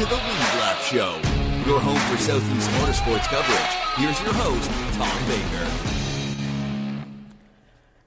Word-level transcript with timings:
to 0.00 0.06
the 0.06 0.14
Lead 0.14 0.54
Lap 0.60 0.78
Show, 0.78 1.20
your 1.66 1.78
home 1.78 1.98
for 1.98 2.16
Southeast 2.16 2.70
motorsports 2.70 3.28
coverage. 3.28 3.58
Here's 3.96 4.18
your 4.22 4.32
host, 4.32 4.70
Tom 4.96 5.28
Baker. 5.28 5.70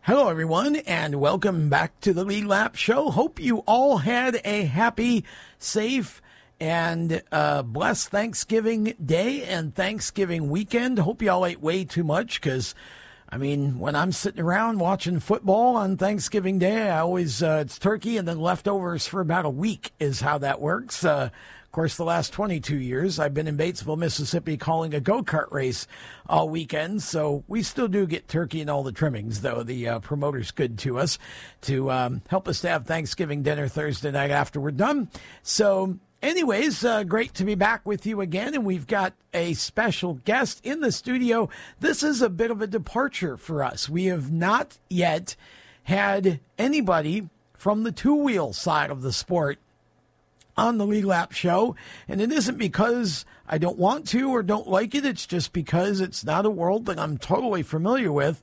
Hello, 0.02 0.28
everyone, 0.28 0.78
and 0.78 1.20
welcome 1.20 1.70
back 1.70 2.00
to 2.00 2.12
the 2.12 2.24
Lead 2.24 2.46
Lap 2.46 2.76
Show. 2.76 3.12
Hope 3.12 3.40
you 3.40 3.60
all 3.68 3.98
had 3.98 4.42
a 4.44 4.64
happy, 4.64 5.24
safe, 5.60 6.20
and 6.60 7.22
uh, 7.32 7.62
blessed 7.62 8.10
Thanksgiving 8.10 8.96
Day 9.06 9.44
and 9.44 9.76
Thanksgiving 9.76 10.50
weekend. 10.50 10.98
Hope 10.98 11.22
you 11.22 11.30
all 11.30 11.46
ate 11.46 11.62
way 11.62 11.86
too 11.86 12.04
much 12.04 12.42
because 12.42 12.74
I 13.30 13.38
mean, 13.38 13.78
when 13.78 13.96
I'm 13.96 14.12
sitting 14.12 14.42
around 14.42 14.80
watching 14.80 15.20
football 15.20 15.76
on 15.76 15.98
Thanksgiving 15.98 16.58
Day, 16.58 16.90
I 16.90 17.00
always 17.00 17.44
uh, 17.44 17.62
it's 17.62 17.78
turkey 17.78 18.18
and 18.18 18.28
then 18.28 18.40
leftovers 18.40 19.06
for 19.06 19.22
about 19.22 19.46
a 19.46 19.50
week 19.50 19.92
is 20.00 20.22
how 20.22 20.40
that 20.40 20.60
works. 20.60 21.06
Uh, 21.06 21.30
course, 21.74 21.98
the 21.98 22.06
last 22.06 22.32
22 22.32 22.78
years, 22.78 23.20
I've 23.20 23.34
been 23.34 23.48
in 23.48 23.58
Batesville, 23.58 23.98
Mississippi, 23.98 24.58
calling 24.58 24.94
a 24.94 25.02
go 25.02 25.24
kart 25.24 25.52
race 25.52 25.88
all 26.28 26.48
weekend. 26.48 27.02
So 27.04 27.44
we 27.48 27.64
still 27.64 27.88
do 27.88 28.08
get 28.08 28.28
turkey 28.28 28.62
and 28.62 28.70
all 28.70 28.84
the 28.84 28.92
trimmings, 28.92 29.42
though. 29.42 29.64
The 29.64 29.90
uh, 29.90 30.00
promoter's 30.00 30.52
good 30.52 30.78
to 30.80 31.00
us 31.00 31.18
to 31.62 31.92
um, 31.92 32.22
help 32.30 32.48
us 32.48 32.62
to 32.62 32.70
have 32.70 32.86
Thanksgiving 32.86 33.42
dinner 33.42 33.68
Thursday 33.68 34.12
night 34.12 34.32
after 34.32 34.62
we're 34.62 34.72
done. 34.72 35.10
So 35.42 35.98
Anyways, 36.22 36.86
uh, 36.86 37.04
great 37.04 37.34
to 37.34 37.44
be 37.44 37.56
back 37.56 37.86
with 37.86 38.06
you 38.06 38.22
again, 38.22 38.54
and 38.54 38.64
we've 38.64 38.88
got 38.88 39.12
a 39.34 39.56
special 39.56 40.14
guest 40.24 40.62
in 40.64 40.80
the 40.80 40.90
studio. 40.90 41.50
This 41.82 42.02
is 42.02 42.22
a 42.22 42.30
bit 42.30 42.50
of 42.50 42.62
a 42.62 42.68
departure 42.68 43.36
for 43.36 43.62
us. 43.62 43.90
We 43.90 44.06
have 44.06 44.32
not 44.32 44.78
yet 44.90 45.36
had 45.84 46.40
anybody 46.58 47.28
from 47.54 47.84
the 47.84 47.92
two 47.92 48.16
wheel 48.16 48.54
side 48.54 48.90
of 48.90 49.02
the 49.02 49.12
sport 49.12 49.60
on 50.56 50.78
the 50.78 50.86
Lead 50.86 51.06
Lap 51.06 51.32
show, 51.32 51.76
and 52.08 52.22
it 52.22 52.32
isn't 52.32 52.58
because 52.58 53.26
I 53.48 53.58
don't 53.58 53.78
want 53.78 54.08
to 54.10 54.30
or 54.30 54.44
don't 54.44 54.68
like 54.68 54.96
it. 54.96 55.06
It's 55.06 55.26
just 55.26 55.54
because 55.54 56.00
it's 56.00 56.24
not 56.24 56.46
a 56.46 56.50
world 56.50 56.86
that 56.86 57.00
I'm 57.00 57.18
totally 57.18 57.64
familiar 57.64 58.12
with. 58.12 58.42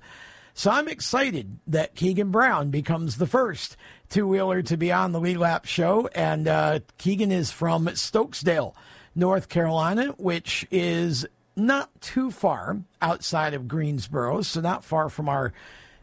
So 0.55 0.71
I'm 0.71 0.89
excited 0.89 1.59
that 1.69 1.95
Keagan 1.95 2.31
Brown 2.31 2.71
becomes 2.71 3.17
the 3.17 3.27
first 3.27 3.77
two 4.09 4.27
wheeler 4.27 4.63
to 4.63 4.77
be 4.77 4.93
on 4.93 5.13
the 5.13 5.21
Lead 5.21 5.39
Lap 5.39 5.65
show. 5.65 6.09
And 6.15 6.49
uh, 6.49 6.81
Keagan 6.99 7.31
is 7.31 7.51
from 7.51 7.87
Stokesdale, 7.87 8.75
North 9.15 9.49
Carolina, 9.49 10.09
which 10.19 10.67
is 10.71 11.27
not 11.57 12.01
too 12.01 12.31
far 12.31 12.81
outside 13.01 13.55
of 13.55 13.69
Greensboro, 13.69 14.43
so 14.43 14.61
not 14.61 14.85
far 14.85 15.09
from 15.09 15.29
our 15.29 15.53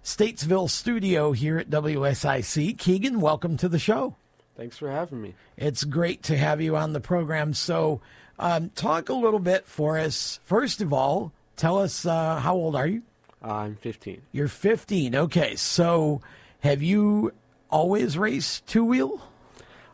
Statesville 0.03 0.69
studio 0.69 1.33
here 1.33 1.57
at 1.57 1.69
WSIC. 1.69 2.77
Keagan, 2.77 3.17
welcome 3.17 3.57
to 3.57 3.67
the 3.67 3.79
show. 3.79 4.15
Thanks 4.57 4.75
for 4.75 4.89
having 4.89 5.21
me. 5.21 5.35
It's 5.55 5.83
great 5.83 6.23
to 6.23 6.35
have 6.35 6.61
you 6.61 6.75
on 6.75 6.93
the 6.93 6.99
program. 6.99 7.53
So, 7.53 8.01
um, 8.39 8.71
talk 8.71 9.07
a 9.07 9.13
little 9.13 9.39
bit 9.39 9.67
for 9.67 9.99
us. 9.99 10.39
First 10.45 10.81
of 10.81 10.91
all, 10.91 11.31
tell 11.55 11.77
us 11.77 12.07
uh, 12.07 12.39
how 12.39 12.55
old 12.55 12.75
are 12.75 12.87
you? 12.87 13.03
Uh, 13.43 13.53
I'm 13.53 13.75
15. 13.75 14.23
You're 14.31 14.47
15. 14.47 15.15
Okay. 15.15 15.55
So, 15.55 16.21
have 16.61 16.81
you 16.81 17.33
always 17.69 18.17
raced 18.17 18.65
two 18.65 18.83
wheel? 18.83 19.21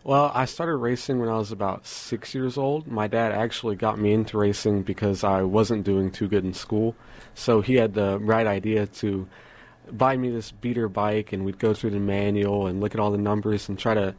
Well, 0.05 0.31
I 0.33 0.45
started 0.45 0.77
racing 0.77 1.19
when 1.19 1.27
I 1.27 1.37
was 1.37 1.51
about 1.51 1.85
six 1.85 2.33
years 2.33 2.57
old. 2.57 2.87
My 2.87 3.07
dad 3.07 3.33
actually 3.33 3.75
got 3.75 3.99
me 3.99 4.13
into 4.13 4.37
racing 4.37 4.83
because 4.83 5.25
I 5.25 5.41
wasn't 5.41 5.83
doing 5.83 6.09
too 6.09 6.29
good 6.29 6.45
in 6.45 6.53
school. 6.53 6.95
So 7.35 7.59
he 7.59 7.75
had 7.75 7.95
the 7.95 8.17
right 8.19 8.47
idea 8.47 8.87
to 8.87 9.27
buy 9.91 10.15
me 10.15 10.29
this 10.29 10.51
beater 10.51 10.87
bike, 10.87 11.33
and 11.33 11.43
we'd 11.43 11.59
go 11.59 11.73
through 11.73 11.91
the 11.91 11.99
manual 11.99 12.67
and 12.67 12.79
look 12.79 12.93
at 12.93 13.01
all 13.01 13.11
the 13.11 13.17
numbers 13.17 13.67
and 13.67 13.77
try 13.77 13.93
to 13.93 14.15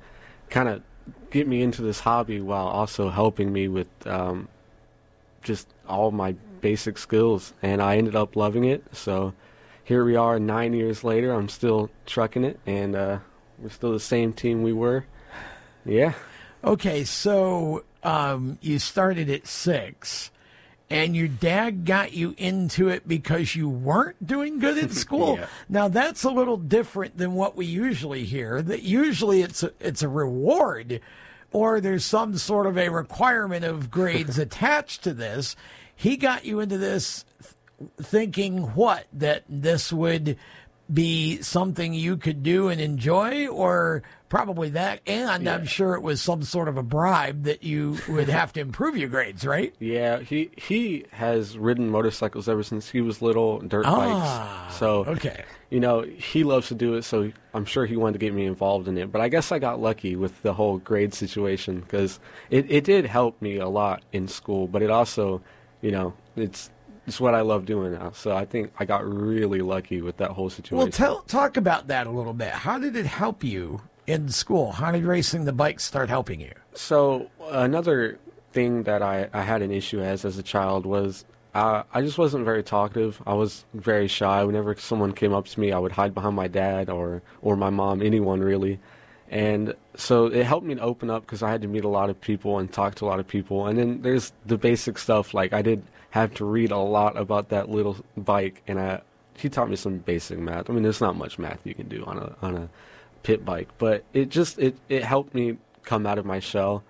kind 0.54 0.68
of 0.68 0.82
get 1.30 1.48
me 1.48 1.62
into 1.62 1.82
this 1.82 1.98
hobby 1.98 2.40
while 2.40 2.68
also 2.68 3.10
helping 3.10 3.52
me 3.52 3.66
with 3.66 3.88
um, 4.06 4.46
just 5.42 5.66
all 5.88 6.12
my 6.12 6.32
basic 6.60 6.96
skills. 6.96 7.52
And 7.60 7.82
I 7.82 7.96
ended 7.96 8.14
up 8.14 8.36
loving 8.36 8.64
it. 8.64 8.84
So 8.92 9.34
here 9.82 10.04
we 10.04 10.14
are 10.14 10.38
nine 10.38 10.72
years 10.72 11.02
later. 11.02 11.32
I'm 11.32 11.48
still 11.48 11.90
trucking 12.06 12.44
it, 12.44 12.60
and 12.66 12.94
uh, 12.94 13.18
we're 13.58 13.70
still 13.70 13.92
the 13.92 14.00
same 14.00 14.32
team 14.32 14.62
we 14.62 14.72
were. 14.72 15.04
Yeah. 15.84 16.14
Okay, 16.62 17.02
so 17.02 17.84
um, 18.04 18.58
you 18.62 18.78
started 18.78 19.28
at 19.28 19.48
six, 19.48 20.30
and 20.90 21.16
your 21.16 21.28
dad 21.28 21.84
got 21.84 22.12
you 22.12 22.34
into 22.36 22.88
it 22.88 23.08
because 23.08 23.56
you 23.56 23.68
weren't 23.68 24.26
doing 24.26 24.58
good 24.58 24.78
at 24.78 24.90
school. 24.92 25.36
Yeah. 25.38 25.46
Now 25.68 25.88
that's 25.88 26.24
a 26.24 26.30
little 26.30 26.56
different 26.56 27.16
than 27.16 27.34
what 27.34 27.56
we 27.56 27.66
usually 27.66 28.24
hear. 28.24 28.62
That 28.62 28.82
usually 28.82 29.42
it's 29.42 29.62
a, 29.62 29.72
it's 29.80 30.02
a 30.02 30.08
reward, 30.08 31.00
or 31.52 31.80
there's 31.80 32.04
some 32.04 32.36
sort 32.36 32.66
of 32.66 32.76
a 32.76 32.88
requirement 32.90 33.64
of 33.64 33.90
grades 33.90 34.38
attached 34.38 35.02
to 35.04 35.14
this. 35.14 35.56
He 35.96 36.16
got 36.16 36.44
you 36.44 36.60
into 36.60 36.76
this 36.78 37.24
th- 37.40 37.90
thinking 38.02 38.62
what 38.74 39.06
that 39.12 39.44
this 39.48 39.92
would 39.92 40.36
be 40.92 41.40
something 41.40 41.94
you 41.94 42.16
could 42.16 42.42
do 42.42 42.68
and 42.68 42.80
enjoy, 42.80 43.46
or 43.48 44.02
probably 44.34 44.70
that. 44.70 45.00
And 45.06 45.48
I'm 45.48 45.64
sure 45.64 45.94
it 45.94 46.02
was 46.02 46.20
some 46.20 46.42
sort 46.42 46.66
of 46.66 46.76
a 46.76 46.82
bribe 46.82 47.44
that 47.44 47.62
you 47.62 47.98
would 48.08 48.28
have 48.28 48.52
to 48.54 48.60
improve 48.60 48.96
your 48.96 49.08
grades, 49.08 49.46
right? 49.46 49.72
Yeah, 49.78 50.18
he 50.18 50.50
he 50.56 51.04
has 51.12 51.56
ridden 51.56 51.88
motorcycles 51.88 52.48
ever 52.48 52.64
since 52.64 52.90
he 52.90 53.00
was 53.00 53.22
little, 53.22 53.60
dirt 53.60 53.84
Ah, 53.86 54.64
bikes. 54.66 54.78
So 54.78 55.04
okay. 55.04 55.44
you 55.70 55.78
know 55.78 56.02
he 56.02 56.42
loves 56.42 56.66
to 56.68 56.74
do 56.74 56.94
it. 56.94 57.02
So 57.02 57.30
I'm 57.54 57.64
sure 57.64 57.86
he 57.86 57.96
wanted 57.96 58.14
to 58.14 58.18
get 58.18 58.34
me 58.34 58.44
involved 58.44 58.88
in 58.88 58.98
it. 58.98 59.12
But 59.12 59.20
I 59.20 59.28
guess 59.28 59.52
I 59.52 59.60
got 59.60 59.80
lucky 59.80 60.16
with 60.16 60.42
the 60.42 60.52
whole 60.52 60.78
grade 60.78 61.14
situation 61.14 61.78
because 61.80 62.18
it 62.50 62.68
it 62.68 62.82
did 62.82 63.06
help 63.06 63.40
me 63.40 63.58
a 63.58 63.68
lot 63.68 64.02
in 64.12 64.26
school. 64.26 64.66
But 64.66 64.82
it 64.82 64.90
also, 64.90 65.42
you 65.80 65.92
know, 65.92 66.12
it's 66.34 66.70
it's 67.06 67.20
what 67.20 67.36
I 67.36 67.42
love 67.42 67.66
doing 67.66 67.92
now. 67.92 68.10
So 68.10 68.34
I 68.34 68.46
think 68.46 68.72
I 68.80 68.84
got 68.84 69.06
really 69.06 69.60
lucky 69.60 70.00
with 70.02 70.16
that 70.16 70.32
whole 70.32 70.50
situation. 70.50 70.76
Well, 70.76 70.88
tell 70.88 71.20
talk 71.22 71.56
about 71.56 71.86
that 71.86 72.08
a 72.08 72.10
little 72.10 72.34
bit. 72.34 72.50
How 72.50 72.80
did 72.80 72.96
it 72.96 73.06
help 73.06 73.44
you 73.44 73.80
in 74.06 74.28
school? 74.28 74.72
How 74.72 74.92
did 74.92 75.04
racing 75.04 75.44
the 75.44 75.52
bike 75.52 75.80
start 75.80 76.08
helping 76.08 76.40
you? 76.40 76.52
So 76.74 77.30
another 77.50 78.18
thing 78.52 78.84
that 78.84 79.02
I, 79.02 79.28
I 79.32 79.42
had 79.42 79.62
an 79.62 79.70
issue 79.70 80.00
as 80.00 80.24
as 80.24 80.38
a 80.38 80.42
child 80.42 80.86
was 80.86 81.24
uh, 81.54 81.84
I 81.92 82.02
just 82.02 82.18
wasn't 82.18 82.44
very 82.44 82.64
talkative. 82.64 83.22
I 83.26 83.34
was 83.34 83.64
very 83.74 84.08
shy. 84.08 84.42
Whenever 84.42 84.74
someone 84.74 85.12
came 85.12 85.32
up 85.32 85.46
to 85.46 85.60
me, 85.60 85.70
I 85.70 85.78
would 85.78 85.92
hide 85.92 86.12
behind 86.12 86.34
my 86.34 86.48
dad 86.48 86.90
or 86.90 87.22
or 87.42 87.56
my 87.56 87.70
mom, 87.70 88.02
anyone 88.02 88.40
really. 88.40 88.80
And 89.30 89.74
so 89.96 90.26
it 90.26 90.44
helped 90.44 90.66
me 90.66 90.74
to 90.74 90.80
open 90.80 91.10
up 91.10 91.22
because 91.22 91.42
I 91.42 91.50
had 91.50 91.62
to 91.62 91.68
meet 91.68 91.84
a 91.84 91.88
lot 91.88 92.10
of 92.10 92.20
people 92.20 92.58
and 92.58 92.70
talk 92.72 92.96
to 92.96 93.04
a 93.04 93.08
lot 93.08 93.20
of 93.20 93.26
people. 93.26 93.66
And 93.66 93.78
then 93.78 94.02
there's 94.02 94.32
the 94.44 94.58
basic 94.58 94.98
stuff 94.98 95.32
like 95.32 95.52
I 95.52 95.62
did 95.62 95.82
have 96.10 96.34
to 96.34 96.44
read 96.44 96.70
a 96.70 96.78
lot 96.78 97.16
about 97.16 97.48
that 97.48 97.68
little 97.68 97.96
bike, 98.16 98.62
and 98.66 98.78
I 98.80 99.02
he 99.36 99.48
taught 99.48 99.70
me 99.70 99.76
some 99.76 99.98
basic 99.98 100.38
math. 100.38 100.70
I 100.70 100.72
mean, 100.72 100.82
there's 100.82 101.00
not 101.00 101.16
much 101.16 101.38
math 101.38 101.60
you 101.64 101.74
can 101.74 101.88
do 101.88 102.04
on 102.04 102.18
a 102.18 102.36
on 102.42 102.56
a 102.56 102.68
pit 103.24 103.44
bike, 103.44 103.68
but 103.78 104.04
it 104.12 104.28
just 104.28 104.58
it 104.60 104.76
it 104.88 105.02
helped 105.02 105.34
me 105.34 105.56
come 105.82 106.06
out 106.06 106.18
of 106.18 106.24
my 106.24 106.38
shell, 106.38 106.84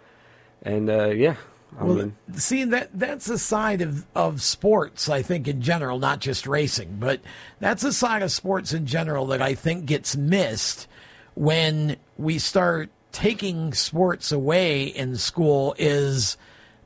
and 0.63 0.91
uh, 0.91 1.07
yeah, 1.07 1.37
I 1.81 1.85
Well, 1.85 1.95
mean, 1.97 2.17
see 2.35 2.65
that 2.65 2.91
that's 2.93 3.29
a 3.31 3.39
side 3.39 3.81
of, 3.81 4.07
of 4.15 4.43
sports, 4.43 5.09
I 5.09 5.23
think 5.23 5.49
in 5.49 5.63
general, 5.63 5.99
not 5.99 6.21
just 6.21 6.47
racing, 6.47 6.97
but 7.01 7.21
that's 7.61 7.83
a 7.85 7.93
side 7.93 8.23
of 8.23 8.31
sports 8.31 8.73
in 8.75 8.85
general 8.87 9.27
that 9.29 9.41
I 9.41 9.55
think 9.55 9.87
gets 9.87 10.15
missed 10.17 10.87
when 11.35 11.97
we 12.19 12.39
start 12.39 12.91
taking 13.11 13.73
sports 13.73 14.31
away 14.33 14.85
in 14.85 15.17
school 15.17 15.75
is 15.79 16.37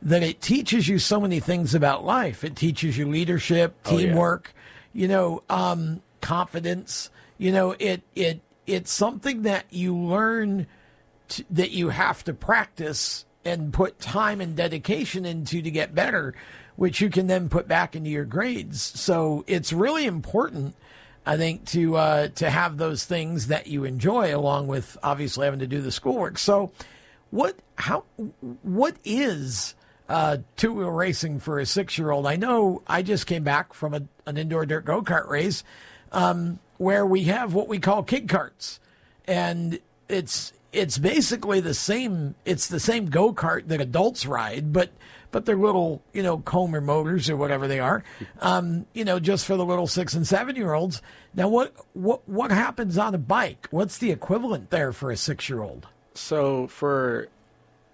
that 0.00 0.22
it 0.22 0.40
teaches 0.40 0.86
you 0.88 0.98
so 0.98 1.20
many 1.20 1.40
things 1.40 1.74
about 1.74 2.04
life. 2.04 2.44
It 2.44 2.54
teaches 2.54 2.96
you 2.96 3.08
leadership, 3.08 3.74
Oh, 3.86 3.98
yeah. 3.98 4.06
teamwork, 4.06 4.54
you 4.92 5.08
know, 5.08 5.42
um, 5.50 6.02
confidence. 6.20 7.10
You 7.38 7.52
know, 7.52 7.74
it 7.78 8.02
it 8.14 8.40
it's 8.68 8.92
something 8.92 9.42
that 9.42 9.64
you 9.70 9.96
learn 9.96 10.66
t- 11.28 11.44
that 11.50 11.70
you 11.70 11.88
have 11.88 12.22
to 12.24 12.34
practice 12.34 13.24
and 13.44 13.72
put 13.72 13.98
time 13.98 14.40
and 14.40 14.54
dedication 14.56 15.24
into 15.24 15.62
to 15.62 15.70
get 15.70 15.94
better, 15.94 16.34
which 16.76 17.00
you 17.00 17.08
can 17.08 17.26
then 17.26 17.48
put 17.48 17.66
back 17.66 17.96
into 17.96 18.10
your 18.10 18.26
grades. 18.26 18.82
So 18.82 19.42
it's 19.46 19.72
really 19.72 20.04
important, 20.04 20.76
I 21.24 21.36
think, 21.36 21.64
to 21.66 21.96
uh, 21.96 22.28
to 22.28 22.50
have 22.50 22.76
those 22.76 23.04
things 23.04 23.46
that 23.46 23.66
you 23.66 23.84
enjoy, 23.84 24.36
along 24.36 24.68
with 24.68 24.98
obviously 25.02 25.46
having 25.46 25.60
to 25.60 25.66
do 25.66 25.80
the 25.80 25.90
schoolwork. 25.90 26.38
So, 26.38 26.70
what 27.30 27.56
how 27.76 28.04
what 28.62 28.96
is 29.04 29.74
uh, 30.10 30.38
two 30.56 30.74
wheel 30.74 30.90
racing 30.90 31.40
for 31.40 31.58
a 31.58 31.66
six 31.66 31.96
year 31.96 32.10
old? 32.10 32.26
I 32.26 32.36
know 32.36 32.82
I 32.86 33.02
just 33.02 33.26
came 33.26 33.44
back 33.44 33.72
from 33.72 33.94
a, 33.94 34.02
an 34.26 34.36
indoor 34.36 34.66
dirt 34.66 34.84
go 34.84 35.00
kart 35.00 35.28
race 35.28 35.64
um, 36.12 36.58
where 36.78 37.04
we 37.04 37.24
have 37.24 37.54
what 37.54 37.68
we 37.68 37.78
call 37.78 38.02
kid 38.02 38.28
carts, 38.28 38.80
and 39.26 39.78
it's 40.08 40.52
it's 40.72 40.98
basically 40.98 41.60
the 41.60 41.74
same. 41.74 42.34
It's 42.44 42.68
the 42.68 42.80
same 42.80 43.06
go 43.06 43.32
kart 43.32 43.68
that 43.68 43.80
adults 43.80 44.26
ride, 44.26 44.72
but 44.72 44.90
but 45.30 45.44
they're 45.44 45.56
little, 45.56 46.02
you 46.14 46.22
know, 46.22 46.38
Comer 46.38 46.80
motors 46.80 47.28
or 47.28 47.36
whatever 47.36 47.68
they 47.68 47.80
are, 47.80 48.02
um, 48.40 48.86
you 48.94 49.04
know, 49.04 49.20
just 49.20 49.44
for 49.44 49.56
the 49.56 49.64
little 49.64 49.86
six 49.86 50.14
and 50.14 50.26
seven 50.26 50.56
year 50.56 50.72
olds. 50.72 51.02
Now, 51.34 51.48
what 51.48 51.74
what 51.92 52.26
what 52.28 52.50
happens 52.50 52.96
on 52.96 53.14
a 53.14 53.18
bike? 53.18 53.68
What's 53.70 53.98
the 53.98 54.10
equivalent 54.10 54.70
there 54.70 54.92
for 54.92 55.10
a 55.10 55.16
six 55.16 55.48
year 55.48 55.62
old? 55.62 55.86
so 56.18 56.66
for 56.66 57.28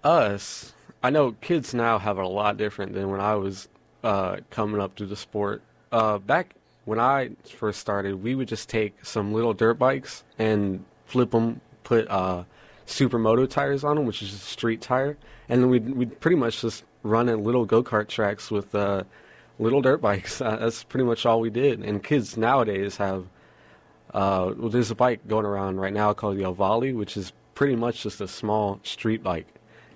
us, 0.03 0.73
I 1.03 1.09
know 1.09 1.33
kids 1.33 1.73
now 1.73 1.99
have 1.99 2.17
a 2.17 2.27
lot 2.27 2.57
different 2.57 2.93
than 2.93 3.09
when 3.09 3.21
I 3.21 3.35
was 3.35 3.67
uh, 4.03 4.37
coming 4.49 4.81
up 4.81 4.95
to 4.95 5.05
the 5.05 5.15
sport. 5.15 5.61
Uh, 5.91 6.17
back 6.17 6.55
when 6.85 6.99
I 6.99 7.31
first 7.57 7.79
started, 7.79 8.23
we 8.23 8.35
would 8.35 8.47
just 8.47 8.69
take 8.69 9.03
some 9.05 9.33
little 9.33 9.53
dirt 9.53 9.75
bikes 9.79 10.23
and 10.39 10.85
flip 11.05 11.31
them, 11.31 11.61
put 11.83 12.07
uh, 12.09 12.43
supermoto 12.87 13.49
tires 13.49 13.83
on 13.83 13.95
them, 13.95 14.05
which 14.05 14.21
is 14.21 14.33
a 14.33 14.37
street 14.37 14.81
tire, 14.81 15.17
and 15.49 15.61
then 15.61 15.69
we'd, 15.69 15.89
we'd 15.95 16.19
pretty 16.19 16.37
much 16.37 16.61
just 16.61 16.83
run 17.03 17.27
in 17.29 17.43
little 17.43 17.65
go 17.65 17.83
kart 17.83 18.07
tracks 18.07 18.49
with 18.51 18.73
uh, 18.75 19.03
little 19.59 19.81
dirt 19.81 20.01
bikes. 20.01 20.41
Uh, 20.41 20.55
that's 20.57 20.83
pretty 20.83 21.05
much 21.05 21.25
all 21.25 21.39
we 21.39 21.49
did. 21.49 21.83
And 21.83 22.03
kids 22.03 22.37
nowadays 22.37 22.97
have 22.97 23.25
uh, 24.13 24.53
well, 24.57 24.69
there's 24.69 24.91
a 24.91 24.95
bike 24.95 25.27
going 25.27 25.45
around 25.45 25.77
right 25.77 25.93
now 25.93 26.13
called 26.13 26.37
the 26.37 26.43
Ohvale, 26.43 26.95
which 26.95 27.17
is 27.17 27.33
pretty 27.53 27.75
much 27.75 28.03
just 28.03 28.21
a 28.21 28.27
small 28.27 28.79
street 28.83 29.21
bike. 29.23 29.47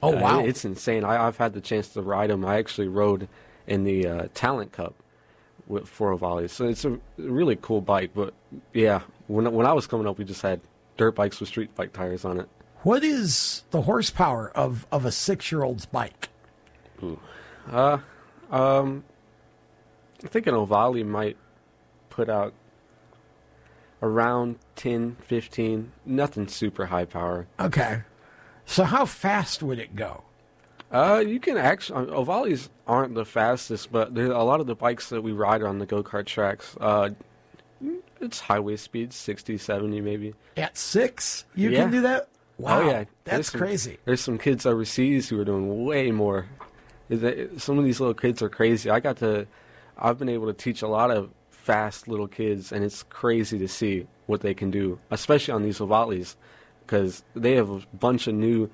Oh 0.02 0.18
Uh, 0.18 0.22
wow! 0.22 0.40
it- 0.40 0.50
it's 0.50 0.66
insane. 0.66 1.04
I, 1.04 1.26
I've 1.28 1.38
had 1.38 1.54
the 1.54 1.62
chance 1.62 1.90
to 1.90 2.02
ride 2.02 2.30
them. 2.30 2.44
I 2.46 2.58
actually 2.58 2.88
rode 2.88 3.28
in 3.68 3.84
the 3.84 4.08
uh, 4.08 4.28
Talent 4.34 4.72
Cup 4.72 4.96
with, 5.70 5.88
for 5.88 6.18
Ohvale, 6.18 6.50
so 6.50 6.68
it's 6.68 6.84
a 6.84 7.00
really 7.18 7.56
cool 7.56 7.80
bike. 7.80 8.12
But 8.14 8.34
yeah, 8.74 9.02
when 9.28 9.50
when 9.54 9.66
I 9.66 9.72
was 9.72 9.88
coming 9.88 10.08
up, 10.08 10.18
we 10.18 10.26
just 10.26 10.42
had 10.42 10.60
dirt 10.98 11.16
bikes 11.16 11.40
with 11.40 11.48
street 11.48 11.74
bike 11.76 11.94
tires 11.94 12.26
on 12.26 12.42
it. 12.42 12.50
what 12.84 13.04
is 13.04 13.64
the 13.72 13.84
horsepower 13.84 14.52
of 14.56 14.86
of 14.92 15.06
a 15.06 15.12
six 15.12 15.52
year 15.52 15.64
old's 15.64 15.86
bike? 15.86 16.28
Uh, 17.72 18.00
um, 18.52 19.04
I 20.24 20.28
think 20.28 20.48
an 20.48 20.56
Ohvale 20.56 21.06
might 21.06 21.38
put 22.10 22.28
out 22.30 22.54
around 24.02 24.58
10, 24.76 25.18
15, 25.22 25.92
nothing 26.06 26.48
super 26.48 26.88
high 26.88 27.06
power. 27.06 27.48
Okay, 27.60 28.02
so 28.66 28.84
how 28.84 29.06
fast 29.06 29.62
would 29.62 29.80
it 29.80 29.96
go? 29.96 30.24
Uh, 30.92 31.24
you 31.26 31.40
can 31.40 31.56
actually 31.58 32.08
Ohvales 32.08 32.70
aren't 32.88 33.14
the 33.16 33.26
fastest, 33.26 33.92
but 33.92 34.16
there 34.16 34.32
a 34.32 34.44
lot 34.44 34.60
of 34.60 34.68
the 34.68 34.76
bikes 34.76 35.10
that 35.10 35.22
we 35.22 35.32
ride 35.32 35.62
on 35.62 35.78
the 35.80 35.86
go 35.86 36.02
kart 36.04 36.26
tracks. 36.26 36.76
Uh, 36.80 37.10
it's 38.20 38.40
highway 38.40 38.76
speeds, 38.76 39.16
60, 39.16 39.58
70 39.58 40.02
maybe. 40.02 40.34
At 40.58 40.78
six, 40.78 41.46
you 41.56 41.70
Yeah. 41.70 41.84
can 41.84 41.92
do 41.92 42.02
that. 42.02 42.28
Wow, 42.58 42.80
oh 42.82 42.86
yeah, 42.88 42.92
There's 42.92 43.08
that's 43.24 43.52
some- 43.52 43.62
crazy. 43.62 43.98
There's 44.06 44.20
some 44.22 44.38
kids 44.38 44.66
overseas 44.66 45.30
who 45.30 45.40
are 45.40 45.46
doing 45.46 45.86
way 45.86 46.12
more. 46.12 46.48
Is 47.08 47.22
that- 47.22 47.62
Some 47.62 47.78
of 47.78 47.86
these 47.86 48.00
little 48.00 48.14
kids 48.16 48.42
are 48.42 48.50
crazy. 48.50 48.90
I 48.90 49.00
got 49.00 49.18
to, 49.18 49.48
I've 49.98 50.18
been 50.20 50.28
able 50.30 50.48
to 50.48 50.54
teach 50.54 50.82
a 50.82 50.88
lot 50.88 51.12
of 51.12 51.30
fast 51.52 52.08
little 52.08 52.28
kids, 52.28 52.72
and 52.72 52.84
it's 52.84 53.04
crazy 53.04 53.58
to 53.60 53.68
see 53.68 54.08
what 54.26 54.42
they 54.42 54.54
can 54.54 54.72
do, 54.72 55.00
especially 55.12 55.54
on 55.54 55.64
these 55.64 55.80
Ohvales, 55.80 56.36
because 56.86 57.24
they 57.36 57.54
have 57.56 57.70
a 57.70 57.82
bunch 57.94 58.28
of 58.28 58.34
new 58.34 58.70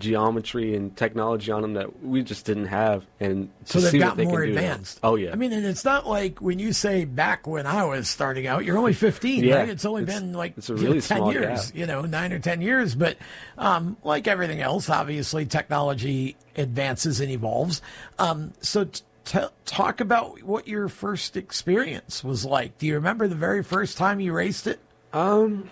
geometry 0.00 0.74
and 0.74 0.96
technology 0.96 1.52
on 1.52 1.62
them 1.62 1.74
that 1.74 2.02
we 2.02 2.22
just 2.22 2.44
didn't 2.46 2.66
have, 2.66 3.06
and 3.20 3.50
So 3.64 3.78
they've 3.78 4.00
got 4.00 4.16
they 4.16 4.24
more 4.24 4.42
advanced. 4.42 4.98
Oh 5.04 5.14
yeah, 5.14 5.30
I 5.32 5.36
mean, 5.36 5.52
and 5.52 5.64
it's 5.64 5.84
not 5.84 6.08
like 6.08 6.40
when 6.40 6.58
you 6.58 6.72
say 6.72 7.04
back 7.04 7.46
when 7.46 7.66
I 7.66 7.84
was 7.84 8.08
starting 8.08 8.48
out, 8.48 8.64
you're 8.64 8.76
only 8.78 8.92
15, 8.94 9.44
Yeah, 9.44 9.56
right? 9.56 9.68
It's 9.68 9.84
only 9.84 10.02
it's- 10.02 10.18
been 10.18 10.32
like 10.32 10.54
it's 10.58 10.68
a 10.70 10.74
you 10.74 10.82
know, 10.82 10.92
10 10.94 11.02
small 11.02 11.32
years, 11.32 11.66
gap. 11.70 11.78
you 11.78 11.86
know, 11.86 12.02
nine 12.02 12.32
or 12.32 12.40
10 12.40 12.60
years. 12.62 12.94
But 12.96 13.16
um, 13.58 13.96
like 14.02 14.26
everything 14.26 14.60
else, 14.60 14.90
obviously, 14.90 15.46
technology 15.46 16.36
advances 16.56 17.20
and 17.20 17.30
evolves. 17.30 17.80
Um, 18.18 18.52
so 18.60 18.84
t- 18.84 19.02
t- 19.24 19.38
talk 19.66 20.00
about 20.00 20.42
what 20.42 20.66
your 20.66 20.88
first 20.88 21.36
experience 21.36 22.24
was 22.24 22.44
like. 22.44 22.78
Do 22.78 22.86
you 22.86 22.94
remember 22.94 23.28
the 23.28 23.34
very 23.36 23.62
first 23.62 23.96
time 23.96 24.18
you 24.18 24.32
raced 24.32 24.66
it? 24.66 24.80
Um, 25.12 25.68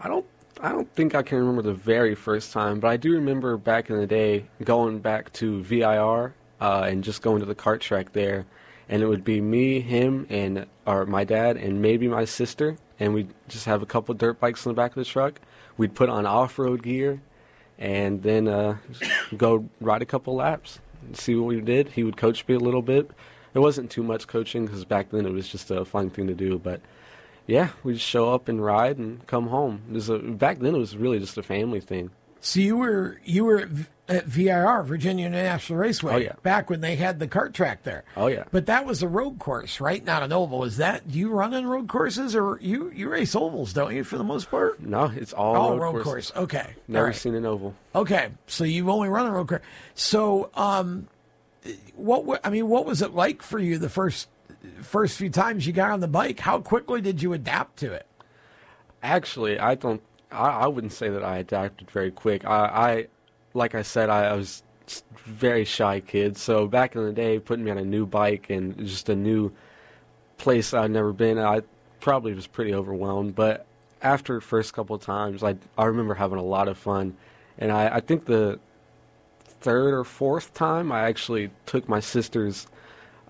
I 0.00 0.08
don't. 0.08 0.24
I 0.64 0.68
don't 0.68 0.94
think 0.94 1.16
I 1.16 1.22
can 1.22 1.38
remember 1.38 1.62
the 1.62 1.74
very 1.74 2.14
first 2.14 2.52
time, 2.52 2.78
but 2.78 2.86
I 2.86 2.96
do 2.96 3.14
remember 3.14 3.56
back 3.56 3.90
in 3.90 3.96
the 3.96 4.06
day 4.06 4.46
going 4.62 5.00
back 5.00 5.32
to 5.34 5.60
VIR 5.60 6.34
uh, 6.60 6.86
and 6.88 7.02
just 7.02 7.20
going 7.20 7.40
to 7.40 7.46
the 7.46 7.56
cart 7.56 7.80
track 7.80 8.12
there, 8.12 8.46
and 8.88 9.02
it 9.02 9.08
would 9.08 9.24
be 9.24 9.40
me, 9.40 9.80
him, 9.80 10.24
and 10.30 10.66
or 10.86 11.04
my 11.04 11.24
dad, 11.24 11.56
and 11.56 11.82
maybe 11.82 12.06
my 12.06 12.24
sister, 12.24 12.76
and 13.00 13.12
we'd 13.12 13.34
just 13.48 13.64
have 13.64 13.82
a 13.82 13.86
couple 13.86 14.14
dirt 14.14 14.38
bikes 14.38 14.64
in 14.64 14.70
the 14.70 14.76
back 14.76 14.92
of 14.92 14.94
the 14.94 15.04
truck. 15.04 15.40
We'd 15.76 15.96
put 15.96 16.08
on 16.08 16.26
off-road 16.26 16.84
gear, 16.84 17.20
and 17.76 18.22
then 18.22 18.46
uh, 18.46 18.76
go 19.36 19.68
ride 19.80 20.02
a 20.02 20.06
couple 20.06 20.36
laps, 20.36 20.78
see 21.12 21.34
what 21.34 21.46
we 21.46 21.60
did. 21.60 21.88
He 21.88 22.04
would 22.04 22.16
coach 22.16 22.46
me 22.46 22.54
a 22.54 22.60
little 22.60 22.82
bit. 22.82 23.10
It 23.52 23.58
wasn't 23.58 23.90
too 23.90 24.04
much 24.04 24.28
coaching 24.28 24.66
because 24.66 24.84
back 24.84 25.10
then 25.10 25.26
it 25.26 25.32
was 25.32 25.48
just 25.48 25.72
a 25.72 25.84
fun 25.84 26.08
thing 26.08 26.28
to 26.28 26.34
do, 26.34 26.56
but 26.56 26.80
yeah, 27.46 27.70
we 27.82 27.94
just 27.94 28.06
show 28.06 28.32
up 28.32 28.48
and 28.48 28.64
ride 28.64 28.98
and 28.98 29.26
come 29.26 29.48
home. 29.48 29.82
There's 29.88 30.08
a, 30.08 30.18
back 30.18 30.58
then 30.60 30.74
it 30.74 30.78
was 30.78 30.96
really 30.96 31.18
just 31.18 31.36
a 31.38 31.42
family 31.42 31.80
thing. 31.80 32.10
So 32.40 32.58
you 32.60 32.76
were 32.76 33.20
you 33.24 33.44
were 33.44 33.68
at 34.08 34.26
VIR, 34.26 34.82
Virginia 34.82 35.26
International 35.26 35.78
Raceway, 35.78 36.12
Oh, 36.14 36.16
yeah. 36.16 36.32
back 36.42 36.68
when 36.68 36.80
they 36.80 36.96
had 36.96 37.20
the 37.20 37.28
kart 37.28 37.52
track 37.54 37.84
there. 37.84 38.02
Oh, 38.16 38.26
yeah. 38.26 38.44
But 38.50 38.66
that 38.66 38.84
was 38.84 39.00
a 39.02 39.06
road 39.08 39.38
course, 39.38 39.80
right? 39.80 40.04
Not 40.04 40.24
an 40.24 40.32
oval. 40.32 40.64
Is 40.64 40.78
that 40.78 41.08
do 41.08 41.16
you 41.18 41.30
run 41.30 41.54
on 41.54 41.64
road 41.66 41.86
courses 41.88 42.34
or 42.34 42.58
you 42.60 42.90
you 42.90 43.08
race 43.08 43.36
ovals, 43.36 43.72
don't 43.72 43.94
you, 43.94 44.02
for 44.02 44.18
the 44.18 44.24
most 44.24 44.50
part? 44.50 44.80
No, 44.82 45.04
it's 45.14 45.32
all 45.32 45.54
All 45.56 45.78
road, 45.78 45.94
road, 45.94 46.02
course. 46.04 46.32
Okay. 46.34 46.74
Never 46.88 47.06
right. 47.06 47.14
seen 47.14 47.36
an 47.36 47.46
oval. 47.46 47.76
Okay. 47.94 48.30
So 48.48 48.64
you've 48.64 48.88
only 48.88 49.08
run 49.08 49.26
a 49.26 49.30
road 49.30 49.46
course. 49.48 49.62
So 49.94 50.50
um, 50.54 51.06
what 51.94 52.40
I 52.44 52.50
mean, 52.50 52.68
what 52.68 52.84
was 52.86 53.02
it 53.02 53.14
like 53.14 53.40
for 53.42 53.60
you 53.60 53.78
the 53.78 53.88
first 53.88 54.28
first 54.80 55.16
few 55.16 55.30
times 55.30 55.66
you 55.66 55.72
got 55.72 55.90
on 55.90 56.00
the 56.00 56.08
bike? 56.08 56.40
How 56.40 56.60
quickly 56.60 57.00
did 57.00 57.22
you 57.22 57.32
adapt 57.32 57.78
to 57.78 57.92
it? 57.92 58.06
Actually, 59.02 59.58
I 59.58 59.74
don't. 59.74 60.02
I, 60.30 60.48
I 60.48 60.66
wouldn't 60.66 60.92
say 60.92 61.10
that 61.10 61.24
I 61.24 61.38
adapted 61.38 61.90
very 61.90 62.10
quick. 62.10 62.44
I, 62.44 62.64
I 62.64 63.06
like 63.54 63.74
I 63.74 63.82
said, 63.82 64.08
I, 64.10 64.26
I 64.26 64.32
was 64.34 64.62
very 65.24 65.64
shy 65.64 66.00
kid. 66.00 66.36
So 66.36 66.66
back 66.66 66.96
in 66.96 67.04
the 67.04 67.12
day, 67.12 67.38
putting 67.38 67.64
me 67.64 67.70
on 67.70 67.78
a 67.78 67.84
new 67.84 68.06
bike 68.06 68.50
and 68.50 68.76
just 68.78 69.08
a 69.08 69.16
new 69.16 69.52
place 70.38 70.74
I'd 70.74 70.90
never 70.90 71.12
been, 71.12 71.38
I 71.38 71.62
probably 72.00 72.34
was 72.34 72.46
pretty 72.46 72.74
overwhelmed. 72.74 73.34
But 73.34 73.66
after 74.00 74.40
first 74.40 74.74
couple 74.74 74.96
of 74.96 75.02
times, 75.02 75.42
I 75.42 75.56
I 75.76 75.84
remember 75.84 76.14
having 76.14 76.38
a 76.38 76.44
lot 76.44 76.68
of 76.68 76.78
fun, 76.78 77.16
and 77.58 77.70
I, 77.70 77.96
I 77.96 78.00
think 78.00 78.24
the 78.24 78.58
third 79.62 79.94
or 79.94 80.04
fourth 80.04 80.52
time, 80.54 80.90
I 80.90 81.02
actually 81.02 81.50
took 81.66 81.88
my 81.88 82.00
sister's 82.00 82.66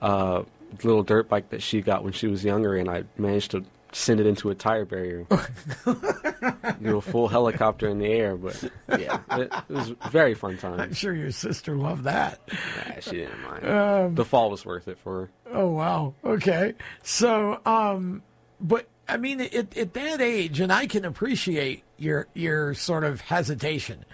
uh, 0.00 0.42
little 0.82 1.02
dirt 1.02 1.28
bike 1.28 1.50
that 1.50 1.62
she 1.62 1.80
got 1.80 2.04
when 2.04 2.12
she 2.12 2.26
was 2.26 2.44
younger, 2.44 2.76
and 2.76 2.88
I 2.88 3.04
managed 3.16 3.52
to 3.52 3.64
send 3.92 4.20
it 4.20 4.26
into 4.26 4.50
a 4.50 4.54
tire 4.54 4.84
barrier, 4.84 5.26
do 6.82 6.96
a 6.96 7.00
full 7.00 7.28
helicopter 7.28 7.88
in 7.88 7.98
the 7.98 8.06
air. 8.06 8.36
But 8.36 8.70
yeah, 8.98 9.20
it, 9.32 9.52
it 9.68 9.72
was 9.72 9.90
a 10.00 10.08
very 10.08 10.34
fun 10.34 10.56
time. 10.56 10.72
I'm 10.72 10.78
time. 10.78 10.94
sure 10.94 11.14
your 11.14 11.30
sister 11.30 11.76
loved 11.76 12.04
that. 12.04 12.40
Yeah, 12.48 13.00
she 13.00 13.10
didn't 13.10 13.42
mind. 13.42 13.68
Um, 13.68 14.14
the 14.14 14.24
fall 14.24 14.50
was 14.50 14.64
worth 14.64 14.88
it 14.88 14.98
for 14.98 15.22
her. 15.22 15.30
Oh 15.52 15.68
wow. 15.68 16.14
Okay. 16.24 16.74
So, 17.02 17.60
um, 17.66 18.22
but 18.60 18.88
I 19.08 19.16
mean, 19.18 19.40
at, 19.40 19.76
at 19.76 19.92
that 19.94 20.20
age, 20.20 20.60
and 20.60 20.72
I 20.72 20.86
can 20.86 21.04
appreciate 21.04 21.84
your 21.98 22.28
your 22.34 22.74
sort 22.74 23.04
of 23.04 23.20
hesitation, 23.20 24.04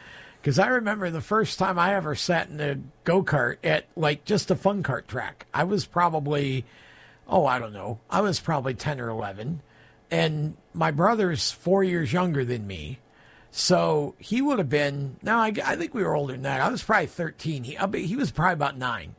because 0.41 0.59
I 0.59 0.69
remember 0.69 1.11
the 1.11 1.21
first 1.21 1.59
time 1.59 1.79
I 1.79 1.95
ever 1.95 2.15
sat 2.15 2.49
in 2.49 2.61
a 2.61 2.79
go 3.05 3.23
kart 3.23 3.57
at 3.65 3.87
like 3.97 4.25
just 4.25 4.51
a 4.51 4.57
fun 4.57 4.83
kart 4.83 5.07
track. 5.07 5.47
I 5.53 5.65
was 5.65 5.87
probably, 5.87 6.65
oh, 7.27 7.47
I 7.47 7.59
don't 7.59 7.73
know, 7.73 7.99
I 8.11 8.21
was 8.21 8.41
probably 8.41 8.75
ten 8.75 9.01
or 9.01 9.09
eleven, 9.09 9.63
and 10.11 10.57
my 10.73 10.91
brother's 10.91 11.51
four 11.51 11.85
years 11.85 12.13
younger 12.13 12.45
than 12.45 12.67
me. 12.67 12.99
So 13.51 14.15
he 14.19 14.43
would 14.43 14.59
have 14.59 14.69
been. 14.69 15.17
Now 15.23 15.41
I, 15.41 15.53
I 15.65 15.77
think 15.77 15.95
we 15.95 16.03
were 16.03 16.15
older 16.15 16.35
than 16.35 16.43
that. 16.43 16.61
I 16.61 16.69
was 16.69 16.83
probably 16.83 17.07
thirteen. 17.07 17.65
He 17.65 17.77
I'll 17.77 17.87
be, 17.87 18.07
he 18.07 18.17
was 18.17 18.31
probably 18.31 18.55
about 18.55 18.77
nine 18.77 19.15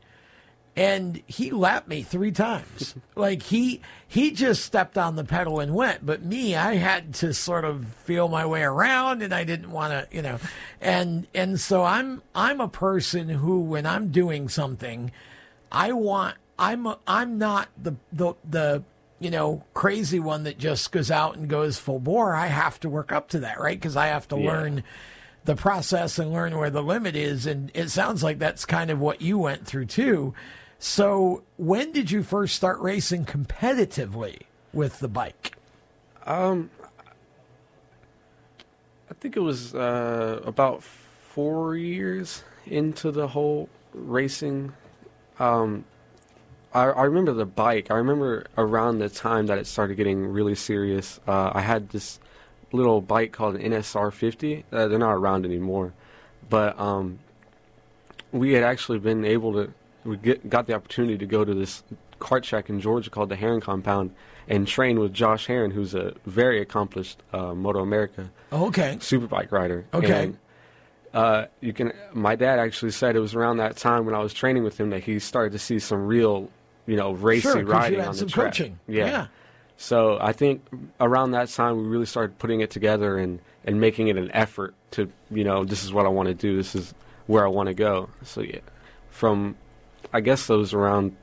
and 0.80 1.22
he 1.28 1.52
lapped 1.52 1.90
me 1.90 2.02
three 2.04 2.32
times. 2.32 2.96
like 3.16 3.44
he 3.44 3.82
he 4.08 4.32
just 4.32 4.64
stepped 4.64 4.98
on 4.98 5.18
the 5.18 5.26
pedal 5.26 5.60
and 5.60 5.76
went, 5.76 6.06
but 6.06 6.24
me, 6.24 6.56
I 6.56 6.76
had 6.76 7.14
to 7.16 7.34
sort 7.34 7.66
of 7.66 7.86
feel 8.06 8.30
my 8.30 8.46
way 8.46 8.64
around, 8.64 9.22
and 9.22 9.34
I 9.34 9.44
didn't 9.44 9.72
want 9.72 9.92
to, 9.92 10.16
you 10.16 10.22
know, 10.22 10.40
and 10.80 11.28
and 11.36 11.60
so 11.60 11.84
I'm 11.84 12.22
I'm 12.34 12.62
a 12.62 12.70
person 12.70 13.28
who, 13.28 13.60
when 13.60 13.86
I'm 13.86 14.10
doing 14.10 14.48
something, 14.48 15.12
I 15.72 15.92
want 15.92 16.38
I'm 16.58 16.86
a, 16.88 16.98
I'm 17.06 17.38
not 17.38 17.68
the 17.78 17.96
the 18.14 18.34
the 18.50 18.84
you 19.20 19.30
know 19.32 19.64
crazy 19.74 20.20
one 20.22 20.44
that 20.44 20.58
just 20.58 20.94
goes 20.94 21.12
out 21.12 21.36
and 21.36 21.50
goes 21.50 21.78
full 21.78 22.00
bore. 22.00 22.34
I 22.34 22.48
have 22.48 22.80
to 22.80 22.90
work 22.90 23.12
up 23.12 23.28
to 23.30 23.40
that, 23.42 23.60
right? 23.60 23.78
Because 23.78 23.98
I 23.98 24.08
have 24.08 24.30
to 24.30 24.38
Yeah. 24.40 24.48
learn 24.50 24.84
the 25.46 25.56
process 25.58 26.18
and 26.20 26.32
learn 26.32 26.58
where 26.58 26.70
the 26.70 26.84
limit 26.84 27.16
is. 27.16 27.46
And 27.46 27.70
it 27.74 27.90
sounds 27.90 28.24
like 28.24 28.40
that's 28.40 28.66
kind 28.66 28.90
of 28.92 29.00
what 29.00 29.22
you 29.22 29.38
went 29.38 29.66
through 29.66 29.86
too. 29.88 30.34
So, 30.82 31.44
when 31.58 31.92
did 31.92 32.10
you 32.10 32.24
first 32.24 32.56
start 32.56 32.80
racing 32.80 33.26
competitively 33.26 34.44
with 34.72 35.00
the 35.00 35.10
bike? 35.10 35.58
Um, 36.26 36.70
I 39.12 39.14
think 39.20 39.36
it 39.36 39.42
was 39.42 39.76
uh, 39.76 40.40
about 40.46 40.82
four 40.82 41.76
years 41.76 42.44
into 42.66 43.12
the 43.12 43.28
whole 43.28 43.68
racing. 43.94 44.72
Um, 45.38 45.84
I, 46.74 46.84
I 46.84 47.04
remember 47.04 47.34
the 47.34 47.46
bike. 47.46 47.92
I 47.92 47.96
remember 47.96 48.46
around 48.58 49.00
the 49.00 49.10
time 49.10 49.48
that 49.48 49.58
it 49.58 49.68
started 49.68 49.96
getting 49.96 50.28
really 50.28 50.56
serious. 50.56 51.20
Uh, 51.28 51.52
I 51.54 51.60
had 51.60 51.90
this 51.90 52.22
little 52.72 53.02
bike 53.02 53.34
called 53.34 53.58
an 53.58 53.70
NSR 53.74 54.14
50. 54.14 54.64
Uh, 54.72 54.88
they're 54.88 54.98
not 54.98 55.12
around 55.12 55.44
anymore, 55.44 55.92
but 56.50 56.80
um, 56.80 57.20
we 58.32 58.54
had 58.54 58.64
actually 58.64 59.00
been 59.00 59.26
able 59.26 59.52
to 59.54 59.74
we 60.10 60.18
get, 60.18 60.50
got 60.50 60.66
the 60.68 60.74
opportunity 60.74 61.18
to 61.18 61.26
go 61.26 61.46
to 61.46 61.54
this 61.54 61.84
kart 62.20 62.44
track 62.44 62.70
in 62.70 62.82
Georgia 62.82 63.10
called 63.10 63.30
the 63.30 63.36
Herrin 63.36 63.62
Compound 63.62 64.14
and 64.48 64.68
train 64.68 65.00
with 65.00 65.14
Josh 65.14 65.46
Herrin, 65.48 65.72
who's 65.72 65.94
a 65.94 66.14
very 66.26 66.60
accomplished 66.62 67.22
uh, 67.34 67.54
Moto 67.54 67.80
America 67.80 68.30
Okay. 68.52 68.98
superbike 69.00 69.52
rider. 69.52 69.86
Okay. 69.94 70.24
And, 70.26 70.38
uh, 71.14 71.46
you 71.62 71.74
can. 71.74 71.92
My 72.14 72.36
dad 72.36 72.60
actually 72.60 72.92
said 72.92 73.16
it 73.16 73.20
was 73.20 73.34
around 73.36 73.58
that 73.58 73.78
time 73.78 74.06
when 74.06 74.14
I 74.16 74.20
was 74.20 74.34
training 74.34 74.64
with 74.64 74.80
him 74.80 74.90
that 74.92 75.04
he 75.04 75.18
started 75.20 75.54
to 75.54 75.60
see 75.60 75.80
some 75.80 76.06
real, 76.06 76.50
you 76.86 76.96
know, 76.98 77.12
racing 77.14 77.52
Sure, 77.52 77.64
riding 77.66 78.00
had 78.00 78.10
on 78.10 78.14
some 78.16 78.28
the 78.28 78.34
track. 78.34 78.46
coaching. 78.48 78.80
Yeah. 78.88 79.06
Yeah. 79.08 79.28
So 79.78 80.18
I 80.22 80.34
think 80.34 80.64
around 81.00 81.32
that 81.32 81.50
time 81.50 81.78
we 81.78 81.84
really 81.86 82.06
started 82.06 82.38
putting 82.38 82.62
it 82.62 82.70
together 82.70 83.18
and 83.18 83.40
and 83.66 83.80
making 83.82 84.08
it 84.10 84.18
an 84.18 84.30
effort 84.34 84.74
to, 84.92 85.12
you 85.32 85.44
know, 85.44 85.64
this 85.66 85.84
is 85.84 85.92
what 85.94 86.06
I 86.06 86.10
want 86.10 86.28
to 86.28 86.34
do. 86.36 86.56
This 86.58 86.76
is 86.76 86.94
where 87.28 87.44
I 87.46 87.50
want 87.50 87.68
to 87.68 87.74
go. 87.74 88.10
So 88.24 88.42
yeah, 88.42 88.60
from 89.10 89.56
I 90.14 90.22
guess 90.22 90.48
that 90.48 90.58
was 90.58 90.74
around 90.74 91.16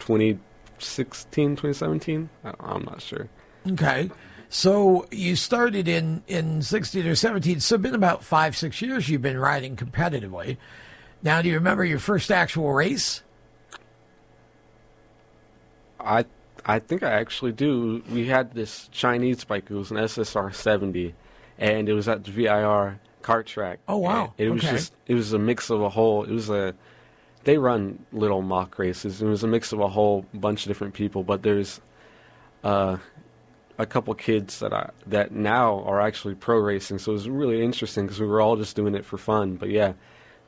2016, 0.00 1.56
2017. 1.56 2.28
I, 2.44 2.52
I'm 2.60 2.84
not 2.84 3.02
sure. 3.02 3.28
Okay. 3.70 4.10
So 4.48 5.06
you 5.10 5.36
started 5.36 5.88
in, 5.88 6.22
in 6.28 6.62
16 6.62 7.06
or 7.06 7.14
17. 7.14 7.60
So 7.60 7.74
it's 7.76 7.82
been 7.82 7.94
about 7.94 8.22
five, 8.24 8.56
six 8.56 8.82
years 8.82 9.08
you've 9.08 9.22
been 9.22 9.38
riding 9.38 9.76
competitively. 9.76 10.56
Now, 11.22 11.40
do 11.40 11.48
you 11.48 11.54
remember 11.54 11.84
your 11.84 11.98
first 11.98 12.30
actual 12.30 12.72
race? 12.72 13.22
I 16.00 16.24
I 16.64 16.78
think 16.78 17.02
I 17.02 17.10
actually 17.12 17.52
do. 17.52 18.02
We 18.10 18.26
had 18.26 18.54
this 18.54 18.88
Chinese 18.92 19.44
bike. 19.44 19.66
It 19.70 19.74
was 19.74 19.90
an 19.90 19.96
SSR 19.98 20.54
70, 20.54 21.14
and 21.58 21.88
it 21.88 21.92
was 21.92 22.08
at 22.08 22.24
the 22.24 22.30
VIR 22.30 23.00
kart 23.22 23.46
track. 23.46 23.78
Oh, 23.88 23.98
wow. 23.98 24.32
It 24.38 24.50
was 24.50 24.62
Okay. 24.64 24.72
just 24.72 24.94
it 25.06 25.14
was 25.14 25.32
a 25.32 25.38
mix 25.38 25.70
of 25.70 25.80
a 25.80 25.88
whole. 25.88 26.24
It 26.24 26.30
was 26.32 26.50
a 26.50 26.74
they 27.44 27.58
run 27.58 28.04
little 28.12 28.42
mock 28.42 28.78
races. 28.78 29.20
and 29.20 29.28
It 29.28 29.30
was 29.30 29.44
a 29.44 29.48
mix 29.48 29.72
of 29.72 29.80
a 29.80 29.88
whole 29.88 30.24
bunch 30.32 30.64
of 30.64 30.68
different 30.70 30.94
people, 30.94 31.22
but 31.24 31.42
there's 31.42 31.80
uh, 32.64 32.98
a 33.78 33.86
couple 33.86 34.14
kids 34.14 34.60
that 34.60 34.72
I 34.72 34.90
that 35.06 35.32
now 35.32 35.82
are 35.84 36.00
actually 36.00 36.34
pro 36.34 36.58
racing. 36.58 36.98
So 36.98 37.12
it 37.12 37.14
was 37.14 37.28
really 37.28 37.62
interesting 37.62 38.06
because 38.06 38.20
we 38.20 38.26
were 38.26 38.40
all 38.40 38.56
just 38.56 38.76
doing 38.76 38.94
it 38.94 39.04
for 39.04 39.18
fun. 39.18 39.56
But 39.56 39.70
yeah, 39.70 39.90
it 39.90 39.96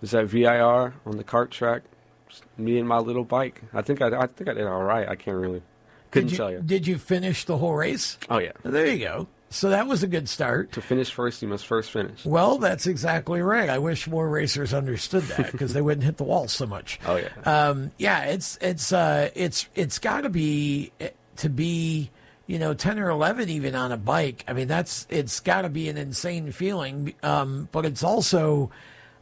was 0.01 0.15
at 0.15 0.27
VIR 0.27 0.95
on 1.07 1.17
the 1.17 1.25
kart 1.25 1.51
track. 1.51 1.83
Just 2.29 2.45
me 2.57 2.79
and 2.79 2.89
my 2.89 2.99
little 2.99 3.25
bike. 3.25 3.63
I 3.73 3.83
think 3.83 4.01
I 4.01 4.09
I 4.09 4.27
think 4.27 4.49
I 4.49 4.55
did 4.55 4.67
all 4.67 4.83
right. 4.83 5.09
I 5.09 5.17
can't 5.17 5.37
really 5.37 5.63
couldn't 6.11 6.31
you, 6.31 6.37
tell 6.37 6.51
you. 6.51 6.61
Did 6.61 6.87
you 6.87 6.99
finish 6.99 7.45
the 7.45 7.59
whole 7.59 7.75
race? 7.75 8.19
Oh 8.31 8.39
yeah. 8.39 8.53
There 8.63 8.87
you 8.87 9.05
go. 9.05 9.29
So 9.55 9.71
that 9.71 9.87
was 9.87 10.03
a 10.03 10.09
good 10.09 10.29
start. 10.29 10.73
To 10.73 10.83
finish 10.83 11.13
first, 11.13 11.41
you 11.41 11.47
must 11.47 11.65
first 11.65 11.93
finish. 11.93 12.25
Well, 12.25 12.59
that's 12.59 12.89
exactly 12.89 13.41
right. 13.41 13.71
I 13.71 13.79
wish 13.79 14.09
more 14.09 14.29
racers 14.29 14.75
understood 14.75 15.23
that 15.25 15.53
because 15.53 15.73
they 15.73 15.81
wouldn't 15.81 16.03
hit 16.03 16.17
the 16.17 16.25
wall 16.25 16.49
so 16.49 16.67
much. 16.67 16.99
Oh 17.07 17.17
yeah. 17.17 17.29
Um, 17.45 17.93
yeah, 17.99 18.25
it's 18.25 18.59
it's 18.61 18.93
uh, 18.93 19.31
it's 19.35 19.69
it's 19.77 19.99
got 20.01 20.23
to 20.23 20.31
be 20.31 20.91
eh, 20.99 21.11
to 21.37 21.49
be 21.49 22.11
you 22.49 22.59
know 22.59 22.75
ten 22.75 22.99
or 22.99 23.11
eleven 23.11 23.49
even 23.49 23.77
on 23.77 23.93
a 23.93 23.97
bike. 23.97 24.43
I 24.49 24.55
mean, 24.55 24.67
that's 24.67 25.07
it's 25.11 25.39
got 25.39 25.63
to 25.63 25.69
be 25.69 25.89
an 25.89 25.97
insane 25.97 26.51
feeling. 26.51 27.15
Um, 27.23 27.69
but 27.71 27.87
it's 27.87 28.03
also, 28.03 28.71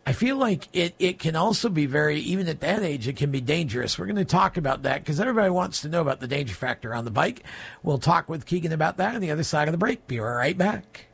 I 0.05 0.13
feel 0.13 0.37
like 0.37 0.69
it 0.73 0.95
it 0.99 1.19
can 1.21 1.37
also 1.37 1.69
be 1.69 1.87
very 1.87 2.19
even 2.21 2.49
at 2.49 2.61
that 2.61 2.83
age 2.83 3.07
it 3.07 3.17
can 3.17 3.31
be 3.31 3.41
dangerous. 3.41 3.99
We're 3.99 4.07
going 4.07 4.17
to 4.17 4.25
talk 4.25 4.57
about 4.57 4.83
that 4.83 5.01
because 5.01 5.21
everybody 5.21 5.51
wants 5.51 5.83
to 5.83 5.89
know 5.89 6.01
about 6.01 6.21
the 6.21 6.27
danger 6.27 6.55
factor 6.55 6.93
on 6.93 7.05
the 7.05 7.11
bike. 7.11 7.45
We'll 7.83 7.99
talk 7.99 8.29
with 8.29 8.45
Keagan 8.45 8.73
about 8.73 8.97
that 8.97 9.15
on 9.15 9.21
the 9.21 9.31
other 9.31 9.45
side 9.45 9.69
of 9.69 9.73
the 9.73 9.79
break. 9.79 10.07
Be 10.09 10.19
right 10.19 10.59
back. 10.59 11.07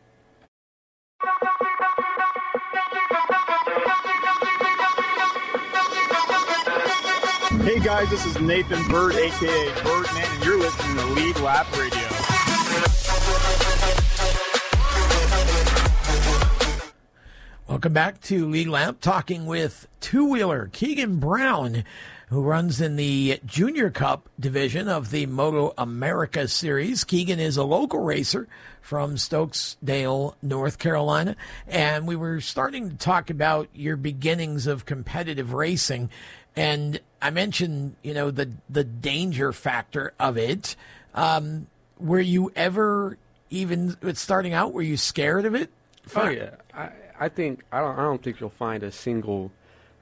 Hey 7.63 7.81
guys, 7.81 8.09
this 8.09 8.25
is 8.25 8.41
Nathan 8.41 8.83
Bird, 8.89 9.15
aka 9.15 9.83
Birdman, 9.83 10.25
and 10.25 10.45
you're 10.45 10.59
listening 10.59 10.97
to 10.97 11.05
Lead 11.09 11.39
Lap 11.41 11.67
Radio. 11.77 12.09
Welcome 17.69 17.93
back 17.93 18.23
to 18.23 18.47
Lead 18.47 18.69
Lap, 18.69 18.97
talking 19.03 19.45
with 19.45 19.89
two 20.01 20.25
wheeler 20.25 20.71
Keagan 20.73 21.21
Brown, 21.21 21.85
who 22.31 22.41
runs 22.41 22.81
in 22.81 22.97
the 22.97 23.41
Junior 23.45 23.91
Cup 23.91 24.31
division 24.41 24.89
of 24.89 25.11
the 25.11 25.27
Moto 25.27 25.75
America 25.77 26.49
Series. 26.49 27.05
Keagan 27.05 27.37
is 27.37 27.59
a 27.59 27.65
local 27.65 28.01
racer 28.01 28.49
from 28.81 29.17
Stokesdale, 29.17 30.33
North 30.41 30.79
Carolina. 30.79 31.37
And 31.67 32.09
we 32.09 32.17
were 32.17 32.41
starting 32.41 32.89
to 32.89 32.97
talk 32.97 33.29
about 33.29 33.69
your 33.75 33.99
beginnings 33.99 34.67
of 34.67 34.87
competitive 34.87 35.53
racing. 35.53 36.09
And 36.57 36.99
I 37.21 37.29
mentioned, 37.29 37.97
you 38.03 38.15
know, 38.15 38.31
the, 38.31 38.51
the 38.71 38.83
danger 38.83 39.53
factor 39.53 40.15
of 40.19 40.39
it. 40.39 40.75
Um, 41.15 41.67
were 41.99 42.19
you 42.19 42.51
ever 42.57 43.19
even 43.51 43.95
starting 44.15 44.55
out, 44.55 44.73
were 44.73 44.81
you 44.81 44.97
scared 44.97 45.45
of 45.45 45.55
it? 45.55 45.69
Oh 46.17 46.31
yeah. 46.31 46.55
I 46.73 46.89
I 47.19 47.29
think 47.29 47.65
I 47.73 47.81
don't 47.81 47.99
I 47.99 48.03
don't 48.03 48.23
think 48.23 48.41
you'll 48.41 48.51
find 48.51 48.83
a 48.83 48.93
single 48.93 49.51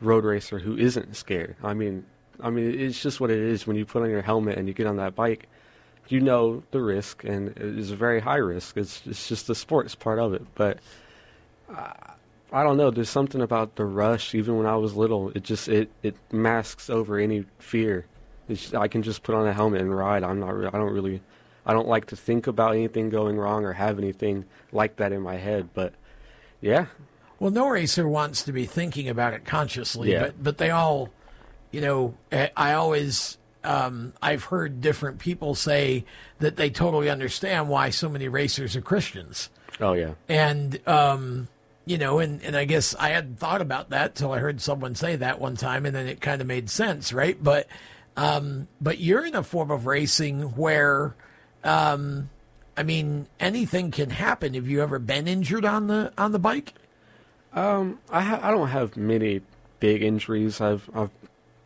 road 0.01 0.25
racer 0.25 0.59
who 0.59 0.77
isn't 0.77 1.17
scared. 1.17 1.57
I 1.63 1.75
mean 1.75 2.05
I 2.41 2.51
mean 2.51 2.79
it's 2.79 3.01
just 3.01 3.21
what 3.21 3.31
it 3.31 3.39
is 3.39 3.67
when 3.67 3.77
you 3.77 3.85
put 3.85 4.03
on 4.03 4.11
your 4.11 4.23
helmet 4.23 4.59
and 4.59 4.69
you 4.69 4.75
get 4.75 4.87
on 4.87 4.97
that 4.97 5.15
bike. 5.15 5.49
You 6.09 6.21
know 6.21 6.63
the 6.71 6.81
risk 6.81 7.25
and 7.25 7.49
it 7.49 7.79
is 7.79 7.91
a 7.91 7.97
very 7.97 8.21
high 8.21 8.37
risk. 8.37 8.77
It's 8.77 9.03
it's 9.07 9.29
just 9.29 9.47
the 9.47 9.55
sports 9.55 9.95
part 9.95 10.19
of 10.19 10.35
it. 10.35 10.43
But 10.55 10.79
uh, 11.75 11.93
I 12.53 12.63
don't 12.63 12.77
know. 12.77 12.91
There's 12.91 13.11
something 13.11 13.41
about 13.41 13.77
the 13.77 13.85
rush. 13.85 14.35
Even 14.35 14.57
when 14.57 14.67
I 14.67 14.77
was 14.77 14.95
little, 14.95 15.31
it 15.31 15.43
just 15.43 15.69
it 15.69 15.91
it 16.03 16.17
masks 16.33 16.89
over 16.89 17.19
any 17.19 17.45
fear. 17.59 18.07
It's, 18.49 18.73
I 18.73 18.87
can 18.87 19.03
just 19.03 19.25
put 19.25 19.35
on 19.35 19.47
a 19.47 19.53
helmet 19.53 19.81
and 19.81 19.97
ride. 19.97 20.23
I'm 20.23 20.39
not. 20.39 20.55
I 20.55 20.79
don't 20.79 20.93
really. 20.93 21.21
I 21.65 21.73
don't 21.73 21.89
like 21.89 22.07
to 22.07 22.17
think 22.17 22.47
about 22.47 22.75
anything 22.75 23.11
going 23.11 23.37
wrong 23.37 23.65
or 23.65 23.73
have 23.73 23.99
anything 23.99 24.45
like 24.71 24.97
that 24.97 25.13
in 25.13 25.21
my 25.21 25.37
head. 25.37 25.71
But 25.75 25.95
yeah, 26.61 26.87
Well, 27.39 27.51
no 27.51 27.69
racer 27.69 28.09
wants 28.09 28.43
to 28.45 28.53
be 28.53 28.65
thinking 28.67 29.09
about 29.09 29.35
it 29.35 29.45
consciously, 29.45 30.13
Yeah. 30.13 30.21
but 30.25 30.43
but 30.43 30.59
they 30.59 30.71
all, 30.71 31.11
you 31.71 31.81
know, 31.81 32.15
eh, 32.33 32.49
I 32.57 32.73
always 32.73 33.37
um, 33.65 34.13
I've 34.23 34.45
heard 34.45 34.81
different 34.81 35.19
people 35.19 35.55
say 35.55 36.05
that 36.39 36.57
they 36.57 36.71
totally 36.71 37.11
understand 37.11 37.69
why 37.69 37.91
so 37.91 38.09
many 38.09 38.29
racers 38.29 38.77
are 38.77 38.81
Christians, 38.81 39.51
oh 39.81 39.93
yeah, 39.93 40.13
and 40.29 40.81
um, 40.89 41.49
you 41.85 41.99
know, 41.99 42.19
and 42.21 42.43
and 42.43 42.57
I 42.57 42.65
guess 42.65 42.95
I 42.99 43.11
hadn't 43.11 43.39
thought 43.39 43.61
about 43.61 43.91
that 43.91 44.15
till 44.15 44.33
I 44.33 44.39
heard 44.39 44.61
someone 44.61 44.95
say 44.95 45.17
that 45.17 45.41
one 45.41 45.57
time, 45.57 45.85
and 45.85 45.95
then 45.95 46.07
it 46.07 46.21
kind 46.21 46.41
of 46.41 46.47
made 46.47 46.71
sense, 46.71 47.13
right? 47.13 47.37
But 47.43 47.67
um, 48.17 48.69
but 48.81 48.99
you're 48.99 49.27
in 49.27 49.35
a 49.35 49.43
form 49.43 49.71
of 49.71 49.87
racing 49.87 50.43
where. 50.57 51.15
Um, 51.65 52.31
I 52.79 52.83
mean, 52.83 53.27
anything 53.41 53.91
can 53.91 54.11
happen. 54.11 54.53
Have 54.53 54.69
you 54.69 54.83
ever 54.83 54.99
been 54.99 55.27
injured 55.27 55.65
on 55.65 55.87
the 55.87 56.13
on 56.19 56.33
the 56.33 56.39
bike? 56.39 56.75
Um, 57.57 57.99
I 58.11 58.21
ha- 58.21 58.41
I 58.43 58.51
don't 58.53 58.69
have 58.69 58.97
many 58.97 59.41
big 59.81 60.03
injuries. 60.03 60.61
I've 60.61 60.89
I've 60.95 61.11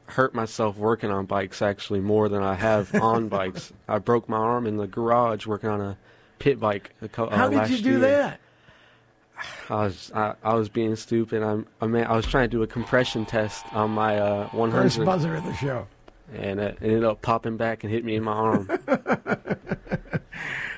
hurt 0.06 0.34
myself 0.34 0.76
working 0.76 1.10
on 1.10 1.26
bikes 1.26 1.60
actually 1.62 2.00
more 2.00 2.28
than 2.28 2.42
I 2.42 2.54
have 2.54 2.94
on 3.02 3.28
bikes. 3.28 3.72
I 3.88 3.98
broke 3.98 4.28
my 4.28 4.38
arm 4.38 4.66
in 4.66 4.76
the 4.76 4.86
garage 4.86 5.46
working 5.46 5.68
on 5.68 5.80
a 5.80 5.98
pit 6.38 6.58
bike. 6.60 6.94
A 7.02 7.08
co- 7.08 7.28
How 7.28 7.46
uh, 7.52 7.66
did 7.66 7.70
you 7.78 7.82
do 7.82 7.90
year. 7.90 7.98
that? 8.00 8.40
I 9.68 9.74
was 9.84 10.12
I, 10.14 10.34
I 10.44 10.54
was 10.54 10.68
being 10.68 10.94
stupid. 10.96 11.42
I'm 11.42 11.66
I 11.80 11.86
mean 11.86 12.04
I 12.04 12.14
was 12.14 12.26
trying 12.26 12.48
to 12.48 12.56
do 12.56 12.62
a 12.62 12.66
compression 12.66 13.26
test 13.26 13.64
on 13.74 13.90
my 13.90 14.18
uh, 14.18 14.48
100, 14.50 14.82
First 14.82 15.04
buzzer 15.04 15.34
of 15.34 15.44
the 15.44 15.54
show. 15.54 15.86
and 16.32 16.60
it 16.60 16.78
ended 16.80 17.02
up 17.04 17.20
popping 17.22 17.56
back 17.56 17.82
and 17.82 17.92
hit 17.92 18.04
me 18.04 18.14
in 18.16 18.22
my 18.22 18.32
arm. 18.32 18.68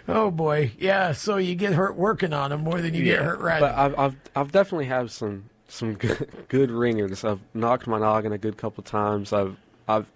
Oh 0.08 0.30
boy, 0.30 0.72
yeah. 0.78 1.12
So 1.12 1.36
you 1.36 1.54
get 1.54 1.72
hurt 1.74 1.96
working 1.96 2.32
on 2.32 2.50
them 2.50 2.62
more 2.62 2.80
than 2.80 2.94
you 2.94 3.04
get 3.04 3.20
hurt 3.22 3.38
riding. 3.40 3.68
But 3.68 3.74
I've 3.76 3.98
I've 3.98 4.16
I've 4.36 4.52
definitely 4.52 4.86
had 4.86 5.10
some 5.10 5.50
some 5.68 5.94
good, 5.98 6.28
good 6.48 6.70
ringers. 6.70 7.24
I've 7.24 7.40
knocked 7.54 7.86
my 7.86 7.98
noggin 7.98 8.32
a 8.32 8.38
good 8.38 8.56
couple 8.56 8.82
times. 8.82 9.32
I've 9.32 9.56
I've 9.88 10.06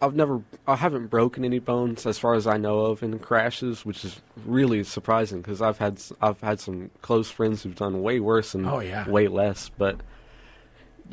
I've 0.00 0.14
never 0.14 0.42
I 0.66 0.76
haven't 0.76 1.06
broken 1.08 1.44
any 1.44 1.58
bones 1.58 2.06
as 2.06 2.18
far 2.18 2.34
as 2.34 2.46
I 2.46 2.56
know 2.56 2.80
of 2.80 3.02
in 3.02 3.18
crashes, 3.18 3.84
which 3.84 4.04
is 4.04 4.20
really 4.44 4.82
surprising 4.84 5.40
because 5.42 5.60
I've 5.62 5.78
had 5.78 6.00
I've 6.20 6.40
had 6.40 6.60
some 6.60 6.90
close 7.02 7.30
friends 7.30 7.62
who've 7.62 7.74
done 7.76 8.02
way 8.02 8.20
worse 8.20 8.54
and 8.54 8.66
Oh, 8.66 8.80
yeah. 8.80 9.08
way 9.08 9.28
less. 9.28 9.70
But 9.76 10.00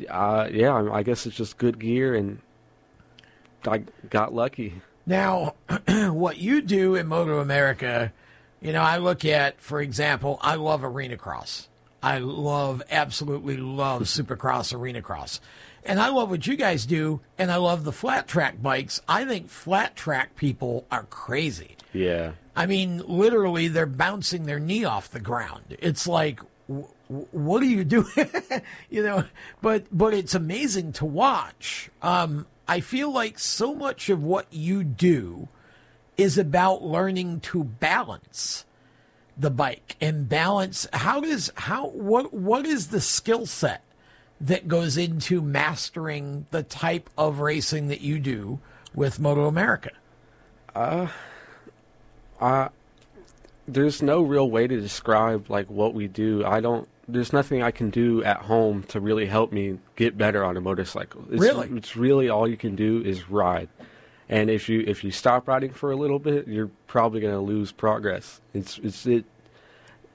uh, 0.08 0.48
yeah, 0.50 0.88
I 0.92 1.02
guess 1.02 1.24
it's 1.26 1.36
just 1.36 1.56
good 1.58 1.78
gear 1.78 2.14
and 2.14 2.40
I 3.66 3.84
got 4.10 4.34
lucky. 4.34 4.80
Now, 5.06 5.54
what 5.88 6.38
you 6.38 6.62
do 6.62 6.94
in 6.94 7.06
Moto 7.06 7.38
America, 7.40 8.12
you 8.60 8.72
know, 8.72 8.82
I 8.82 8.98
look 8.98 9.24
at, 9.24 9.60
for 9.60 9.80
example, 9.80 10.38
I 10.40 10.54
love 10.54 10.84
arena 10.84 11.16
cross. 11.16 11.68
I 12.02 12.18
love, 12.18 12.82
absolutely 12.90 13.56
love 13.56 14.02
supercross, 14.02 14.74
arena 14.74 15.02
cross. 15.02 15.40
And 15.84 16.00
I 16.00 16.08
love 16.08 16.30
what 16.30 16.46
you 16.46 16.56
guys 16.56 16.86
do, 16.86 17.20
and 17.38 17.50
I 17.50 17.56
love 17.56 17.84
the 17.84 17.92
flat 17.92 18.26
track 18.26 18.62
bikes. 18.62 19.02
I 19.06 19.24
think 19.24 19.50
flat 19.50 19.96
track 19.96 20.34
people 20.36 20.86
are 20.90 21.04
crazy. 21.04 21.76
Yeah. 21.92 22.32
I 22.56 22.66
mean, 22.66 23.02
literally, 23.06 23.68
they're 23.68 23.86
bouncing 23.86 24.46
their 24.46 24.58
knee 24.58 24.84
off 24.84 25.10
the 25.10 25.20
ground. 25.20 25.76
It's 25.78 26.06
like, 26.06 26.40
what 27.06 27.62
are 27.62 27.66
you 27.66 27.84
doing? 27.84 28.06
you 28.90 29.02
know, 29.02 29.24
but 29.60 29.84
but 29.92 30.14
it's 30.14 30.34
amazing 30.34 30.92
to 30.94 31.04
watch. 31.04 31.90
Um, 32.00 32.46
I 32.66 32.80
feel 32.80 33.12
like 33.12 33.38
so 33.38 33.74
much 33.74 34.08
of 34.08 34.22
what 34.22 34.46
you 34.50 34.84
do 34.84 35.48
is 36.16 36.38
about 36.38 36.82
learning 36.82 37.40
to 37.40 37.64
balance 37.64 38.64
the 39.36 39.50
bike 39.50 39.96
and 40.00 40.28
balance. 40.28 40.86
How 40.92 41.20
does 41.20 41.50
how 41.56 41.88
what 41.88 42.32
what 42.32 42.66
is 42.66 42.88
the 42.88 43.00
skill 43.00 43.46
set 43.46 43.82
that 44.40 44.68
goes 44.68 44.96
into 44.96 45.40
mastering 45.40 46.46
the 46.50 46.62
type 46.62 47.10
of 47.16 47.40
racing 47.40 47.88
that 47.88 48.00
you 48.00 48.18
do 48.18 48.60
with 48.94 49.20
Moto 49.20 49.46
America? 49.46 49.90
Uh, 50.74 51.08
uh, 52.40 52.68
there's 53.66 54.02
no 54.02 54.22
real 54.22 54.50
way 54.50 54.66
to 54.66 54.80
describe 54.80 55.50
like 55.50 55.68
what 55.68 55.94
we 55.94 56.08
do. 56.08 56.44
I 56.44 56.60
don't. 56.60 56.88
There's 57.06 57.32
nothing 57.32 57.62
I 57.62 57.70
can 57.70 57.90
do 57.90 58.22
at 58.24 58.38
home 58.42 58.82
to 58.84 59.00
really 59.00 59.26
help 59.26 59.52
me 59.52 59.78
get 59.96 60.16
better 60.16 60.42
on 60.44 60.56
a 60.56 60.60
motorcycle. 60.60 61.24
It's, 61.30 61.40
Really? 61.40 61.68
it's 61.76 61.96
really 61.96 62.28
all 62.28 62.48
you 62.48 62.56
can 62.56 62.74
do 62.76 63.02
is 63.04 63.28
ride. 63.28 63.68
And 64.28 64.48
if 64.48 64.68
you 64.70 64.82
if 64.86 65.04
you 65.04 65.10
stop 65.10 65.46
riding 65.46 65.70
for 65.70 65.90
a 65.90 65.96
little 65.96 66.18
bit, 66.18 66.48
you're 66.48 66.70
probably 66.86 67.20
going 67.20 67.34
to 67.34 67.40
lose 67.40 67.72
progress. 67.72 68.40
It's 68.54 68.78
it's 68.78 69.04
it, 69.06 69.26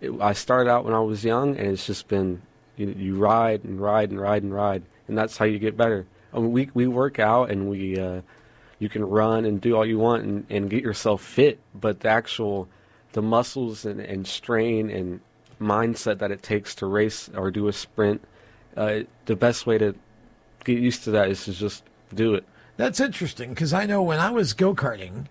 it. 0.01 0.11
I 0.19 0.33
started 0.33 0.69
out 0.69 0.83
when 0.83 0.95
I 0.95 0.99
was 0.99 1.23
young, 1.23 1.55
and 1.57 1.67
it's 1.67 1.85
just 1.85 2.07
been 2.07 2.41
you, 2.75 2.87
you 2.97 3.15
ride 3.17 3.63
and 3.63 3.79
ride 3.79 4.09
and 4.09 4.19
ride 4.19 4.41
and 4.41 4.51
ride, 4.51 4.81
and 5.07 5.15
that's 5.15 5.37
how 5.37 5.45
you 5.45 5.59
get 5.59 5.77
better. 5.77 6.07
I 6.33 6.39
mean, 6.39 6.51
we 6.51 6.71
we 6.73 6.87
work 6.87 7.19
out 7.19 7.51
and 7.51 7.69
we 7.69 7.99
uh, 7.99 8.21
you 8.79 8.89
can 8.89 9.05
run 9.05 9.45
and 9.45 9.61
do 9.61 9.75
all 9.75 9.85
you 9.85 9.99
want 9.99 10.23
and, 10.23 10.45
and 10.49 10.69
get 10.71 10.81
yourself 10.81 11.21
fit, 11.21 11.59
but 11.75 11.99
the 11.99 12.09
actual 12.09 12.67
the 13.13 13.21
muscles 13.21 13.85
and, 13.85 13.99
and 13.99 14.25
strain 14.25 14.89
and 14.89 15.19
mindset 15.59 16.19
that 16.19 16.31
it 16.31 16.41
takes 16.43 16.75
to 16.75 16.85
race 16.85 17.29
or 17.35 17.51
do 17.51 17.67
a 17.67 17.73
sprint, 17.73 18.21
uh, 18.77 18.99
the 19.25 19.35
best 19.35 19.65
way 19.67 19.77
to 19.77 19.95
get 20.63 20.79
used 20.79 21.03
to 21.05 21.11
that 21.11 21.29
is 21.29 21.45
to 21.45 21.53
just 21.53 21.83
do 22.13 22.33
it. 22.33 22.43
That's 22.77 22.99
interesting 22.99 23.49
because 23.49 23.73
I 23.73 23.85
know 23.85 24.01
when 24.03 24.19
I 24.19 24.29
was 24.31 24.53
go 24.53 24.73
karting, 24.73 25.25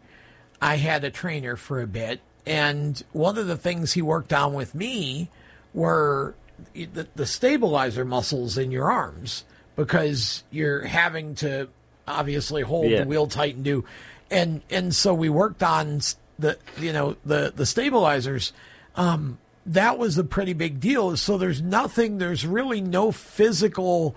I 0.60 0.76
had 0.76 1.04
a 1.04 1.10
trainer 1.10 1.56
for 1.56 1.80
a 1.80 1.86
bit, 1.86 2.20
and 2.46 3.02
one 3.12 3.38
of 3.38 3.46
the 3.46 3.56
things 3.56 3.92
he 3.92 4.02
worked 4.02 4.32
on 4.32 4.52
with 4.54 4.74
me 4.74 5.30
were 5.72 6.34
the, 6.74 7.06
the 7.14 7.26
stabilizer 7.26 8.04
muscles 8.04 8.58
in 8.58 8.70
your 8.70 8.90
arms 8.90 9.44
because 9.76 10.44
you're 10.50 10.82
having 10.82 11.34
to 11.36 11.68
obviously 12.06 12.62
hold 12.62 12.90
Yeah. 12.90 13.02
the 13.02 13.06
wheel 13.06 13.26
tight 13.28 13.54
and 13.54 13.64
do, 13.64 13.84
and 14.30 14.60
and 14.68 14.94
so 14.94 15.14
we 15.14 15.28
worked 15.28 15.62
on 15.62 16.00
the 16.38 16.58
you 16.78 16.92
know 16.92 17.16
the 17.24 17.52
the 17.54 17.64
stabilizers. 17.66 18.52
Um, 18.96 19.38
that 19.68 19.98
was 19.98 20.18
a 20.18 20.24
pretty 20.24 20.52
big 20.52 20.80
deal. 20.80 21.16
So 21.16 21.38
there's 21.38 21.62
nothing. 21.62 22.18
There's 22.18 22.46
really 22.46 22.80
no 22.80 23.12
physical 23.12 24.16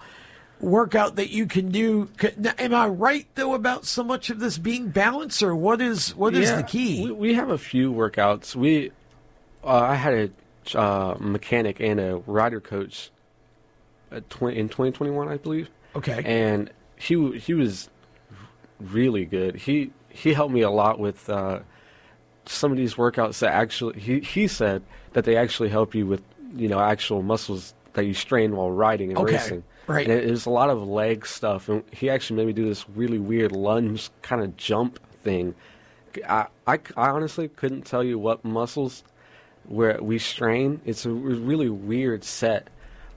workout 0.59 1.15
that 1.17 1.29
you 1.29 1.45
can 1.45 1.69
do. 1.69 2.09
Am 2.57 2.73
I 2.73 2.87
right 2.87 3.27
though 3.35 3.53
about 3.53 3.85
so 3.85 4.03
much 4.03 4.29
of 4.29 4.39
this 4.39 4.57
being 4.57 4.89
balanced, 4.89 5.43
or 5.43 5.55
what 5.55 5.81
is 5.81 6.15
what 6.15 6.35
is 6.35 6.53
the 6.53 6.63
key? 6.63 7.05
We, 7.05 7.11
we 7.11 7.33
have 7.33 7.49
a 7.49 7.57
few 7.57 7.91
workouts. 7.91 8.55
We, 8.55 8.91
uh, 9.63 9.67
I 9.67 9.95
had 9.95 10.13
a 10.13 10.79
uh, 10.79 11.17
mechanic 11.19 11.79
and 11.79 11.99
a 11.99 12.17
rider 12.17 12.59
coach 12.59 13.11
tw- 14.29 14.43
in 14.43 14.69
2021, 14.69 15.27
I 15.27 15.37
believe. 15.37 15.69
Okay. 15.95 16.21
And 16.23 16.71
he 16.95 17.39
he 17.39 17.53
was 17.53 17.89
really 18.79 19.25
good. 19.25 19.55
He 19.55 19.91
he 20.09 20.33
helped 20.33 20.53
me 20.53 20.61
a 20.61 20.69
lot 20.69 20.99
with 20.99 21.29
uh, 21.29 21.59
some 22.45 22.71
of 22.71 22.77
these 22.77 22.95
workouts 22.95 23.39
that 23.39 23.53
actually 23.53 23.99
he 23.99 24.19
he 24.19 24.47
said 24.47 24.81
that 25.13 25.25
they 25.25 25.35
actually 25.37 25.69
help 25.69 25.93
you 25.93 26.05
with 26.07 26.21
you 26.55 26.67
know 26.67 26.79
actual 26.79 27.21
muscles 27.21 27.73
that 27.93 28.05
you 28.05 28.13
strain 28.13 28.55
while 28.55 28.71
riding 28.71 29.09
and 29.09 29.17
Okay, 29.19 29.33
racing. 29.33 29.63
right. 29.87 30.07
And 30.09 30.19
it, 30.19 30.29
was 30.29 30.45
a 30.45 30.49
lot 30.49 30.69
of 30.69 30.81
leg 30.87 31.25
stuff, 31.25 31.67
and 31.69 31.83
he 31.91 32.09
actually 32.09 32.37
made 32.37 32.47
me 32.47 32.53
do 32.53 32.65
this 32.67 32.87
really 32.89 33.19
weird 33.19 33.51
lunge 33.51 34.09
kind 34.21 34.41
of 34.41 34.55
jump 34.57 34.99
thing. 35.23 35.55
I, 36.27 36.47
I, 36.67 36.79
I 36.97 37.09
honestly 37.09 37.47
couldn't 37.49 37.83
tell 37.83 38.03
you 38.03 38.17
what 38.17 38.43
muscles 38.45 39.03
where 39.65 40.01
we 40.01 40.19
strain. 40.19 40.81
It's 40.85 41.05
a 41.05 41.09
really 41.09 41.69
weird 41.69 42.23
set, 42.23 42.69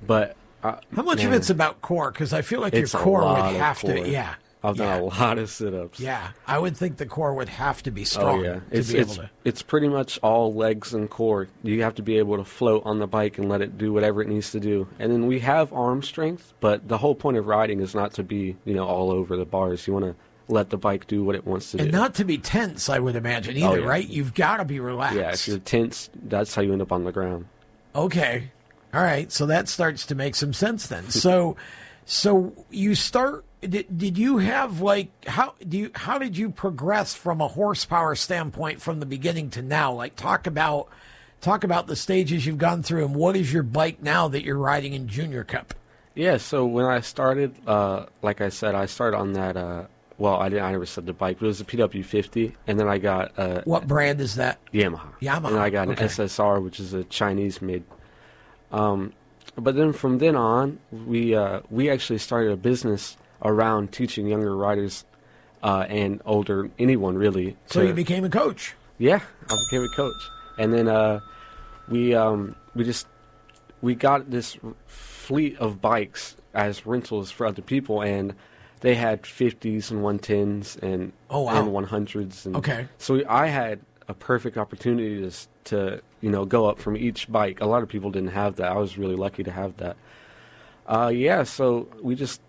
but 0.06 0.36
uh, 0.62 0.76
How 0.94 1.02
much 1.02 1.22
of 1.24 1.32
it's 1.32 1.50
about 1.50 1.80
core? 1.82 2.10
Because 2.10 2.32
I 2.32 2.42
feel 2.42 2.60
like 2.60 2.74
your 2.74 2.86
core 2.88 3.22
would 3.22 3.56
have 3.56 3.80
to. 3.80 4.08
Yeah. 4.08 4.34
I've 4.64 4.76
yeah. 4.78 4.94
done 4.94 5.00
a 5.02 5.04
lot 5.04 5.38
of 5.38 5.50
sit-ups. 5.50 6.00
Yeah, 6.00 6.30
I 6.46 6.58
would 6.58 6.76
think 6.76 6.96
the 6.96 7.06
core 7.06 7.34
would 7.34 7.50
have 7.50 7.82
to 7.84 7.90
be 7.90 8.02
oh, 8.02 8.04
strong 8.04 8.40
Oh 8.40 8.42
yeah, 8.42 8.52
to 8.54 8.62
it's 8.70 8.90
able 8.90 9.00
it's 9.02 9.14
to. 9.16 9.30
it's 9.44 9.62
pretty 9.62 9.88
much 9.88 10.18
all 10.22 10.54
legs 10.54 10.94
and 10.94 11.08
core. 11.10 11.48
You 11.62 11.82
have 11.82 11.94
to 11.96 12.02
be 12.02 12.18
able 12.18 12.38
to 12.38 12.44
float 12.44 12.82
on 12.86 12.98
the 12.98 13.06
bike 13.06 13.38
and 13.38 13.48
let 13.48 13.60
it 13.60 13.76
do 13.78 13.92
whatever 13.92 14.22
it 14.22 14.28
needs 14.28 14.50
to 14.52 14.60
do. 14.60 14.88
And 14.98 15.12
then 15.12 15.26
we 15.26 15.40
have 15.40 15.72
arm 15.72 16.02
strength, 16.02 16.54
but 16.60 16.88
the 16.88 16.98
whole 16.98 17.14
point 17.14 17.36
of 17.36 17.46
riding 17.46 17.80
is 17.80 17.94
not 17.94 18.14
to 18.14 18.22
be 18.22 18.56
you 18.64 18.74
know 18.74 18.86
all 18.86 19.10
over 19.12 19.36
the 19.36 19.44
bars. 19.44 19.86
You 19.86 19.92
want 19.92 20.06
to 20.06 20.14
let 20.46 20.70
the 20.70 20.76
bike 20.76 21.06
do 21.06 21.24
what 21.24 21.34
it 21.34 21.46
wants 21.46 21.70
to 21.70 21.78
And 21.78 21.84
do. 21.86 21.88
And 21.88 21.92
not 22.02 22.14
to 22.16 22.24
be 22.24 22.36
tense, 22.38 22.88
I 22.88 22.98
would 22.98 23.16
imagine 23.16 23.56
either, 23.56 23.66
Oh, 23.66 23.74
yeah. 23.76 23.86
right? 23.86 24.06
You've 24.06 24.34
got 24.34 24.58
to 24.58 24.64
be 24.66 24.78
relaxed. 24.78 25.16
yeah, 25.16 25.32
if 25.32 25.48
you're 25.48 25.58
tense, 25.58 26.10
that's 26.22 26.54
how 26.54 26.60
you 26.60 26.72
end 26.72 26.82
up 26.82 26.92
on 26.92 27.04
the 27.04 27.12
ground. 27.12 27.46
Okay. 27.94 28.50
All 28.92 29.00
right. 29.02 29.32
So 29.32 29.46
that 29.46 29.68
starts 29.68 30.04
to 30.06 30.14
make 30.14 30.34
some 30.34 30.52
sense 30.52 30.86
then. 30.86 31.08
So, 31.10 31.56
so 32.04 32.52
you 32.70 32.94
start. 32.94 33.44
Did, 33.70 33.98
did 33.98 34.18
you 34.18 34.38
have 34.38 34.80
like 34.80 35.08
how 35.26 35.54
do 35.66 35.76
you 35.78 35.90
how 35.94 36.18
did 36.18 36.36
you 36.36 36.50
progress 36.50 37.14
from 37.14 37.40
a 37.40 37.48
horsepower 37.48 38.14
standpoint 38.14 38.80
from 38.80 39.00
the 39.00 39.06
beginning 39.06 39.50
to 39.50 39.62
now? 39.62 39.92
Like 39.92 40.16
talk 40.16 40.46
about 40.46 40.88
talk 41.40 41.64
about 41.64 41.86
the 41.86 41.96
stages 41.96 42.46
you've 42.46 42.58
gone 42.58 42.82
through 42.82 43.04
and 43.04 43.14
what 43.14 43.36
is 43.36 43.52
your 43.52 43.62
bike 43.62 44.02
now 44.02 44.28
that 44.28 44.42
you're 44.42 44.58
riding 44.58 44.92
in 44.92 45.08
Junior 45.08 45.44
Cup? 45.44 45.74
Yeah, 46.14 46.36
so 46.36 46.64
when 46.64 46.86
I 46.86 47.00
started, 47.00 47.54
uh, 47.66 48.06
like 48.22 48.40
I 48.40 48.48
said, 48.48 48.74
I 48.74 48.86
started 48.86 49.16
on 49.16 49.32
that. 49.32 49.56
Uh, 49.56 49.84
well, 50.16 50.36
I 50.36 50.48
didn't. 50.48 50.64
I 50.64 50.70
never 50.70 50.86
said 50.86 51.06
the 51.06 51.12
bike, 51.12 51.38
but 51.40 51.46
it 51.46 51.48
was 51.48 51.60
a 51.60 51.64
PW50, 51.64 52.54
and 52.68 52.78
then 52.78 52.88
I 52.88 52.98
got 52.98 53.36
uh, 53.36 53.62
What 53.64 53.88
brand 53.88 54.20
is 54.20 54.36
that? 54.36 54.60
Yamaha. 54.72 55.18
Yamaha, 55.20 55.48
And 55.48 55.58
I 55.58 55.70
got 55.70 55.88
okay. 55.88 56.04
an 56.04 56.08
SSR, 56.08 56.62
which 56.62 56.78
is 56.78 56.94
a 56.94 57.02
Chinese 57.04 57.60
made. 57.60 57.82
Um, 58.70 59.12
but 59.56 59.74
then 59.74 59.92
from 59.92 60.18
then 60.18 60.36
on, 60.36 60.78
we 60.92 61.34
uh, 61.34 61.60
we 61.68 61.90
actually 61.90 62.18
started 62.18 62.52
a 62.52 62.56
business 62.56 63.16
around 63.44 63.92
teaching 63.92 64.26
younger 64.26 64.56
riders 64.56 65.04
uh, 65.62 65.84
and 65.88 66.20
older 66.24 66.70
anyone 66.78 67.16
really. 67.16 67.56
So 67.66 67.80
to- 67.80 67.86
you 67.88 67.94
became 67.94 68.24
a 68.24 68.30
coach. 68.30 68.74
yeah, 68.98 69.20
I 69.50 69.56
became 69.70 69.84
a 69.84 69.96
coach, 69.96 70.22
and 70.58 70.72
then 70.72 70.88
uh, 70.88 71.20
we 71.88 72.14
um, 72.14 72.54
we 72.74 72.84
just 72.84 73.06
we 73.82 73.94
got 73.94 74.30
this 74.30 74.56
fleet 74.86 75.56
of 75.58 75.80
bikes 75.80 76.36
as 76.54 76.86
rentals 76.86 77.30
for 77.30 77.46
other 77.46 77.62
people, 77.62 78.02
and 78.02 78.34
they 78.80 78.94
had 78.94 79.22
50s 79.22 79.90
and 79.90 80.00
110s 80.02 80.80
and 80.82 81.12
Oh, 81.30 81.40
wow. 81.42 81.64
and 81.64 81.88
100s. 81.88 82.46
And 82.46 82.56
Okay. 82.56 82.86
so 82.98 83.22
I 83.28 83.46
had 83.46 83.80
a 84.08 84.14
perfect 84.14 84.56
opportunity 84.58 85.20
to 85.22 85.30
to 85.64 86.00
you 86.20 86.30
know 86.30 86.44
go 86.44 86.66
up 86.66 86.78
from 86.78 86.96
each 86.96 87.30
bike. 87.32 87.60
A 87.62 87.66
lot 87.66 87.82
of 87.82 87.88
people 87.88 88.10
didn't 88.10 88.30
have 88.32 88.56
that. 88.56 88.70
I 88.70 88.76
was 88.76 88.96
really 88.98 89.16
lucky 89.16 89.42
to 89.44 89.50
have 89.50 89.76
that. 89.78 89.96
Uh, 90.86 91.10
yeah, 91.14 91.42
so 91.44 91.88
we 92.02 92.14
just 92.14 92.40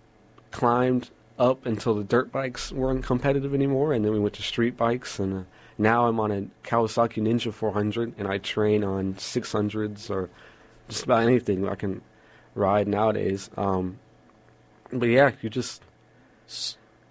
climbed 0.51 1.09
up 1.37 1.65
until 1.65 1.95
the 1.95 2.03
dirt 2.03 2.31
bikes 2.31 2.71
weren't 2.71 3.03
competitive 3.03 3.53
anymore, 3.53 3.93
and 3.93 4.05
then 4.05 4.11
we 4.13 4.19
went 4.19 4.35
to 4.35 4.41
street 4.41 4.77
bikes, 4.77 5.19
and 5.19 5.33
uh, 5.33 5.43
now 5.77 6.07
I'm 6.07 6.19
on 6.19 6.31
a 6.31 6.47
Kawasaki 6.67 7.21
Ninja 7.21 7.53
400, 7.53 8.13
and 8.17 8.27
I 8.27 8.37
train 8.37 8.83
on 8.83 9.15
600s 9.15 10.09
or 10.09 10.29
just 10.87 11.03
about 11.03 11.23
anything 11.23 11.67
I 11.67 11.75
can 11.75 12.01
ride 12.53 12.87
nowadays. 12.87 13.49
Um, 13.57 13.99
but 14.91 15.07
yeah, 15.07 15.31
you 15.41 15.49
just 15.49 15.83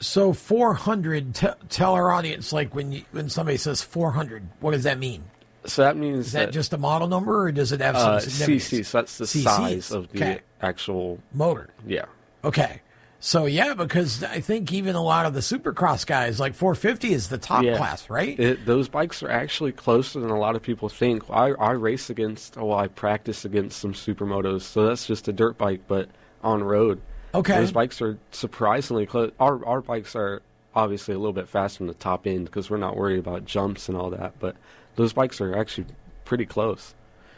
So 0.01 0.33
400. 0.33 1.35
T- 1.35 1.47
tell 1.69 1.95
our 1.95 2.11
audience 2.11 2.53
like 2.53 2.75
when 2.75 2.93
you, 2.93 3.05
when 3.13 3.29
somebody 3.29 3.59
says 3.59 3.83
400, 3.83 4.49
what 4.61 4.71
does 4.73 4.85
that 4.85 4.99
mean? 4.99 5.25
so 5.67 5.83
that 5.83 5.97
means 5.97 6.27
Is 6.27 6.33
that 6.33 6.53
just 6.53 6.75
a 6.75 6.79
model 6.79 7.09
number, 7.09 7.45
or 7.45 7.53
does 7.53 7.73
it 7.73 7.81
have 7.81 7.97
some 7.97 8.15
uh. 8.15 8.19
CC. 8.19 8.85
So 8.85 8.99
that's 8.99 9.19
the 9.19 9.25
CCs, 9.25 9.43
size 9.43 9.91
of 9.93 10.11
the 10.11 10.19
okay. 10.19 10.41
actual 10.61 11.19
motor? 11.33 11.71
yeah. 11.87 12.05
Okay. 12.45 12.83
So 13.25 13.47
yeah, 13.47 13.73
because 13.73 14.23
I 14.23 14.41
think 14.41 14.71
even 14.71 14.97
a 14.97 15.03
lot 15.03 15.25
of 15.25 15.33
the 15.33 15.41
supercross 15.41 16.05
guys, 16.05 16.39
like 16.39 16.53
450 16.53 17.15
is 17.15 17.31
the 17.31 17.39
top 17.39 17.65
Yeah. 17.65 17.79
class, 17.79 18.11
right? 18.11 18.39
It, 18.39 18.67
those 18.67 18.91
bikes 18.91 19.23
are 19.23 19.31
actually 19.31 19.73
closer 19.73 20.21
than 20.21 20.29
a 20.29 20.39
lot 20.39 20.57
of 20.57 20.63
people 20.63 20.91
think. 20.91 21.23
I, 21.31 21.53
I 21.53 21.71
race 21.71 22.11
against, 22.11 22.59
oh, 22.59 22.67
well, 22.67 22.79
I 22.79 22.89
practice 22.89 23.47
against 23.47 23.79
some 23.81 23.95
supermotos, 23.95 24.61
so 24.61 24.87
that's 24.87 25.07
just 25.07 25.27
a 25.27 25.33
dirt 25.33 25.57
bike, 25.57 25.81
but 25.89 26.11
on 26.43 26.63
road. 26.63 27.01
Okay. 27.35 27.55
Those 27.55 27.73
bikes 27.73 28.03
are 28.03 28.19
surprisingly 28.31 29.07
close. 29.07 29.33
Our 29.41 29.65
our 29.65 29.81
bikes 29.81 30.15
are 30.15 30.43
obviously 30.75 31.15
a 31.15 31.19
little 31.19 31.33
bit 31.33 31.49
faster 31.49 31.83
on 31.83 31.89
the 31.89 31.95
top 31.95 32.27
end 32.27 32.45
because 32.45 32.69
we're 32.69 32.77
not 32.77 32.95
worried 32.95 33.19
about 33.21 33.47
jumps 33.47 33.89
and 33.89 33.97
all 33.97 34.11
that, 34.11 34.35
but 34.39 34.55
those 34.97 35.15
bikes 35.15 35.41
are 35.41 35.57
actually 35.57 35.87
pretty 36.27 36.45
close. 36.45 36.95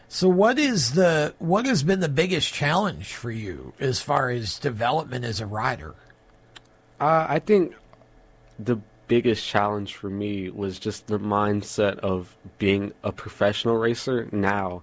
So 0.08 0.28
what 0.28 0.58
is 0.58 0.92
the 0.92 1.34
what 1.38 1.66
has 1.66 1.82
been 1.82 2.00
the 2.00 2.08
biggest 2.08 2.52
challenge 2.52 3.14
for 3.14 3.30
you 3.30 3.72
as 3.80 4.00
far 4.00 4.30
as 4.30 4.58
development 4.58 5.24
as 5.24 5.40
a 5.40 5.46
rider? 5.46 5.94
Uh, 7.00 7.26
I 7.28 7.40
think 7.40 7.74
the 8.58 8.80
biggest 9.08 9.44
challenge 9.44 9.94
for 9.94 10.08
me 10.08 10.50
was 10.50 10.78
just 10.78 11.06
the 11.08 11.18
mindset 11.18 11.98
of 11.98 12.36
being 12.58 12.92
a 13.02 13.12
professional 13.12 13.76
racer 13.76 14.28
now. 14.32 14.82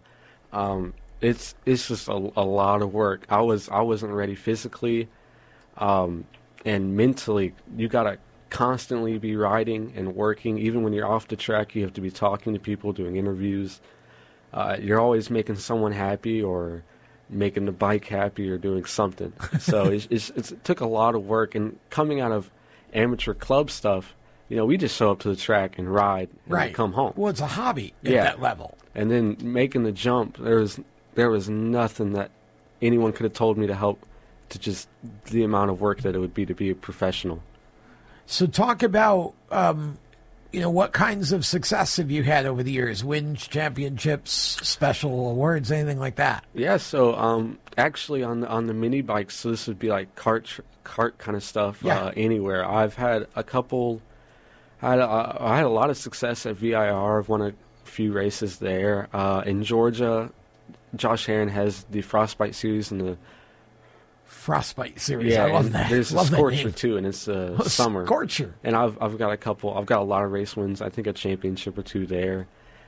Um, 0.51 0.93
it's 1.21 1.55
it's 1.65 1.87
just 1.87 2.09
a, 2.09 2.31
a 2.35 2.43
lot 2.43 2.81
of 2.81 2.93
work. 2.93 3.25
I 3.29 3.41
was 3.41 3.69
I 3.69 3.81
wasn't 3.81 4.13
ready 4.13 4.35
physically, 4.35 5.07
um, 5.77 6.25
and 6.65 6.97
mentally. 6.97 7.53
You 7.77 7.87
gotta 7.87 8.17
constantly 8.49 9.17
be 9.17 9.37
riding 9.37 9.93
and 9.95 10.15
working. 10.15 10.57
Even 10.57 10.83
when 10.83 10.91
you're 10.91 11.07
off 11.07 11.29
the 11.29 11.37
track, 11.37 11.75
you 11.75 11.83
have 11.83 11.93
to 11.93 12.01
be 12.01 12.11
talking 12.11 12.53
to 12.53 12.59
people, 12.59 12.91
doing 12.91 13.15
interviews. 13.15 13.79
Uh, 14.53 14.77
you're 14.79 14.99
always 14.99 15.29
making 15.29 15.55
someone 15.55 15.91
happy 15.91 16.41
or 16.41 16.83
making 17.29 17.65
the 17.65 17.71
bike 17.71 18.05
happy 18.05 18.49
or 18.49 18.57
doing 18.57 18.85
something. 18.85 19.33
So 19.59 19.85
it's, 19.85 20.07
it's, 20.11 20.29
it's, 20.31 20.51
it 20.51 20.63
took 20.63 20.81
a 20.81 20.85
lot 20.85 21.15
of 21.15 21.25
work. 21.25 21.55
And 21.55 21.79
coming 21.89 22.21
out 22.21 22.31
of 22.31 22.51
amateur 22.93 23.33
club 23.33 23.71
stuff, 23.71 24.13
you 24.49 24.57
know, 24.57 24.65
we 24.65 24.77
just 24.77 24.95
show 24.95 25.09
up 25.11 25.19
to 25.21 25.29
the 25.29 25.35
track 25.35 25.79
and 25.79 25.91
ride 25.91 26.29
and 26.45 26.53
right. 26.53 26.73
come 26.73 26.93
home. 26.93 27.13
Well, 27.15 27.29
it's 27.31 27.41
a 27.41 27.47
hobby 27.47 27.93
at 28.05 28.11
Yeah. 28.11 28.23
that 28.25 28.41
level. 28.41 28.77
And 28.93 29.09
then 29.09 29.37
making 29.41 29.83
the 29.83 29.91
jump, 29.91 30.37
there 30.37 30.57
was 30.57 30.79
there 31.15 31.29
was 31.29 31.49
nothing 31.49 32.13
that 32.13 32.29
anyone 32.81 33.13
could 33.13 33.23
have 33.23 33.33
told 33.33 33.57
me 33.57 33.65
to 33.67 33.73
help 33.75 34.05
to 34.49 34.59
just 34.59 34.87
the 35.25 35.43
amount 35.43 35.71
of 35.71 35.81
work 35.81 36.01
that 36.01 36.13
it 36.15 36.19
would 36.19 36.33
be 36.33 36.45
to 36.45 36.53
be 36.53 36.69
a 36.69 36.75
professional. 36.75 37.41
So 38.27 38.45
talk 38.45 38.83
about 38.83 39.33
um, 39.51 39.97
you 40.53 40.61
know 40.61 40.69
what 40.69 40.93
kinds 40.93 41.31
of 41.31 41.45
success 41.45 41.97
have 41.97 42.11
you 42.11 42.21
had 42.21 42.45
over 42.45 42.61
the 42.61 42.71
years? 42.71 43.03
Wins, 43.03 43.47
championships, 43.47 44.31
special 44.31 45.31
awards, 45.31 45.71
anything 45.71 45.99
like 45.99 46.15
that? 46.15 46.45
Yeah, 46.53 46.77
so 46.77 47.15
um, 47.15 47.57
actually 47.75 48.23
on 48.23 48.41
the 48.41 48.47
on 48.47 48.67
the 48.67 48.73
mini 48.73 49.01
bikes, 49.01 49.35
so 49.35 49.49
this 49.49 49.67
would 49.67 49.79
be 49.79 49.89
like 49.89 50.15
cart 50.15 50.59
cart 50.83 51.17
kind 51.17 51.35
of 51.35 51.43
stuff. 51.43 51.81
Yeah. 51.81 52.03
Uh, 52.03 52.11
anywhere, 52.15 52.63
I've 52.63 52.93
had 52.93 53.27
a 53.35 53.43
couple. 53.43 54.01
I 54.81 54.91
had 54.91 54.99
a, 54.99 55.37
I 55.39 55.55
had 55.55 55.65
a 55.65 55.69
lot 55.69 55.89
of 55.89 55.97
success 55.97 56.45
at 56.45 56.57
VIR. 56.57 57.19
I've 57.19 57.29
won 57.29 57.41
a 57.41 57.53
few 57.83 58.13
races 58.13 58.59
there. 58.59 59.09
Uh, 59.11 59.41
in 59.45 59.63
Georgia, 59.63 60.29
Josh 60.95 61.25
Herrin 61.25 61.49
has 61.49 61.83
the 61.85 62.01
Frostbite 62.01 62.53
series 62.53 62.91
and 62.91 63.01
the 63.01 63.17
Frostbite 64.43 64.99
series. 64.99 65.33
yeah. 65.33 65.45
I 65.45 65.51
love 65.51 65.71
that. 65.71 65.89
There's 65.89 66.11
a 66.11 66.15
love 66.17 66.29
that 66.31 66.35
Scorcher 66.37 66.71
too, 66.71 66.97
and 66.97 67.07
it's 67.07 67.27
uh, 67.29 67.55
Oh, 67.59 67.63
summer. 67.63 68.05
Scorcher. 68.05 68.53
And 68.63 68.75
I've 68.75 69.01
I've 69.01 69.17
got 69.17 69.31
a 69.31 69.37
couple. 69.37 69.73
I've 69.77 69.85
got 69.85 69.99
a 70.01 70.03
lot 70.03 70.23
of 70.25 70.31
race 70.31 70.55
wins. 70.57 70.81
I 70.81 70.89
think 70.89 71.07
a 71.07 71.13
championship 71.13 71.77
or 71.77 71.81
two 71.83 72.05
there. 72.05 72.47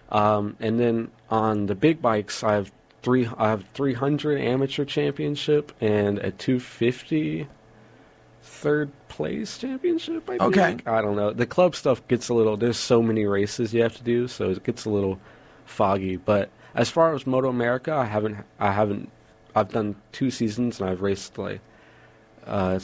Um, 0.09 0.57
and 0.59 0.79
then 0.79 1.11
on 1.29 1.67
the 1.67 1.75
big 1.75 2.01
bikes, 2.01 2.43
I 2.43 2.53
have 2.55 2.71
three. 3.03 3.27
I 3.37 3.49
have 3.49 3.63
300 3.73 4.39
amateur 4.41 4.83
championship 4.85 5.71
and 5.79 6.19
a 6.19 6.31
250 6.31 7.47
third 8.43 8.91
place 9.07 9.57
championship. 9.57 10.29
I 10.29 10.37
Okay. 10.37 10.61
think. 10.61 10.87
I 10.87 11.01
don't 11.01 11.15
know. 11.15 11.31
The 11.31 11.45
club 11.45 11.75
stuff 11.75 12.05
gets 12.07 12.29
a 12.29 12.33
little. 12.33 12.57
There's 12.57 12.77
so 12.77 13.01
many 13.01 13.25
races 13.25 13.73
you 13.73 13.81
have 13.81 13.95
to 13.95 14.03
do, 14.03 14.27
so 14.27 14.49
it 14.49 14.63
gets 14.63 14.85
a 14.85 14.89
little 14.89 15.19
foggy. 15.65 16.17
But 16.17 16.49
as 16.75 16.89
far 16.89 17.13
as 17.15 17.25
Moto 17.25 17.47
America, 17.49 17.93
I 17.93 18.05
haven't. 18.05 18.37
I 18.59 18.71
haven't. 18.71 19.09
I've 19.55 19.69
done 19.71 19.95
two 20.11 20.29
seasons 20.29 20.79
and 20.79 20.89
I've 20.89 21.01
raced 21.01 21.37
like 21.37 21.61
uh, 22.45 22.79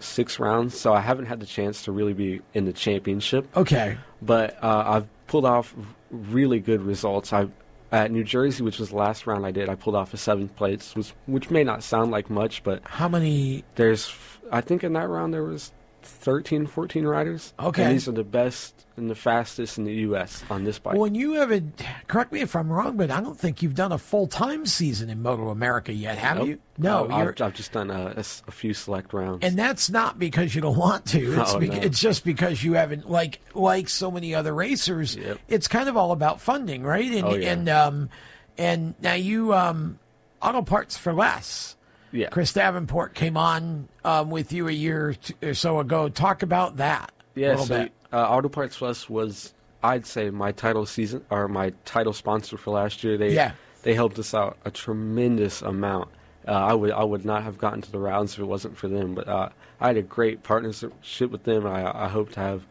six 0.00 0.38
rounds, 0.38 0.78
so 0.78 0.92
I 0.92 1.00
haven't 1.00 1.26
had 1.26 1.40
the 1.40 1.46
chance 1.46 1.82
to 1.84 1.92
really 1.92 2.12
be 2.12 2.40
in 2.54 2.64
the 2.64 2.72
championship. 2.72 3.48
Okay. 3.56 3.98
But 4.22 4.62
uh, 4.62 4.84
I've 4.86 5.26
pulled 5.26 5.44
off 5.44 5.74
really 6.10 6.60
good 6.60 6.82
results. 6.82 7.32
I 7.32 7.48
at 7.92 8.10
New 8.10 8.24
Jersey, 8.24 8.62
which 8.64 8.78
was 8.80 8.90
the 8.90 8.96
last 8.96 9.26
round 9.26 9.46
I 9.46 9.52
did, 9.52 9.68
I 9.68 9.74
pulled 9.76 9.94
off 9.94 10.12
a 10.12 10.16
seventh 10.16 10.54
place, 10.56 10.94
which 10.96 11.12
which 11.26 11.50
may 11.50 11.64
not 11.64 11.82
sound 11.82 12.10
like 12.10 12.28
much, 12.30 12.62
but 12.62 12.82
How 12.84 13.08
many? 13.08 13.64
there's 13.76 14.12
I 14.50 14.60
think 14.60 14.84
in 14.84 14.92
that 14.94 15.08
round 15.08 15.32
there 15.34 15.44
was 15.44 15.72
13, 16.06 16.66
14 16.66 17.04
riders. 17.06 17.52
Okay. 17.60 17.82
and 17.84 17.92
these 17.92 18.08
are 18.08 18.12
the 18.12 18.24
best 18.24 18.84
and 18.96 19.10
the 19.10 19.14
fastest 19.14 19.76
in 19.76 19.84
the 19.84 19.92
U.S. 19.92 20.42
on 20.48 20.64
this 20.64 20.78
bike. 20.78 20.96
When 20.96 21.14
you 21.14 21.34
haven't, 21.34 21.82
correct 22.08 22.32
me 22.32 22.40
if 22.40 22.56
I'm 22.56 22.72
wrong, 22.72 22.96
but 22.96 23.10
I 23.10 23.20
don't 23.20 23.38
think 23.38 23.60
you've 23.62 23.74
done 23.74 23.92
a 23.92 23.98
full 23.98 24.26
time 24.26 24.64
season 24.66 25.10
in 25.10 25.20
Moto 25.22 25.50
America 25.50 25.92
yet, 25.92 26.16
have 26.18 26.38
Nope. 26.38 26.46
you? 26.48 26.58
No, 26.78 27.04
Uh, 27.10 27.14
I've, 27.16 27.40
I've 27.42 27.54
just 27.54 27.72
done 27.72 27.90
a 27.90 28.22
few 28.22 28.72
select 28.74 29.12
rounds. 29.12 29.40
and 29.44 29.58
that's 29.58 29.90
not 29.90 30.18
because 30.18 30.54
you 30.54 30.60
don't 30.62 30.76
want 30.78 31.04
to. 31.06 31.40
It's 31.40 31.54
Oh, 31.54 31.58
no. 31.58 31.72
it's 31.74 32.00
just 32.00 32.24
because 32.24 32.64
you 32.64 32.72
haven't 32.74 33.10
like 33.10 33.40
like 33.54 33.88
so 33.88 34.10
many 34.10 34.34
other 34.34 34.54
racers. 34.54 35.14
Yep. 35.16 35.38
It's 35.48 35.68
kind 35.68 35.88
of 35.88 35.96
all 35.96 36.12
about 36.12 36.40
funding, 36.40 36.82
right? 36.82 37.10
And 37.12 37.24
Oh, 37.24 37.34
yeah. 37.34 37.52
and 37.52 37.68
um 37.68 38.08
and 38.56 38.94
now 39.02 39.14
you 39.14 39.52
um 39.52 39.98
auto 40.40 40.62
parts 40.62 40.96
for 40.96 41.12
less. 41.12 41.75
Yeah, 42.12 42.28
Chris 42.28 42.52
Davenport 42.52 43.14
came 43.14 43.36
on 43.36 43.88
um, 44.04 44.30
with 44.30 44.52
you 44.52 44.68
a 44.68 44.72
year 44.72 45.16
or 45.42 45.54
so 45.54 45.80
ago. 45.80 46.08
Talk 46.08 46.42
about 46.42 46.76
that. 46.78 47.12
Yeah, 47.34 47.56
so 47.56 47.88
uh, 48.12 48.16
Auto 48.16 48.48
Parts 48.48 48.76
Plus 48.78 49.10
was, 49.10 49.52
I'd 49.82 50.06
say, 50.06 50.30
my 50.30 50.52
title 50.52 50.86
season 50.86 51.24
or 51.30 51.48
my 51.48 51.72
title 51.84 52.12
sponsor 52.12 52.56
for 52.56 52.70
last 52.70 53.04
year. 53.04 53.18
They 53.18 53.34
Yeah. 53.34 53.52
they 53.82 53.94
helped 53.94 54.18
us 54.18 54.32
out 54.34 54.56
a 54.64 54.70
tremendous 54.70 55.60
amount. 55.62 56.08
Uh, 56.48 56.52
I 56.52 56.74
would 56.74 56.92
I 56.92 57.02
would 57.04 57.24
not 57.24 57.42
have 57.42 57.58
gotten 57.58 57.82
to 57.82 57.90
the 57.92 57.98
rounds 57.98 58.34
if 58.34 58.38
it 58.38 58.44
wasn't 58.44 58.76
for 58.76 58.88
them. 58.88 59.14
But 59.14 59.28
uh, 59.28 59.48
I 59.80 59.88
had 59.88 59.96
a 59.96 60.02
great 60.02 60.42
partnership 60.42 60.92
with 61.30 61.42
them. 61.44 61.66
I 61.66 62.04
I 62.04 62.08
hope 62.08 62.30
to 62.32 62.40
have 62.40 62.66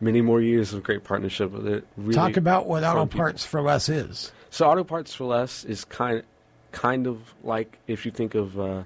many 0.00 0.20
more 0.20 0.40
years 0.40 0.72
of 0.72 0.82
great 0.82 1.04
partnership 1.04 1.50
with 1.50 1.66
it. 1.66 1.86
Really 1.96 2.14
Talk 2.14 2.36
about 2.36 2.66
what 2.66 2.84
auto 2.84 3.04
people. 3.06 3.18
parts 3.18 3.44
for 3.44 3.60
less 3.62 3.88
is. 3.88 4.30
So 4.50 4.66
Auto 4.70 4.84
Parts 4.84 5.12
for 5.14 5.24
Less 5.24 5.64
is 5.64 5.84
kind 5.84 6.22
kind 6.76 7.06
of 7.06 7.32
like 7.42 7.78
if 7.86 8.04
you 8.04 8.12
think 8.12 8.34
of 8.34 8.60
uh, 8.60 8.82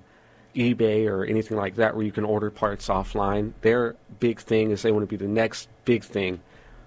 eBay 0.55 1.07
or 1.11 1.25
anything 1.25 1.57
like 1.57 1.75
that, 1.75 1.97
where 1.97 2.05
you 2.07 2.13
can 2.13 2.25
order 2.25 2.49
parts 2.51 2.87
offline. 2.89 3.53
Their 3.63 3.97
big 4.21 4.39
thing 4.41 4.71
is 4.71 4.83
they 4.83 4.93
want 4.93 5.03
to 5.03 5.07
be 5.09 5.17
the 5.17 5.29
next 5.31 5.69
big 5.85 6.05
thing 6.05 6.41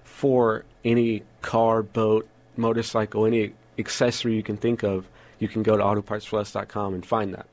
for 0.05 0.63
any 0.85 1.23
car, 1.41 1.83
boat, 1.83 2.27
motorcycle, 2.55 3.25
any 3.25 3.51
accessory 3.77 4.33
you 4.35 4.43
can 4.43 4.55
think 4.55 4.81
of. 4.83 5.07
You 5.39 5.49
can 5.49 5.61
go 5.61 5.75
to 5.75 5.83
autopartsforless.com 5.83 6.93
and 6.93 7.05
find 7.05 7.33
that. 7.33 7.47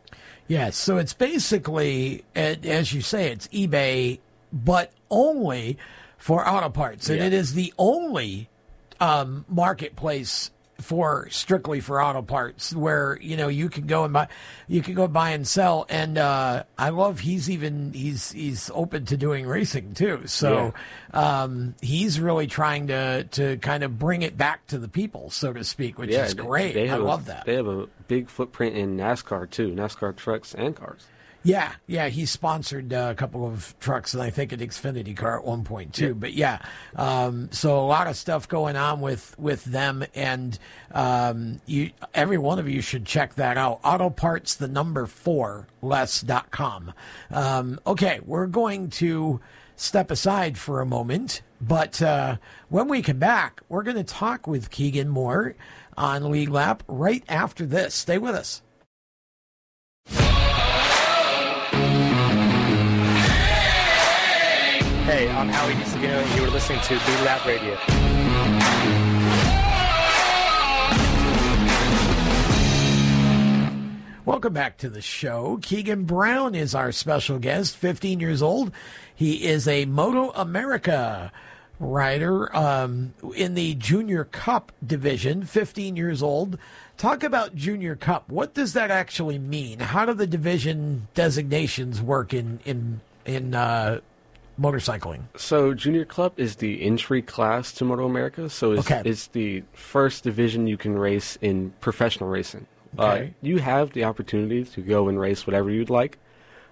Yes, 0.47 0.77
so 0.77 0.99
it's 0.99 1.13
basically, 1.15 2.25
as 2.37 2.93
you 2.93 3.01
say, 3.01 3.33
it's 3.33 3.49
eBay, 3.49 4.21
but 4.53 4.93
only 5.11 5.77
for 6.19 6.49
auto 6.49 6.69
parts, 6.69 7.09
and 7.09 7.19
Yeah. 7.19 7.27
it 7.27 7.33
is 7.33 7.55
the 7.55 7.73
only 7.79 8.49
um, 9.01 9.45
marketplace 9.49 10.51
for 10.81 11.29
strictly 11.31 11.81
for 11.81 12.03
auto 12.03 12.23
parts 12.23 12.75
where 12.75 13.19
you 13.21 13.37
know 13.37 13.49
you 13.49 13.69
can 13.69 13.87
go 13.87 14.05
and 14.05 14.13
buy, 14.13 14.29
you 14.69 14.83
can 14.83 14.95
go 14.95 15.07
buy 15.09 15.31
and 15.31 15.47
sell. 15.47 15.87
And 15.89 16.19
uh, 16.19 16.65
I 16.79 16.91
love 16.91 17.21
he's 17.21 17.49
even 17.51 17.93
he's 17.93 18.33
he's 18.33 18.71
open 18.75 19.05
to 19.07 19.17
doing 19.17 19.47
racing 19.47 19.95
too. 19.95 20.23
So 20.27 20.75
um, 21.13 21.75
he's 21.81 22.21
really 22.21 22.47
trying 22.47 22.89
to 22.89 23.25
to 23.25 23.57
kind 23.59 23.83
of 23.83 23.99
bring 23.99 24.23
it 24.23 24.37
back 24.37 24.67
to 24.69 24.79
the 24.79 24.89
people, 24.89 25.31
so 25.31 25.53
to 25.53 25.65
speak, 25.65 25.99
which 25.99 26.11
is 26.11 26.35
great. 26.35 26.75
They 26.75 26.89
I 26.89 26.97
a- 26.97 26.99
love 26.99 27.27
that. 27.27 27.47
They 27.47 27.55
have 27.55 27.67
a 27.67 27.87
big 28.09 28.29
footprint 28.29 28.77
in 28.77 28.97
NASCAR 28.97 29.51
too, 29.51 29.69
NASCAR 29.69 30.17
trucks 30.17 30.55
and 30.55 30.75
cars. 30.75 31.07
Yeah, 31.43 31.73
yeah, 31.87 32.09
he 32.09 32.27
sponsored 32.27 32.93
uh, 32.93 33.09
a 33.11 33.15
couple 33.15 33.47
of 33.47 33.75
trucks, 33.81 34.13
and 34.13 34.23
I 34.23 34.29
think 34.29 34.53
an 34.53 34.61
Xfinity 34.61 35.17
car 35.17 35.39
at 35.39 35.45
one 35.45 35.65
point 35.65 35.95
too. 35.95 36.15
But 36.15 36.35
yeah, 36.35 36.59
um, 36.97 37.51
so 37.51 37.79
a 37.79 37.87
lot 37.87 38.07
of 38.09 38.17
stuff 38.17 38.47
going 38.47 38.77
on 38.77 39.01
with 39.01 39.35
with 39.39 39.65
them, 39.65 40.05
and 40.15 40.59
um, 40.93 41.61
you, 41.65 41.93
every 42.13 42.37
one 42.37 42.59
of 42.59 42.69
you 42.69 42.83
should 42.83 43.07
check 43.07 43.37
that 43.37 43.57
out. 43.57 43.81
Auto 43.83 44.11
Parts, 44.11 44.55
the 44.55 44.69
number 44.69 45.07
four 45.07 45.67
less 45.83 46.23
less.com. 46.23 46.93
Um, 47.31 47.81
okay, 47.87 48.21
we're 48.25 48.47
going 48.47 48.91
to 48.91 49.41
step 49.77 50.11
aside 50.11 50.59
for 50.59 50.81
a 50.81 50.87
moment, 50.87 51.43
but 51.61 52.03
uh, 52.03 52.37
when 52.69 52.89
we 52.89 53.03
come 53.03 53.19
back, 53.19 53.63
we're 53.69 53.83
going 53.83 53.97
to 53.97 54.05
talk 54.05 54.47
with 54.47 54.71
Keagan 54.71 55.09
Moore 55.09 55.55
on 55.97 56.31
Lead 56.31 56.51
Lap 56.51 56.83
right 56.87 57.25
after 57.29 57.65
this. 57.65 57.95
Stay 57.95 58.19
with 58.19 58.35
us. 58.35 58.63
Hey, 65.11 65.29
I'm 65.29 65.49
Howie 65.49 65.73
DeSagino, 65.73 66.23
and 66.23 66.39
you 66.39 66.45
are 66.47 66.51
listening 66.51 66.81
to 66.83 66.91
B 66.91 67.05
Lab 67.25 67.45
Radio. 67.45 67.75
Welcome 74.25 74.53
back 74.53 74.77
to 74.79 74.89
the 74.89 75.03
show. 75.03 75.59
Keagan 75.61 76.07
Brown 76.07 76.55
is 76.55 76.77
our 76.77 76.93
special 76.93 77.41
guest, 77.41 77.77
15 77.77 78.21
years 78.21 78.41
old. 78.41 78.71
He 79.13 79.49
is 79.49 79.67
a 79.67 79.85
Moto 79.85 80.31
America 80.31 81.33
rider 81.81 82.57
um, 82.57 83.13
in 83.35 83.55
the 83.55 83.75
Junior 83.75 84.23
Cup 84.27 84.71
division, 84.87 85.43
15 85.43 85.97
years 85.97 86.23
old. 86.23 86.57
Talk 86.97 87.25
about 87.25 87.57
Junior 87.57 87.97
Cup. 87.97 88.29
What 88.29 88.55
does 88.55 88.75
that 88.75 88.93
actually 88.93 89.41
mean? 89.41 89.81
How 89.81 90.07
do 90.07 90.15
the 90.15 90.29
division 90.29 91.09
designations 91.15 92.01
work 92.01 92.33
in 92.33 92.61
in 92.65 93.01
in 93.25 93.57
uh, 93.57 94.01
motorcycling? 94.61 95.23
So 95.37 95.73
Junior 95.75 96.05
Cup 96.05 96.39
is 96.39 96.57
the 96.57 96.83
entry 96.83 97.23
class 97.23 97.73
to 97.75 97.85
Moto 97.85 98.05
America. 98.05 98.51
So 98.51 98.73
it's, 98.73 98.91
Okay. 98.91 99.03
it's 99.09 99.29
the 99.29 99.63
first 99.73 100.25
division 100.25 100.67
you 100.67 100.77
can 100.77 100.99
race 100.99 101.39
in 101.41 101.73
professional 101.81 102.29
racing. 102.29 102.67
Uh, 102.99 103.23
you 103.41 103.59
have 103.59 103.93
the 103.93 104.05
opportunity 104.05 104.65
to 104.65 104.81
go 104.81 105.09
and 105.09 105.19
race 105.19 105.47
whatever 105.47 105.71
you'd 105.71 105.91
like, 105.91 106.19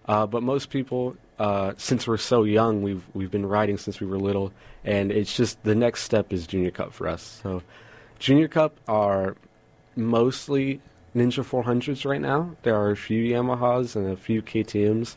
uh, 0.06 0.26
but 0.26 0.42
most 0.42 0.68
people, 0.68 1.16
uh, 1.38 1.72
since 1.76 2.08
we're 2.08 2.16
so 2.16 2.42
young, 2.42 2.82
we've 2.82 3.04
we've 3.14 3.30
been 3.30 3.46
riding 3.46 3.78
since 3.78 4.00
we 4.00 4.06
were 4.08 4.18
little, 4.18 4.52
and 4.84 5.12
it's 5.12 5.36
just 5.36 5.62
the 5.62 5.76
next 5.76 6.02
step 6.02 6.32
is 6.32 6.44
Junior 6.44 6.72
Cup 6.72 6.92
for 6.92 7.06
us. 7.06 7.40
So 7.42 7.62
Junior 8.18 8.48
Cup 8.48 8.80
are 8.88 9.36
mostly 9.94 10.80
Ninja 11.14 11.44
400s 11.44 12.04
right 12.04 12.20
now. 12.20 12.56
There 12.62 12.74
are 12.74 12.90
a 12.90 12.96
few 12.96 13.22
Yamahas 13.22 13.94
and 13.94 14.08
a 14.10 14.16
few 14.16 14.42
KTM's. 14.42 15.16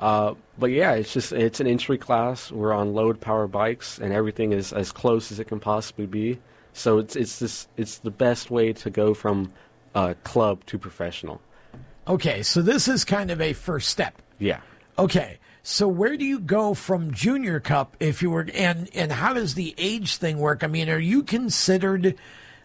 Uh, 0.00 0.34
but 0.58 0.70
yeah, 0.70 0.94
it's 0.94 1.12
just 1.12 1.30
it's 1.32 1.60
an 1.60 1.66
entry 1.66 1.98
class. 1.98 2.50
We're 2.50 2.72
on 2.72 2.94
load 2.94 3.20
power 3.20 3.46
bikes, 3.46 3.98
and 3.98 4.12
everything 4.12 4.52
is 4.52 4.72
as 4.72 4.90
close 4.92 5.30
as 5.30 5.38
it 5.38 5.44
can 5.44 5.60
possibly 5.60 6.06
be. 6.06 6.40
So 6.72 6.98
it's 6.98 7.14
it's 7.16 7.38
this 7.38 7.68
it's 7.76 7.98
the 7.98 8.10
best 8.10 8.50
way 8.50 8.72
to 8.72 8.90
go 8.90 9.12
from 9.12 9.52
uh, 9.94 10.14
club 10.24 10.64
to 10.66 10.78
professional. 10.78 11.42
Okay, 12.08 12.42
so 12.42 12.62
this 12.62 12.88
is 12.88 13.04
kind 13.04 13.30
of 13.30 13.40
a 13.42 13.52
first 13.52 13.90
step. 13.90 14.20
Yeah. 14.38 14.60
Okay. 14.98 15.38
So 15.62 15.86
where 15.86 16.16
do 16.16 16.24
you 16.24 16.40
go 16.40 16.72
from 16.72 17.12
junior 17.12 17.60
cup 17.60 17.94
if 18.00 18.22
you 18.22 18.30
were 18.30 18.48
and 18.54 18.88
and 18.94 19.12
how 19.12 19.34
does 19.34 19.54
the 19.54 19.74
age 19.76 20.16
thing 20.16 20.38
work? 20.38 20.64
I 20.64 20.66
mean, 20.66 20.88
are 20.88 20.98
you 20.98 21.22
considered 21.22 22.16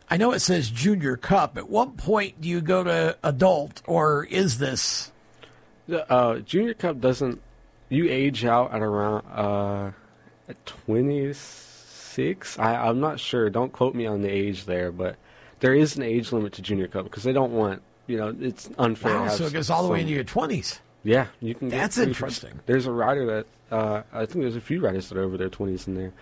I 0.09 0.17
know 0.17 0.31
it 0.31 0.39
says 0.39 0.69
junior 0.69 1.17
cup. 1.17 1.57
At 1.57 1.69
what 1.69 1.97
point 1.97 2.39
do 2.39 2.47
you 2.47 2.61
go 2.61 2.83
to 2.83 3.17
adult 3.23 3.81
or 3.85 4.23
is 4.23 4.59
this 4.59 5.11
uh, 5.91 6.39
junior 6.39 6.73
cup 6.73 6.99
doesn't. 6.99 7.41
You 7.89 8.09
age 8.09 8.45
out 8.45 8.73
at 8.73 8.81
around 8.81 9.25
uh, 9.27 9.91
at 10.49 10.65
26. 10.65 12.59
I, 12.59 12.75
I'm 12.87 12.99
not 12.99 13.19
sure. 13.19 13.49
Don't 13.49 13.71
quote 13.71 13.93
me 13.93 14.05
on 14.07 14.21
the 14.21 14.29
age 14.29 14.65
there, 14.65 14.91
but 14.91 15.17
there 15.59 15.73
is 15.73 15.95
an 15.95 16.03
age 16.03 16.31
limit 16.31 16.53
to 16.53 16.61
junior 16.61 16.87
cup 16.87 17.03
because 17.03 17.23
they 17.23 17.33
don't 17.33 17.51
want. 17.51 17.81
You 18.07 18.17
know, 18.17 18.35
it's 18.39 18.69
unfair. 18.77 19.19
wow, 19.19 19.29
so 19.29 19.45
it 19.45 19.53
goes 19.53 19.69
all 19.69 19.83
the 19.83 19.89
way 19.89 20.01
into 20.01 20.13
your 20.13 20.23
twenties? 20.23 20.79
Yeah, 21.03 21.27
you 21.39 21.55
can. 21.55 21.69
That's 21.69 21.97
interesting. 21.97 22.59
There's 22.65 22.87
a 22.87 22.91
rider 22.91 23.25
that 23.27 23.45
uh, 23.71 24.03
I 24.13 24.25
think 24.25 24.41
there's 24.43 24.55
a 24.55 24.61
few 24.61 24.81
riders 24.81 25.09
that 25.09 25.17
are 25.17 25.23
over 25.23 25.37
their 25.37 25.49
20s 25.49 25.87
in 25.87 25.95
there. 25.95 26.13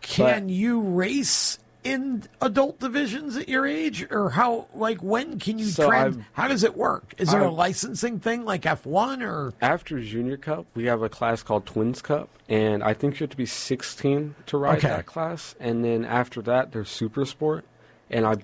Can 0.00 0.48
you 0.48 0.80
race 0.80 1.58
in 1.84 2.24
adult 2.40 2.78
divisions 2.78 3.36
at 3.36 3.48
your 3.48 3.66
age, 3.66 4.06
or 4.10 4.30
how? 4.30 4.68
Like 4.74 5.02
when 5.02 5.38
can 5.38 5.58
you 5.58 5.66
So 5.66 5.88
trans? 5.88 6.16
How 6.32 6.48
does 6.48 6.62
it 6.62 6.76
work? 6.76 7.14
Is 7.18 7.30
there 7.30 7.40
a 7.42 7.46
I've- 7.46 7.54
licensing 7.56 8.20
thing 8.20 8.44
like 8.44 8.64
F 8.66 8.86
one 8.86 9.22
or? 9.22 9.52
After 9.60 10.00
junior 10.00 10.36
cup, 10.36 10.66
we 10.74 10.84
have 10.86 11.02
a 11.02 11.08
class 11.08 11.42
called 11.42 11.66
Twins 11.66 12.00
Cup, 12.02 12.28
and 12.48 12.82
I 12.84 12.94
think 12.94 13.18
you 13.18 13.24
have 13.24 13.30
to 13.30 13.36
be 13.36 13.46
16 13.46 14.34
to 14.46 14.56
ride 14.58 14.78
Okay. 14.78 14.88
that 14.88 15.06
class. 15.06 15.54
And 15.58 15.84
then 15.84 16.04
after 16.04 16.40
that, 16.42 16.72
there's 16.72 16.88
Super 16.90 17.24
Sport, 17.24 17.64
and 18.10 18.26
I, 18.26 18.36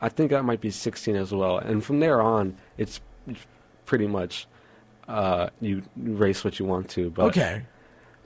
I 0.00 0.08
think 0.08 0.30
that 0.30 0.44
might 0.44 0.60
be 0.60 0.70
16 0.70 1.14
as 1.16 1.32
well. 1.32 1.58
And 1.58 1.84
from 1.84 2.00
there 2.00 2.20
on, 2.22 2.56
it's 2.78 3.00
pretty 3.84 4.06
much 4.06 4.46
uh, 5.08 5.48
you 5.60 5.82
race 5.96 6.44
what 6.44 6.58
you 6.58 6.64
want 6.66 6.88
to. 6.90 7.10
But 7.10 7.26
Okay. 7.26 7.62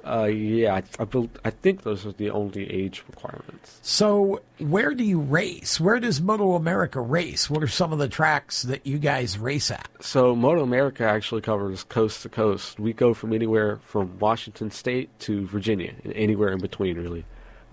Uh, 0.04 0.24
yeah, 0.24 0.74
I, 0.74 0.82
I, 0.98 1.04
bel 1.04 1.28
I 1.44 1.50
think 1.50 1.82
those 1.82 2.04
are 2.06 2.12
the 2.12 2.30
only 2.30 2.70
age 2.70 3.04
requirements. 3.08 3.78
So, 3.82 4.42
where 4.58 4.94
do 4.94 5.04
you 5.04 5.20
race? 5.20 5.78
Where 5.80 6.00
does 6.00 6.20
Moto 6.20 6.54
America 6.54 7.00
race? 7.00 7.48
What 7.48 7.62
are 7.62 7.68
some 7.68 7.92
of 7.92 7.98
the 7.98 8.08
tracks 8.08 8.62
that 8.62 8.86
you 8.86 8.98
guys 8.98 9.38
race 9.38 9.70
at? 9.70 9.88
So 10.00 10.34
Moto 10.34 10.62
America 10.62 11.04
actually 11.04 11.40
covers 11.42 11.84
coast 11.84 12.22
to 12.22 12.28
coast. 12.28 12.80
We 12.80 12.92
go 12.92 13.14
from 13.14 13.32
anywhere 13.32 13.78
from 13.84 14.18
Washington 14.18 14.70
State 14.70 15.10
to 15.20 15.46
Virginia, 15.46 15.92
and 16.04 16.12
anywhere 16.14 16.52
in 16.52 16.60
between, 16.60 16.96
really, 16.98 17.24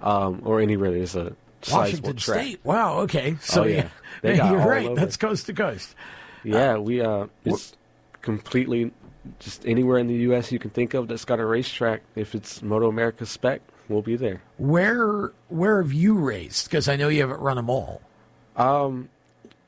um, 0.02 0.42
or 0.46 0.62
anywhere 0.62 0.92
there's 0.92 1.16
a 1.16 1.34
Washington 1.72 2.16
track. 2.16 2.40
State. 2.42 2.60
Wow. 2.64 3.00
Okay. 3.00 3.38
So 3.42 3.64
Oh, 3.64 3.66
yeah. 3.66 3.76
yeah, 3.76 3.90
They 4.22 4.38
got 4.38 4.52
you're 4.52 4.66
right. 4.68 4.86
over. 4.88 5.00
That's 5.00 5.18
coast 5.18 5.48
to 5.48 5.54
coast. 5.54 5.96
Yeah, 6.44 6.78
we 6.78 7.02
uh, 7.02 7.28
it's 7.44 7.74
completely 8.22 8.92
just 9.40 9.66
anywhere 9.66 9.98
in 9.98 10.08
the 10.08 10.16
U.S. 10.16 10.52
you 10.52 10.60
can 10.60 10.72
think 10.72 10.94
of 10.94 11.08
that's 11.08 11.26
got 11.26 11.40
a 11.40 11.46
racetrack. 11.46 12.02
If 12.16 12.36
it's 12.36 12.62
Moto 12.62 12.88
America 12.88 13.26
spec, 13.26 13.62
we'll 13.88 14.02
be 14.02 14.16
there. 14.16 14.42
Where 14.58 15.34
Where 15.48 15.82
have 15.82 15.94
you 15.94 16.16
raced? 16.16 16.70
Because 16.70 16.88
I 16.88 16.96
know 16.96 17.10
you 17.10 17.22
haven't 17.22 17.40
run 17.40 17.58
them 17.58 17.70
all. 17.70 18.02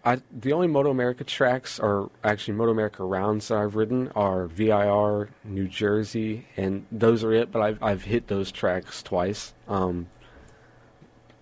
I 0.04 0.22
the 0.32 0.54
only 0.54 0.68
Moto 0.68 0.90
America 0.90 1.24
tracks 1.24 1.80
are 1.80 2.10
actually 2.24 2.56
Moto 2.56 2.72
America 2.72 3.04
rounds 3.04 3.50
that 3.50 3.58
I've 3.58 3.76
ridden 3.76 4.12
are 4.16 4.48
VIR, 4.48 5.30
New 5.44 5.68
Jersey, 5.68 6.48
and 6.58 6.86
those 6.92 7.24
are 7.24 7.34
it. 7.34 7.52
But 7.52 7.62
I've 7.62 7.84
I've 7.84 8.04
hit 8.04 8.28
those 8.28 8.52
tracks 8.52 9.04
twice. 9.04 9.54
Um, 9.68 10.08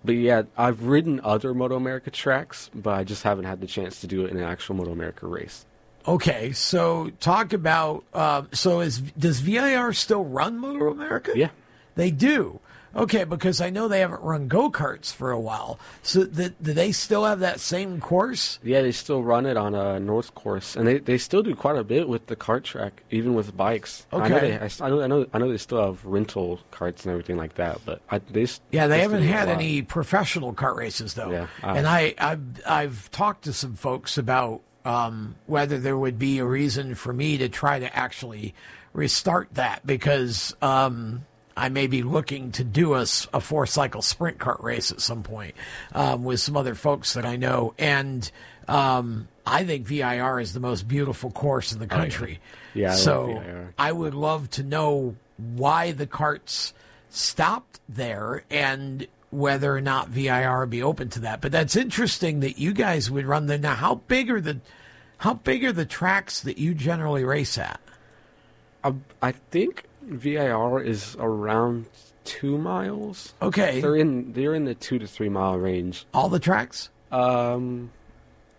but 0.04 0.16
yeah, 0.16 0.44
I've 0.58 0.84
ridden 0.84 1.22
other 1.24 1.54
Moto 1.54 1.76
America 1.76 2.12
tracks, 2.12 2.70
but 2.74 2.94
I 2.94 3.04
just 3.04 3.24
haven't 3.24 3.46
had 3.46 3.62
the 3.62 3.68
chance 3.68 4.02
to 4.02 4.08
do 4.08 4.26
it 4.26 4.32
in 4.32 4.38
an 4.38 4.44
actual 4.44 4.76
Moto 4.76 4.92
America 4.92 5.28
race. 5.28 5.66
Okay. 6.08 6.52
So 6.54 7.12
talk 7.20 7.54
about. 7.54 8.04
Uh, 8.14 8.44
so 8.52 8.80
is 8.82 9.00
does 9.00 9.40
VIR 9.42 9.94
still 9.94 10.24
run 10.24 10.58
Moto 10.58 10.92
America? 10.92 11.32
Yeah, 11.36 11.50
They 11.96 12.12
do. 12.12 12.60
Okay, 12.96 13.24
because 13.24 13.62
I 13.62 13.70
know 13.70 13.88
they 13.88 14.00
haven't 14.00 14.24
run 14.24 14.48
go 14.48 14.72
karts 14.72 15.14
for 15.14 15.30
a 15.30 15.40
while. 15.40 15.80
So 16.02 16.26
th- 16.26 16.54
do 16.60 16.74
they 16.74 16.92
still 16.92 17.24
have 17.24 17.40
that 17.42 17.60
same 17.60 18.00
course? 18.02 18.58
yeah, 18.64 18.82
they 18.82 18.92
still 18.92 19.22
run 19.22 19.46
it 19.46 19.58
on 19.58 19.76
a 19.76 20.00
North 20.00 20.34
course, 20.34 20.76
and 20.76 20.88
they, 20.88 20.98
they 20.98 21.20
still 21.20 21.44
do 21.44 21.54
quite 21.54 21.76
a 21.78 21.84
bit 21.84 22.10
with 22.10 22.26
the 22.26 22.36
kart 22.36 22.64
track, 22.64 23.04
even 23.12 23.36
with 23.36 23.56
bikes. 23.56 24.08
I 24.12 24.28
know, 24.28 24.38
Okay. 24.38 24.58
they, 24.58 24.84
I, 24.84 24.90
know 24.90 25.02
I 25.04 25.08
know 25.08 25.26
I 25.34 25.38
know 25.38 25.52
they 25.52 25.58
still 25.58 25.86
have 25.86 26.04
rental 26.04 26.62
carts 26.72 27.06
and 27.06 27.12
everything 27.12 27.38
like 27.38 27.54
that, 27.56 27.80
but 27.86 28.02
I, 28.10 28.18
they 28.18 28.48
Yeah, 28.72 28.88
they 28.88 29.02
still 29.02 29.12
haven't 29.12 29.28
had 29.28 29.50
any 29.50 29.84
professional 29.84 30.54
kart 30.56 30.76
races 30.76 31.14
though. 31.14 31.30
Yeah, 31.30 31.48
and 31.62 31.86
I, 31.86 32.16
I've 32.18 32.42
I've 32.66 33.12
talked 33.12 33.44
to 33.44 33.54
some 33.54 33.76
folks 33.76 34.18
about 34.18 34.62
um, 34.86 35.36
whether 35.46 35.78
there 35.78 35.98
would 35.98 36.18
be 36.18 36.40
a 36.40 36.46
reason 36.46 36.96
for 36.96 37.14
me 37.14 37.38
to 37.38 37.50
try 37.50 37.80
to 37.80 37.96
actually 37.96 38.54
restart 38.94 39.54
that 39.54 39.86
because 39.86 40.56
um, 40.62 41.26
I 41.56 41.70
may 41.70 41.88
be 41.88 42.04
looking 42.04 42.52
to 42.54 42.64
do 42.64 42.94
a 42.94 43.06
four 43.06 43.66
cycle 43.66 44.02
sprint 44.02 44.40
cart 44.40 44.62
race 44.62 44.92
at 44.92 45.02
some 45.02 45.24
point 45.24 45.56
um, 45.94 46.24
with 46.24 46.40
some 46.40 46.58
other 46.58 46.76
folks 46.76 47.14
that 47.14 47.26
I 47.26 47.36
know 47.36 47.74
and. 47.78 48.30
Um, 48.68 49.28
I 49.48 49.66
think 49.66 49.88
VIR 49.88 50.40
is 50.40 50.54
the 50.54 50.60
most 50.60 50.88
beautiful 50.88 51.32
course 51.32 51.74
in 51.74 51.80
the 51.80 51.88
country. 51.88 52.40
Oh, 52.40 52.70
Yeah, 52.76 52.92
I 52.92 52.96
so. 52.96 53.44
I 53.80 53.92
would 53.92 54.14
love 54.14 54.48
to 54.52 54.64
know 54.64 55.16
why 55.38 55.92
the 55.92 56.06
carts 56.06 56.76
stopped 57.10 57.80
there 57.90 58.44
and 58.52 59.08
whether 59.32 59.76
or 59.76 59.82
not 59.82 60.10
VIR 60.10 60.60
would 60.62 60.70
be 60.70 60.82
open 60.84 61.10
to 61.10 61.20
that. 61.22 61.42
But 61.42 61.52
that's 61.52 61.76
interesting 61.76 62.40
that 62.40 62.58
you 62.58 62.74
guys 62.74 63.12
would 63.12 63.26
run 63.26 63.46
there. 63.48 63.58
Now, 63.58 63.76
how 63.76 63.96
big 63.96 64.30
are 64.30 64.42
the 64.42 64.60
how 65.20 65.34
big 65.36 65.64
are 65.66 65.74
the 65.74 65.86
tracks 65.86 66.42
that 66.42 66.58
you 66.58 66.74
generally 66.74 67.24
race 67.24 67.58
at? 67.58 67.80
I, 68.84 68.94
I 69.22 69.32
think 69.34 69.84
VIR 70.04 70.82
is 70.82 71.16
around 71.20 71.86
two 72.24 72.58
miles. 72.58 73.34
Okay, 73.42 73.82
They're 73.82 73.96
in 73.98 74.34
they're 74.34 74.56
in 74.56 74.66
the 74.66 74.76
two 74.76 75.00
to 75.00 75.08
three 75.08 75.30
mile 75.30 75.58
range. 75.58 76.06
all 76.14 76.30
the 76.30 76.40
tracks. 76.40 76.90
Um, 77.12 77.92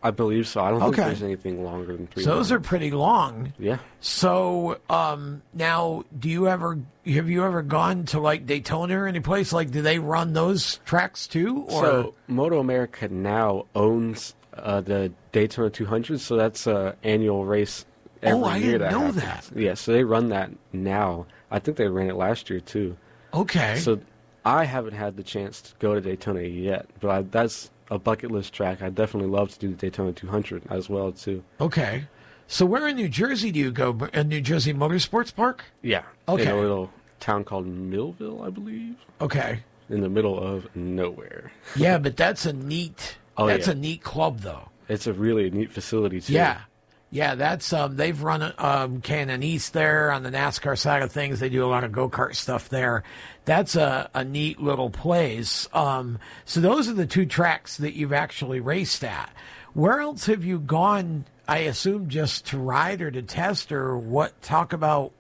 I 0.03 0.11
believe 0.11 0.49
so. 0.49 0.63
I 0.63 0.71
don't 0.71 0.83
Okay. 0.83 0.97
think 0.97 1.07
there's 1.09 1.23
anything 1.23 1.63
longer 1.63 1.95
than 1.97 2.07
three. 2.07 2.23
So 2.23 2.37
those 2.37 2.51
are 2.51 2.61
pretty 2.61 2.91
long. 2.91 3.53
yeah. 3.59 3.79
So 4.01 4.79
um, 4.89 5.43
now, 5.53 6.05
do 6.19 6.29
you 6.31 6.49
ever 6.49 6.79
have 7.07 7.29
you 7.29 7.45
ever 7.45 7.63
gone 7.63 8.05
to 8.07 8.21
like 8.21 8.47
Daytona 8.47 8.99
or 9.03 9.07
any 9.07 9.21
place 9.21 9.53
like? 9.53 9.71
Do 9.71 9.83
they 9.83 9.99
run 9.99 10.33
those 10.33 10.81
tracks 10.87 11.27
too? 11.27 11.65
Or 11.69 11.83
So 11.85 12.15
Moto 12.29 12.59
America 12.61 13.09
now 13.09 13.67
owns 13.75 14.35
uh, 14.55 14.81
the 14.81 15.13
Daytona 15.33 15.71
200, 15.71 16.19
so 16.21 16.37
that's 16.37 16.67
a 16.67 16.97
annual 17.03 17.45
race 17.45 17.85
every 18.23 18.41
Oh, 18.41 18.45
I 18.45 18.57
year. 18.57 18.73
didn't 18.73 18.81
that 18.83 18.93
know 18.93 19.13
happens. 19.13 19.51
that. 19.51 19.61
Yeah, 19.61 19.75
so 19.75 19.93
they 19.93 20.05
run 20.05 20.29
that 20.31 20.51
now. 20.73 21.27
I 21.51 21.59
think 21.59 21.77
they 21.77 21.89
ran 21.89 22.09
it 22.09 22.17
last 22.17 22.49
year 22.51 22.61
too. 22.61 22.97
okay, 23.35 23.77
So 23.77 24.01
I 24.45 24.65
haven't 24.65 24.95
had 24.95 25.17
the 25.17 25.23
chance 25.23 25.61
to 25.63 25.73
go 25.79 25.95
to 25.95 26.01
Daytona 26.01 26.41
yet, 26.43 26.87
but 27.01 27.11
I, 27.11 27.23
that's 27.23 27.71
a 27.91 27.99
bucket 27.99 28.31
list 28.31 28.53
track. 28.53 28.81
I 28.83 28.89
definitely 28.91 29.29
love 29.31 29.51
to 29.53 29.59
do 29.59 29.69
the 29.69 29.75
Daytona 29.77 30.13
200 30.13 30.63
as 30.71 30.89
well 30.89 31.13
too. 31.13 31.43
okay. 31.61 32.05
So 32.47 32.67
where 32.67 32.89
in 32.89 32.97
New 32.97 33.09
Jersey 33.09 33.53
do 33.53 33.61
you 33.61 33.71
go? 33.71 33.97
In 34.13 34.29
New 34.29 34.41
Jersey 34.41 34.75
Motorsports 34.75 35.33
Park? 35.33 35.65
Yeah. 35.83 36.03
Okay. 36.29 36.43
In 36.43 36.49
a 36.51 36.61
little 36.61 36.91
town 37.21 37.45
called 37.45 37.65
Millville, 37.67 38.43
I 38.43 38.51
believe, 38.51 38.97
Okay. 39.21 39.61
in 39.89 40.01
the 40.01 40.09
middle 40.09 40.37
of 40.37 40.67
nowhere. 40.75 41.53
Yeah, 41.77 41.99
but 41.99 42.17
that's 42.17 42.47
a 42.47 42.53
neat. 42.53 43.19
Oh, 43.37 43.47
that's 43.47 43.69
yeah. 43.69 43.75
a 43.75 43.77
neat 43.77 44.03
club, 44.03 44.41
though. 44.41 44.69
It's 44.89 45.07
a 45.07 45.13
really 45.13 45.49
neat 45.51 45.71
facility 45.71 46.21
too. 46.21 46.33
Yeah, 46.33 46.63
yeah. 47.11 47.35
That's 47.35 47.73
um. 47.73 47.97
They've 47.97 48.21
run 48.21 48.53
um 48.59 49.03
East 49.43 49.73
there 49.73 50.11
on 50.11 50.23
the 50.23 50.31
NASCAR 50.31 50.79
side 50.79 51.03
of 51.03 51.13
things. 51.13 51.41
They 51.41 51.49
do 51.49 51.65
a 51.65 51.69
lot 51.69 51.85
of 51.85 51.93
go 51.93 52.09
kart 52.09 52.35
stuff 52.35 52.69
there. 52.69 53.03
That's 53.45 53.77
a 53.77 54.11
a 54.15 54.25
neat 54.25 54.61
little 54.61 54.91
place. 54.91 55.69
Um. 55.73 56.19
So 56.45 56.61
those 56.61 56.89
are 56.89 56.95
the 56.95 57.07
two 57.07 57.27
tracks 57.27 57.77
that 57.79 57.95
you've 57.95 58.13
actually 58.13 58.61
raced 58.61 59.05
at. 59.05 59.31
Where 59.75 60.01
else 60.01 60.27
have 60.27 60.45
you 60.45 60.59
gone? 60.59 61.27
I 61.47 61.59
assume 61.59 62.09
just 62.09 62.47
to 62.47 62.59
ride 62.59 63.03
or 63.03 63.11
to 63.11 63.23
test 63.23 63.73
or 63.73 63.97
what? 63.97 64.41
Talk 64.43 64.73
about. 64.73 65.13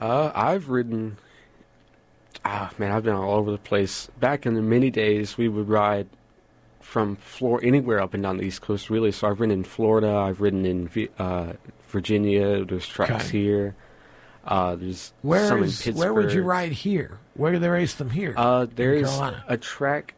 Uh, 0.00 0.30
I've 0.34 0.68
ridden. 0.68 1.16
Ah, 2.44 2.70
man, 2.78 2.92
I've 2.92 3.02
been 3.02 3.14
all 3.14 3.38
over 3.38 3.50
the 3.50 3.58
place. 3.58 4.08
Back 4.18 4.46
in 4.46 4.54
the 4.54 4.62
mini 4.62 4.90
days, 4.90 5.36
we 5.36 5.48
would 5.48 5.68
ride 5.68 6.08
from 6.80 7.16
Florida 7.16 7.66
anywhere 7.66 8.00
up 8.00 8.14
and 8.14 8.22
down 8.22 8.38
the 8.38 8.44
East 8.44 8.62
Coast, 8.62 8.90
really. 8.90 9.12
So 9.12 9.28
I've 9.28 9.38
ridden 9.40 9.52
in 9.58 9.64
Florida. 9.64 10.12
I've 10.12 10.40
ridden 10.40 10.64
in 10.66 11.08
uh, 11.18 11.52
Virginia. 11.88 12.64
There's 12.64 12.86
tracks 12.86 13.26
Okay. 13.26 13.38
here. 13.38 13.74
Uh, 14.44 14.74
there's 14.76 15.12
Where 15.22 15.46
some 15.46 15.58
in 15.58 15.64
Pittsburgh. 15.64 15.96
where 15.96 16.14
would 16.14 16.32
you 16.32 16.42
ride 16.42 16.72
here? 16.72 17.18
Where 17.34 17.52
do 17.52 17.58
they 17.58 17.68
race 17.68 17.94
them 17.94 18.10
here? 18.10 18.34
Uh, 18.36 18.66
there's 18.74 19.08
Carolina. 19.08 19.44
a 19.48 19.56
track 19.58 20.14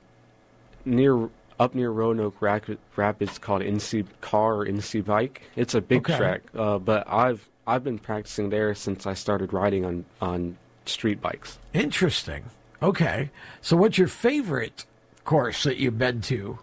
near 0.84 1.28
up 1.60 1.74
near 1.74 1.90
Roanoke 1.90 2.40
Rapids 2.40 3.38
called 3.38 3.62
NC 3.62 4.06
Car 4.20 4.60
or 4.60 4.66
NC 4.66 5.04
Bike. 5.04 5.42
It's 5.56 5.74
a 5.74 5.80
big 5.80 5.98
Okay. 6.08 6.16
track, 6.16 6.42
uh, 6.56 6.78
but 6.78 7.04
I've 7.08 7.48
I've 7.66 7.84
been 7.84 7.98
practicing 7.98 8.50
there 8.50 8.74
since 8.74 9.06
I 9.06 9.14
started 9.14 9.52
riding 9.52 9.84
on 9.84 10.04
on 10.20 10.56
street 10.86 11.20
bikes. 11.20 11.58
Interesting. 11.74 12.44
Okay. 12.82 13.30
So, 13.60 13.76
what's 13.76 13.98
your 13.98 14.08
favorite 14.08 14.86
course 15.24 15.62
that 15.64 15.76
you've 15.78 15.98
been 15.98 16.20
to 16.22 16.58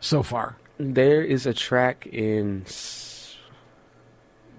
so 0.00 0.22
far? 0.22 0.56
There 0.78 1.22
is 1.22 1.46
a 1.46 1.52
track 1.54 2.06
in 2.06 2.64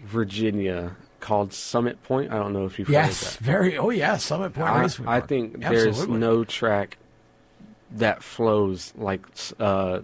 Virginia 0.01 0.95
called 1.19 1.53
Summit 1.53 2.01
Point. 2.03 2.31
I 2.31 2.35
don't 2.37 2.53
know 2.53 2.65
if 2.65 2.79
you've 2.79 2.87
heard 2.87 2.93
Yes, 2.93 3.33
of 3.33 3.37
that. 3.39 3.43
very. 3.45 3.77
Oh, 3.77 3.89
yeah, 3.89 4.17
Summit 4.17 4.53
Point 4.53 4.69
I, 4.69 4.81
Raceway 4.81 5.05
I 5.07 5.19
think 5.21 5.59
there's 5.61 6.07
no 6.07 6.43
track 6.43 6.97
that 7.91 8.21
flows 8.23 8.93
like 8.95 9.21
uh, 9.59 9.99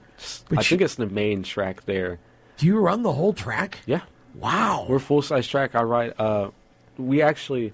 I 0.52 0.56
you- 0.56 0.62
think 0.62 0.82
it's 0.82 0.96
the 0.96 1.06
main 1.08 1.44
track 1.44 1.86
there. 1.86 2.20
Do 2.58 2.66
you 2.66 2.78
run 2.80 3.04
the 3.04 3.14
whole 3.14 3.34
track? 3.34 3.80
Yeah, 3.86 4.02
Wow. 4.34 4.86
we're 4.90 5.00
full 5.00 5.22
size 5.22 5.48
track. 5.48 5.76
I 5.76 5.84
ride. 5.84 6.14
Uh, 6.18 6.50
we 6.98 7.22
actually. 7.22 7.74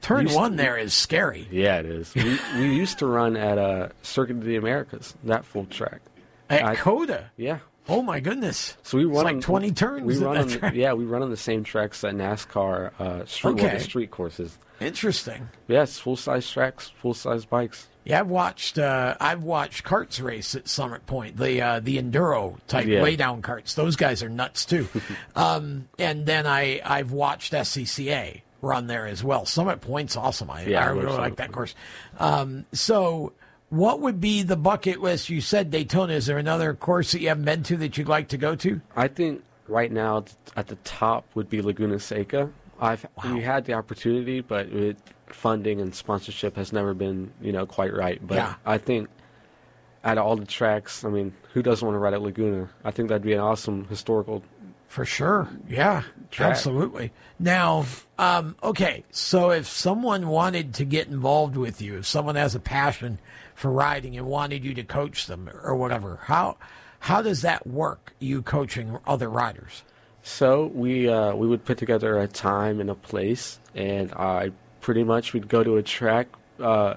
Turn 0.00 0.22
used 0.22 0.34
to- 0.34 0.40
one 0.40 0.56
there 0.56 0.76
is 0.76 0.94
scary. 0.94 1.46
Yeah, 1.50 1.78
it 1.78 1.86
is. 1.86 2.14
We, 2.14 2.38
we 2.58 2.74
used 2.74 2.98
to 3.00 3.06
run 3.06 3.36
at 3.36 3.58
uh, 3.58 3.88
Circuit 4.02 4.36
of 4.36 4.44
the 4.44 4.56
Americas, 4.56 5.14
that 5.24 5.44
full 5.44 5.66
track. 5.66 6.00
At 6.48 6.64
I- 6.64 6.74
COTA. 6.76 7.30
Yeah. 7.36 7.58
Oh 7.88 8.02
my 8.02 8.20
goodness. 8.20 8.76
So 8.82 8.98
we 8.98 9.04
It's 9.06 9.14
run 9.16 9.24
like 9.24 9.34
on- 9.36 9.40
20 9.40 9.72
turns 9.72 10.04
We 10.04 10.16
run 10.24 10.36
on 10.36 10.48
the- 10.48 10.72
yeah, 10.74 10.92
we 10.92 11.04
run 11.04 11.22
on 11.22 11.30
the 11.30 11.36
same 11.36 11.64
tracks 11.64 12.02
that 12.02 12.14
NASCAR 12.14 12.92
uh, 13.00 13.24
street, 13.26 13.52
Okay. 13.52 13.74
the 13.78 13.80
street 13.80 14.10
courses. 14.10 14.56
Interesting. 14.80 15.48
Yes, 15.68 15.98
full 15.98 16.16
size 16.16 16.48
tracks, 16.50 16.90
full 17.00 17.14
size 17.14 17.44
bikes. 17.44 17.88
Yeah, 18.04 18.20
I've 18.20 18.28
watched. 18.28 18.78
Uh, 18.78 19.14
I've 19.20 19.42
watched 19.42 19.84
karts 19.84 20.22
race 20.22 20.54
at 20.54 20.68
Summit 20.68 21.04
Point. 21.04 21.36
The 21.36 21.60
uh, 21.60 21.80
the 21.80 22.00
enduro 22.02 22.56
type 22.66 22.86
Yeah. 22.86 23.02
lay 23.02 23.14
down 23.14 23.42
carts. 23.42 23.74
Those 23.74 23.96
guys 23.96 24.22
are 24.22 24.30
nuts 24.30 24.64
too. 24.64 24.88
um, 25.36 25.88
and 25.98 26.24
then 26.24 26.46
I 26.46 26.80
I've 26.82 27.12
watched 27.12 27.52
SCCA 27.52 28.40
run 28.62 28.86
there 28.86 29.06
as 29.06 29.22
well. 29.24 29.46
Summit 29.46 29.80
Point's 29.80 30.16
awesome. 30.16 30.50
I, 30.50 30.64
Yeah, 30.64 30.84
I 30.84 30.90
really 30.90 31.16
like 31.16 31.36
that 31.36 31.52
course. 31.52 31.74
Um, 32.18 32.66
so, 32.72 33.32
what 33.68 34.00
would 34.00 34.20
be 34.20 34.42
the 34.42 34.56
bucket 34.56 35.00
list? 35.00 35.30
You 35.30 35.40
said 35.40 35.70
Daytona. 35.70 36.14
Is 36.14 36.26
there 36.26 36.38
another 36.38 36.74
course 36.74 37.12
that 37.12 37.20
you 37.20 37.28
haven't 37.28 37.44
been 37.44 37.62
to 37.64 37.76
that 37.78 37.96
you'd 37.96 38.08
like 38.08 38.28
to 38.28 38.36
go 38.36 38.54
to? 38.56 38.80
I 38.96 39.08
think 39.08 39.42
right 39.68 39.90
now 39.90 40.24
at 40.56 40.66
the 40.66 40.76
top 40.76 41.24
would 41.34 41.48
be 41.48 41.62
Laguna 41.62 41.98
Seca. 41.98 42.50
I've 42.80 43.06
we 43.24 43.42
had 43.42 43.66
the 43.66 43.74
opportunity, 43.74 44.40
but 44.40 44.66
it, 44.66 44.96
funding 45.28 45.80
and 45.80 45.94
sponsorship 45.94 46.56
has 46.56 46.72
never 46.72 46.94
been 46.94 47.32
you 47.40 47.52
know 47.52 47.66
quite 47.66 47.94
right. 47.94 48.20
But 48.26 48.36
Yeah. 48.36 48.54
I 48.64 48.78
think 48.78 49.08
out 50.02 50.18
of 50.18 50.24
all 50.24 50.36
the 50.36 50.46
tracks, 50.46 51.04
I 51.04 51.10
mean, 51.10 51.34
who 51.52 51.62
doesn't 51.62 51.86
want 51.86 51.94
to 51.94 51.98
ride 51.98 52.14
at 52.14 52.22
Laguna? 52.22 52.70
I 52.84 52.90
think 52.90 53.08
that'd 53.08 53.22
be 53.22 53.34
an 53.34 53.40
awesome 53.40 53.86
historical. 53.86 54.42
For 54.90 55.04
sure. 55.04 55.48
Yeah, 55.68 56.02
Track. 56.32 56.50
absolutely. 56.50 57.12
Now, 57.38 57.86
um, 58.18 58.56
okay, 58.60 59.04
so 59.12 59.50
if 59.52 59.68
someone 59.68 60.26
wanted 60.26 60.74
to 60.74 60.84
get 60.84 61.06
involved 61.06 61.56
with 61.56 61.80
you, 61.80 61.98
if 61.98 62.06
someone 62.08 62.34
has 62.34 62.56
a 62.56 62.58
passion 62.60 63.20
for 63.54 63.70
riding 63.70 64.16
and 64.16 64.26
wanted 64.26 64.64
you 64.64 64.74
to 64.74 64.82
coach 64.82 65.28
them 65.28 65.48
or 65.62 65.76
whatever, 65.76 66.18
how 66.24 66.56
how 66.98 67.22
does 67.22 67.42
that 67.42 67.68
work? 67.68 68.14
You 68.18 68.42
coaching 68.42 68.98
other 69.06 69.28
riders? 69.30 69.84
So 70.24 70.66
we 70.74 71.08
uh, 71.08 71.36
we 71.36 71.46
would 71.46 71.64
put 71.64 71.78
together 71.78 72.18
a 72.18 72.26
time 72.26 72.80
and 72.80 72.90
a 72.90 72.96
place, 72.96 73.60
and 73.76 74.12
I 74.14 74.50
pretty 74.80 75.04
much 75.04 75.32
would 75.34 75.46
go 75.46 75.62
to 75.62 75.76
a 75.76 75.84
track. 75.84 76.26
Uh, 76.58 76.94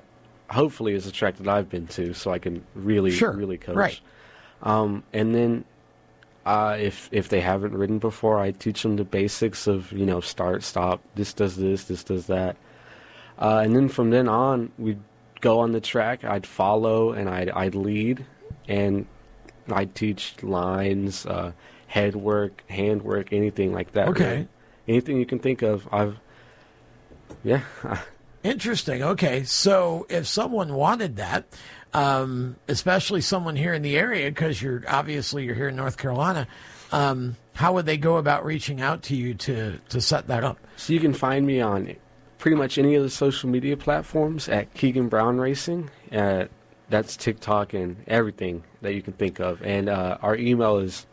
hopefully, 0.49 0.95
it's 0.95 1.05
a 1.05 1.11
track 1.11 1.37
that 1.37 1.47
I've 1.47 1.69
been 1.69 1.85
to, 1.89 2.15
so 2.15 2.31
I 2.31 2.39
can 2.39 2.65
really 2.73 3.11
Sure, 3.11 3.33
really 3.33 3.59
coach. 3.59 3.75
right. 3.75 3.99
Um, 4.63 5.03
and 5.13 5.35
then 5.35 5.63
uh, 6.45 6.77
if 6.79 7.09
if 7.11 7.29
they 7.29 7.41
haven't 7.41 7.73
ridden 7.73 7.99
before, 7.99 8.39
I 8.39 8.51
teach 8.51 8.83
them 8.83 8.97
the 8.97 9.05
basics 9.05 9.67
of 9.67 9.91
you 9.91 10.05
know 10.05 10.19
start 10.19 10.63
stop. 10.63 11.01
This 11.15 11.33
does 11.33 11.55
this. 11.55 11.85
This 11.85 12.03
does 12.03 12.27
that. 12.27 12.57
Uh, 13.39 13.61
and 13.63 13.75
then 13.75 13.89
from 13.89 14.09
then 14.09 14.27
on, 14.27 14.71
we'd 14.77 14.99
go 15.41 15.59
on 15.59 15.71
the 15.71 15.81
track. 15.81 16.23
I'd 16.23 16.45
follow 16.45 17.11
and 17.11 17.29
I'd 17.29 17.49
I'd 17.49 17.75
lead, 17.75 18.25
and 18.67 19.05
I'd 19.71 19.95
teach 19.95 20.35
lines, 20.43 21.25
uh, 21.25 21.53
head 21.87 22.15
work, 22.15 22.63
hand 22.69 23.03
work, 23.03 23.31
anything 23.31 23.71
like 23.73 23.93
that. 23.93 24.09
Okay. 24.09 24.31
really. 24.31 24.47
Anything 24.87 25.17
you 25.17 25.25
can 25.25 25.39
think 25.39 25.61
of, 25.61 25.87
I've. 25.91 26.19
Yeah. 27.43 27.61
Interesting. 28.43 29.01
Okay, 29.01 29.43
so 29.43 30.05
if 30.09 30.27
someone 30.27 30.73
wanted 30.73 31.15
that, 31.15 31.45
um, 31.93 32.57
especially 32.67 33.21
someone 33.21 33.55
here 33.55 33.73
in 33.73 33.81
the 33.81 33.97
area, 33.97 34.29
because 34.29 34.61
you're 34.61 34.83
obviously 34.87 35.45
you're 35.45 35.55
here 35.55 35.69
in 35.69 35.77
North 35.77 35.97
Carolina, 35.97 36.47
um, 36.91 37.37
how 37.53 37.73
would 37.73 37.85
they 37.85 37.97
go 37.97 38.17
about 38.17 38.43
reaching 38.43 38.81
out 38.81 39.01
to 39.03 39.15
you 39.15 39.33
to 39.33 39.79
to 39.89 40.01
set 40.01 40.27
that 40.27 40.43
up? 40.43 40.57
So 40.75 40.91
you 40.91 40.99
can 40.99 41.13
find 41.13 41.45
me 41.45 41.61
on 41.61 41.95
pretty 42.37 42.57
much 42.57 42.77
any 42.77 42.95
of 42.95 43.03
the 43.03 43.09
social 43.09 43.49
media 43.49 43.77
platforms 43.77 44.49
at 44.49 44.73
Keagan 44.73 45.09
Brown 45.09 45.37
Racing. 45.37 45.89
Uh, 46.11 46.45
that's 46.89 47.15
TikTok 47.15 47.73
and 47.73 48.03
everything 48.07 48.63
that 48.81 48.93
you 48.93 49.01
can 49.01 49.13
think 49.13 49.39
of. 49.39 49.61
And 49.63 49.87
uh, 49.87 50.17
our 50.21 50.35
email 50.35 50.77
is 50.77 51.05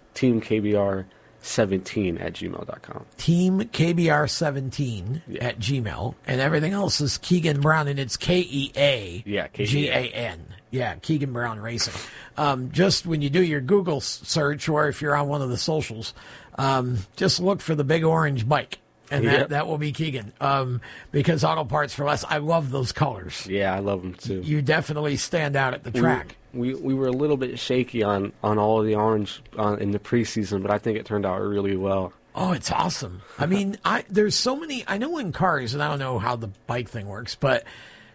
teamkbr17 1.42 2.20
at 2.20 2.32
gmail.com. 2.34 3.04
Team 3.16 3.60
KBR17 3.60 5.22
Yeah. 5.28 5.44
at 5.44 5.58
Gmail, 5.58 6.14
and 6.26 6.40
everything 6.40 6.72
else 6.72 7.00
is 7.00 7.18
Keagan 7.18 7.60
Brown, 7.60 7.88
and 7.88 7.98
it's 7.98 8.16
K 8.16 8.40
E 8.40 8.72
A 8.76 9.22
Yeah, 9.26 9.46
K 9.48 9.62
E 9.62 9.66
A. 9.66 9.68
G 9.68 9.88
A 9.88 9.92
N. 10.12 10.46
Yeah, 10.70 10.94
Keagan 10.96 11.32
Brown 11.32 11.58
Racing. 11.58 11.94
Um, 12.36 12.70
just 12.70 13.04
when 13.06 13.22
you 13.22 13.30
do 13.30 13.42
your 13.42 13.60
Google 13.60 14.00
search, 14.00 14.68
or 14.68 14.88
if 14.88 15.02
you're 15.02 15.16
on 15.16 15.26
one 15.28 15.42
of 15.42 15.48
the 15.50 15.56
socials, 15.58 16.14
um, 16.58 16.98
just 17.16 17.40
look 17.40 17.60
for 17.60 17.74
the 17.74 17.82
big 17.84 18.04
orange 18.04 18.48
bike, 18.48 18.78
and 19.10 19.26
that, 19.26 19.38
Yep. 19.38 19.48
that 19.48 19.66
will 19.66 19.78
be 19.78 19.92
Keagan. 19.92 20.30
Um, 20.40 20.80
because 21.10 21.42
Auto 21.42 21.64
Parts 21.64 21.92
for 21.92 22.04
Less, 22.04 22.24
I 22.28 22.38
love 22.38 22.70
those 22.70 22.92
colors. 22.92 23.46
Yeah, 23.48 23.74
I 23.74 23.80
love 23.80 24.02
them 24.02 24.14
too. 24.14 24.42
You 24.44 24.62
definitely 24.62 25.16
stand 25.16 25.56
out 25.56 25.74
at 25.74 25.82
the 25.82 25.90
track. 25.90 26.36
We, 26.52 26.74
we 26.74 26.94
were 26.94 27.06
a 27.06 27.12
little 27.12 27.36
bit 27.36 27.58
shaky 27.58 28.02
on, 28.02 28.32
on 28.42 28.58
all 28.58 28.80
of 28.80 28.86
the 28.86 28.94
orange 28.96 29.42
uh, 29.58 29.76
in 29.76 29.92
the 29.92 29.98
preseason, 29.98 30.62
but 30.62 30.70
I 30.70 30.78
think 30.78 30.98
it 30.98 31.06
turned 31.06 31.24
out 31.24 31.40
really 31.40 31.76
well. 31.76 32.12
Oh, 32.34 32.52
it's 32.52 32.70
awesome. 32.70 33.22
I 33.38 33.46
mean, 33.46 33.76
I 33.84 34.04
there's 34.08 34.36
so 34.36 34.54
many. 34.56 34.84
I 34.86 34.98
know 34.98 35.18
in 35.18 35.32
cars, 35.32 35.74
and 35.74 35.82
I 35.82 35.88
don't 35.88 35.98
know 35.98 36.18
how 36.20 36.36
the 36.36 36.48
bike 36.66 36.88
thing 36.88 37.06
works, 37.08 37.34
but 37.34 37.64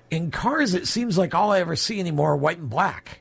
in 0.10 0.32
cars, 0.32 0.74
it 0.74 0.88
seems 0.88 1.18
like 1.18 1.36
all 1.36 1.52
I 1.52 1.60
ever 1.60 1.76
see 1.76 2.00
anymore 2.00 2.32
are 2.32 2.38
white 2.38 2.58
and 2.58 2.70
black. 2.70 3.20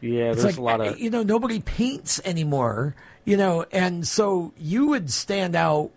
Yeah, 0.00 0.32
It's 0.32 0.42
there's 0.42 0.58
like 0.58 0.58
a 0.58 0.62
lot 0.78 0.80
of 0.80 0.98
you 0.98 1.10
know 1.10 1.22
nobody 1.22 1.60
paints 1.60 2.20
anymore. 2.24 2.96
You 3.24 3.36
know, 3.36 3.64
and 3.70 4.06
so 4.06 4.52
you 4.58 4.88
would 4.88 5.12
stand 5.12 5.54
out 5.54 5.92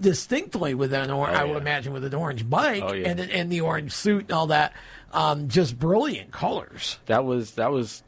distinctly 0.00 0.74
with 0.74 0.92
an 0.92 1.10
or 1.10 1.28
I 1.28 1.44
would 1.44 1.56
Oh, 1.56 1.58
imagine 1.58 1.92
with 1.92 2.04
an 2.04 2.14
orange 2.14 2.48
bike 2.48 2.82
Oh, 2.84 2.92
yeah. 2.92 3.08
and 3.08 3.20
and 3.20 3.50
the 3.50 3.60
orange 3.60 3.92
suit 3.92 4.22
and 4.24 4.32
all 4.32 4.46
that. 4.48 4.72
Um, 5.12 5.48
just 5.48 5.78
brilliant 5.78 6.32
colors. 6.32 6.98
that 7.06 7.24
was 7.24 7.52
that 7.52 7.70
was 7.72 8.02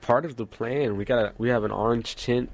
part 0.00 0.24
of 0.24 0.36
the 0.36 0.46
plan. 0.46 0.96
We 0.96 1.04
got 1.04 1.38
we 1.38 1.48
have 1.50 1.64
an 1.64 1.70
orange 1.70 2.16
tint. 2.16 2.50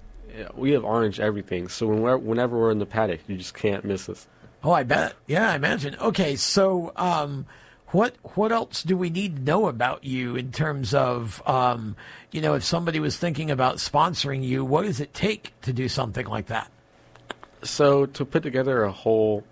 We 0.54 0.72
have 0.72 0.84
orange 0.84 1.18
everything. 1.18 1.68
So 1.68 1.86
when 1.86 2.02
we're, 2.02 2.18
whenever 2.18 2.58
we're 2.58 2.70
in 2.70 2.78
the 2.78 2.84
paddock, 2.86 3.20
you 3.26 3.38
just 3.38 3.54
can't 3.54 3.84
miss 3.86 4.06
us. 4.08 4.26
Oh, 4.62 4.70
I 4.72 4.82
bet. 4.82 5.14
Yeah, 5.26 5.50
I 5.50 5.54
imagine. 5.54 5.96
Okay, 5.98 6.36
so 6.36 6.92
um, 6.96 7.46
what 7.88 8.16
what 8.34 8.52
else 8.52 8.82
do 8.82 8.96
we 8.98 9.08
need 9.08 9.36
to 9.36 9.42
know 9.42 9.66
about 9.68 10.04
you 10.04 10.36
in 10.36 10.52
terms 10.52 10.92
of 10.92 11.42
um, 11.46 11.96
you 12.32 12.42
know 12.42 12.52
if 12.54 12.64
somebody 12.64 13.00
was 13.00 13.16
thinking 13.16 13.50
about 13.50 13.76
sponsoring 13.76 14.44
you, 14.44 14.62
what 14.64 14.84
does 14.84 15.00
it 15.00 15.14
take 15.14 15.58
to 15.62 15.72
do 15.72 15.88
something 15.88 16.26
like 16.26 16.46
that? 16.46 16.70
So 17.66 18.06
to 18.06 18.24
put 18.24 18.42
together 18.42 18.84
a 18.84 18.92
whole 18.92 19.44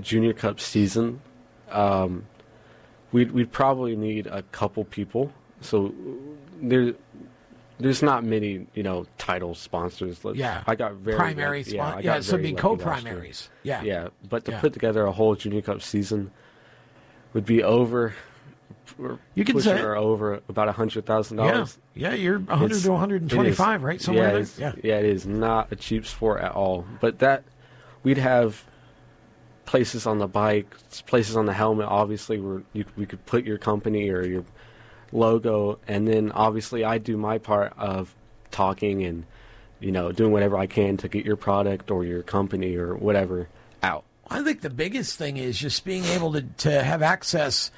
junior 0.00 0.32
cup 0.32 0.60
season, 0.60 1.20
um, 1.70 2.26
we'd 3.12 3.32
we'd 3.32 3.52
probably 3.52 3.96
need 3.96 4.26
a 4.26 4.42
couple 4.42 4.84
people. 4.84 5.32
So 5.60 5.94
there, 6.60 6.94
there's 7.78 8.02
not 8.02 8.24
many 8.24 8.66
you 8.74 8.82
know 8.82 9.06
title 9.18 9.54
sponsors. 9.54 10.24
Let's- 10.24 10.38
Yeah, 10.38 10.62
I 10.66 10.74
got 10.74 10.94
very 10.94 11.16
primary 11.16 11.64
lucky- 11.64 11.78
I 11.80 12.00
yeah, 12.00 12.20
so 12.20 12.36
be 12.36 12.52
lucky 12.52 12.54
last 12.54 12.62
year. 12.64 12.76
co-primaries. 12.76 13.48
Yeah. 13.62 13.82
yeah. 13.82 14.08
But 14.28 14.44
to 14.46 14.52
Yeah. 14.52 14.60
put 14.60 14.72
together 14.72 15.04
a 15.06 15.12
whole 15.12 15.34
junior 15.36 15.62
cup 15.62 15.82
season 15.82 16.30
would 17.32 17.44
be 17.46 17.62
over. 17.62 18.14
You 19.34 19.44
can 19.44 19.60
say 19.60 19.78
it. 19.78 19.84
over 19.84 20.40
about 20.48 20.68
a 20.68 20.72
hundred 20.72 21.06
thousand 21.06 21.38
Yeah, 21.38 21.52
dollars. 21.52 21.78
yeah, 21.94 22.12
you're 22.12 22.38
100 22.40 22.64
It's- 22.66 22.82
to 22.82 22.90
125, 22.90 23.40
it 23.80 23.82
is- 23.82 23.82
right? 23.86 24.00
Somewhere 24.00 24.24
yeah, 24.38 24.44
there. 24.44 24.46
Yeah. 24.58 24.72
yeah, 24.82 24.98
it 24.98 25.04
is 25.06 25.26
not 25.26 25.70
a 25.70 25.76
cheap 25.76 26.04
sport 26.06 26.40
at 26.42 26.52
all. 26.52 26.84
But 27.00 27.20
that 27.20 27.44
we'd 28.02 28.18
have 28.18 28.64
places 29.64 30.06
on 30.06 30.18
the 30.18 30.26
bike, 30.26 30.74
places 31.06 31.36
on 31.36 31.46
the 31.46 31.52
helmet. 31.52 31.86
Obviously, 31.86 32.38
where 32.40 32.62
you, 32.72 32.84
we 32.96 33.06
could 33.06 33.24
put 33.26 33.44
your 33.44 33.58
company 33.58 34.10
or 34.10 34.26
your 34.26 34.44
logo, 35.12 35.78
and 35.86 36.06
then 36.06 36.32
obviously 36.32 36.84
I 36.84 36.98
do 36.98 37.16
my 37.16 37.38
part 37.38 37.72
of 37.78 38.14
talking 38.50 39.04
and 39.04 39.24
you 39.78 39.92
know 39.92 40.12
doing 40.12 40.32
whatever 40.32 40.58
I 40.58 40.66
can 40.66 40.96
to 40.98 41.08
get 41.08 41.24
your 41.24 41.36
product 41.36 41.90
or 41.90 42.04
your 42.04 42.22
company 42.22 42.76
or 42.76 42.94
whatever 42.94 43.48
out. 43.82 44.04
I 44.28 44.42
think 44.42 44.60
the 44.60 44.70
biggest 44.70 45.16
thing 45.16 45.36
is 45.36 45.58
just 45.58 45.84
being 45.84 46.04
able 46.04 46.32
to, 46.32 46.42
to 46.42 46.82
have 46.82 47.02
access 47.02 47.70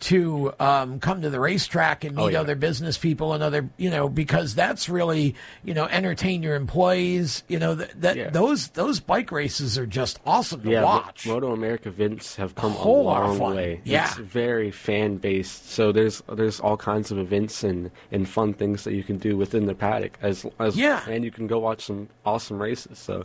to 0.00 0.52
um, 0.60 1.00
come 1.00 1.22
to 1.22 1.30
the 1.30 1.40
racetrack 1.40 2.04
and 2.04 2.14
meet 2.16 2.22
Oh, 2.22 2.28
yeah. 2.28 2.40
other 2.40 2.54
business 2.54 2.98
people 2.98 3.32
and 3.32 3.42
other, 3.42 3.68
you 3.76 3.90
know, 3.90 4.08
because 4.08 4.54
that's 4.54 4.88
really, 4.88 5.34
you 5.64 5.74
know, 5.74 5.86
entertain 5.86 6.42
your 6.42 6.54
employees. 6.54 7.42
You 7.48 7.58
know, 7.58 7.74
that, 7.76 8.00
that 8.00 8.16
Yeah. 8.16 8.30
those 8.30 8.68
those 8.68 9.00
bike 9.00 9.32
races 9.32 9.78
are 9.78 9.86
just 9.86 10.20
awesome 10.26 10.62
to 10.62 10.70
yeah, 10.70 10.84
watch. 10.84 11.26
Moto 11.26 11.52
America 11.52 11.88
events 11.88 12.36
have 12.36 12.54
come 12.54 12.72
a, 12.72 12.78
of 12.78 12.84
long 13.38 13.38
way. 13.54 13.80
Yeah. 13.84 14.04
It's 14.06 14.16
very 14.16 14.70
fan 14.70 15.16
based. 15.16 15.70
So 15.70 15.92
there's 15.92 16.22
there's 16.32 16.60
all 16.60 16.76
kinds 16.76 17.10
of 17.10 17.18
events 17.18 17.64
and, 17.64 17.90
and 18.12 18.28
fun 18.28 18.54
things 18.54 18.84
that 18.84 18.92
you 18.94 19.02
can 19.02 19.18
do 19.18 19.36
within 19.36 19.66
the 19.66 19.74
paddock 19.74 20.18
as 20.22 20.46
as 20.58 20.76
Yeah. 20.76 21.02
and 21.08 21.24
you 21.24 21.30
can 21.30 21.46
go 21.46 21.58
watch 21.58 21.84
some 21.86 22.08
awesome 22.24 22.60
races. 22.60 22.98
So 22.98 23.24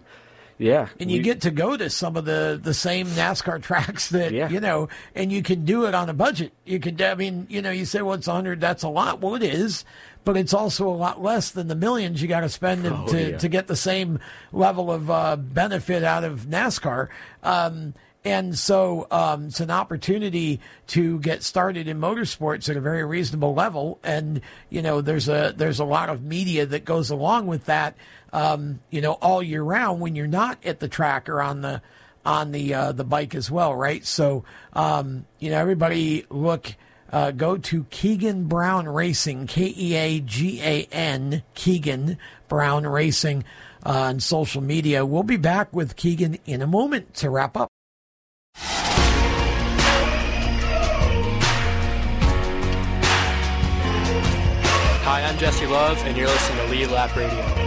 yeah. 0.62 0.88
and 1.00 1.10
you 1.12 1.18
we- 1.18 1.24
get 1.24 1.42
to 1.42 1.52
go 1.52 1.76
to 1.76 1.90
some 1.90 2.16
of 2.16 2.26
the 2.26 2.60
the 2.62 2.74
same 2.74 3.08
NASCAR 3.08 3.62
tracks 3.70 4.10
that 4.10 4.32
Yeah. 4.32 4.48
you 4.50 4.60
know, 4.60 4.88
and 5.16 5.32
you 5.32 5.42
can 5.44 5.66
do 5.66 5.86
it 5.86 5.96
on 5.96 6.10
a 6.10 6.14
budget. 6.14 6.54
You 6.66 6.80
could, 6.80 7.02
I 7.02 7.16
mean, 7.16 7.48
you 7.50 7.62
know, 7.62 7.72
you 7.72 7.86
say, 7.86 8.02
well, 8.02 8.14
it's 8.14 8.28
a 8.28 8.32
hundred, 8.34 8.62
that's 8.62 8.84
a 8.84 8.90
lot. 8.90 9.20
Well, 9.20 9.36
it 9.36 9.44
is, 9.44 9.84
but 10.24 10.38
it's 10.38 10.54
also 10.54 10.88
a 10.88 10.94
lot 10.96 11.22
less 11.22 11.50
than 11.52 11.68
the 11.68 11.76
millions 11.76 12.22
you 12.22 12.28
got 12.28 12.42
to 12.42 12.50
spend 12.50 12.84
to, 12.84 12.96
Oh, 12.96 13.08
to, 13.08 13.32
yeah. 13.32 13.38
to 13.38 13.48
get 13.50 13.68
the 13.68 13.76
same 13.76 14.20
level 14.54 14.92
of 14.92 15.10
uh, 15.10 15.36
benefit 15.36 16.04
out 16.04 16.24
of 16.24 16.42
NASCAR. 16.46 17.08
Um, 17.44 17.94
and 18.24 18.56
so 18.56 19.08
um, 19.10 19.46
it's 19.48 19.60
an 19.62 19.72
opportunity 19.72 20.60
to 20.88 21.18
get 21.22 21.42
started 21.42 21.88
in 21.88 22.00
motorsports 22.00 22.70
at 22.70 22.78
a 22.78 22.80
very 22.82 23.04
reasonable 23.04 23.56
level. 23.56 23.98
And 24.04 24.42
you 24.70 24.84
know, 24.84 25.02
there's 25.02 25.28
a 25.28 25.56
there's 25.58 25.80
a 25.80 25.86
lot 25.86 26.10
of 26.10 26.22
media 26.22 26.68
that 26.68 26.86
goes 26.86 27.10
along 27.10 27.48
with 27.48 27.66
that. 27.66 27.96
Um, 28.34 28.80
you 28.90 29.02
know, 29.02 29.14
all 29.14 29.44
year 29.44 29.62
round 29.62 30.00
when 30.00 30.16
you're 30.16 30.28
not 30.28 30.58
at 30.66 30.80
the 30.80 30.88
track 30.88 31.28
or 31.28 31.42
on 31.42 31.62
the 31.62 31.82
on 32.26 32.52
the 32.52 32.74
uh, 32.74 32.92
the 32.92 33.04
bike 33.04 33.36
as 33.36 33.52
well, 33.52 33.76
right? 33.76 34.06
So 34.06 34.44
um, 34.74 35.26
you 35.40 35.50
know, 35.50 35.60
everybody 35.60 36.26
look. 36.30 36.76
Uh, 37.14 37.32
go 37.32 37.58
to 37.58 37.84
Keagan 37.84 38.48
Brown 38.48 38.88
Racing, 38.88 39.46
K 39.48 39.74
E 39.76 39.96
A 39.96 40.22
G 40.22 40.62
A 40.62 40.88
N, 40.94 41.44
Keagan 41.56 42.16
Brown 42.48 42.88
Racing 42.88 43.44
uh, 43.86 43.90
on 43.90 44.22
social 44.22 44.62
media. 44.62 45.06
We'll 45.06 45.24
be 45.24 45.36
back 45.36 45.74
with 45.76 45.98
Keagan 45.98 46.40
in 46.46 46.62
a 46.62 46.68
moment 46.68 47.14
to 47.16 47.30
wrap 47.30 47.58
up. 47.58 47.68
Hi, 55.04 55.24
I'm 55.24 55.38
Jesse 55.38 55.68
Love, 55.68 55.98
and 56.06 56.16
you're 56.16 56.28
listening 56.28 56.66
to 56.66 56.72
Lead 56.72 56.92
Lap 56.92 57.14
Radio. 57.18 57.61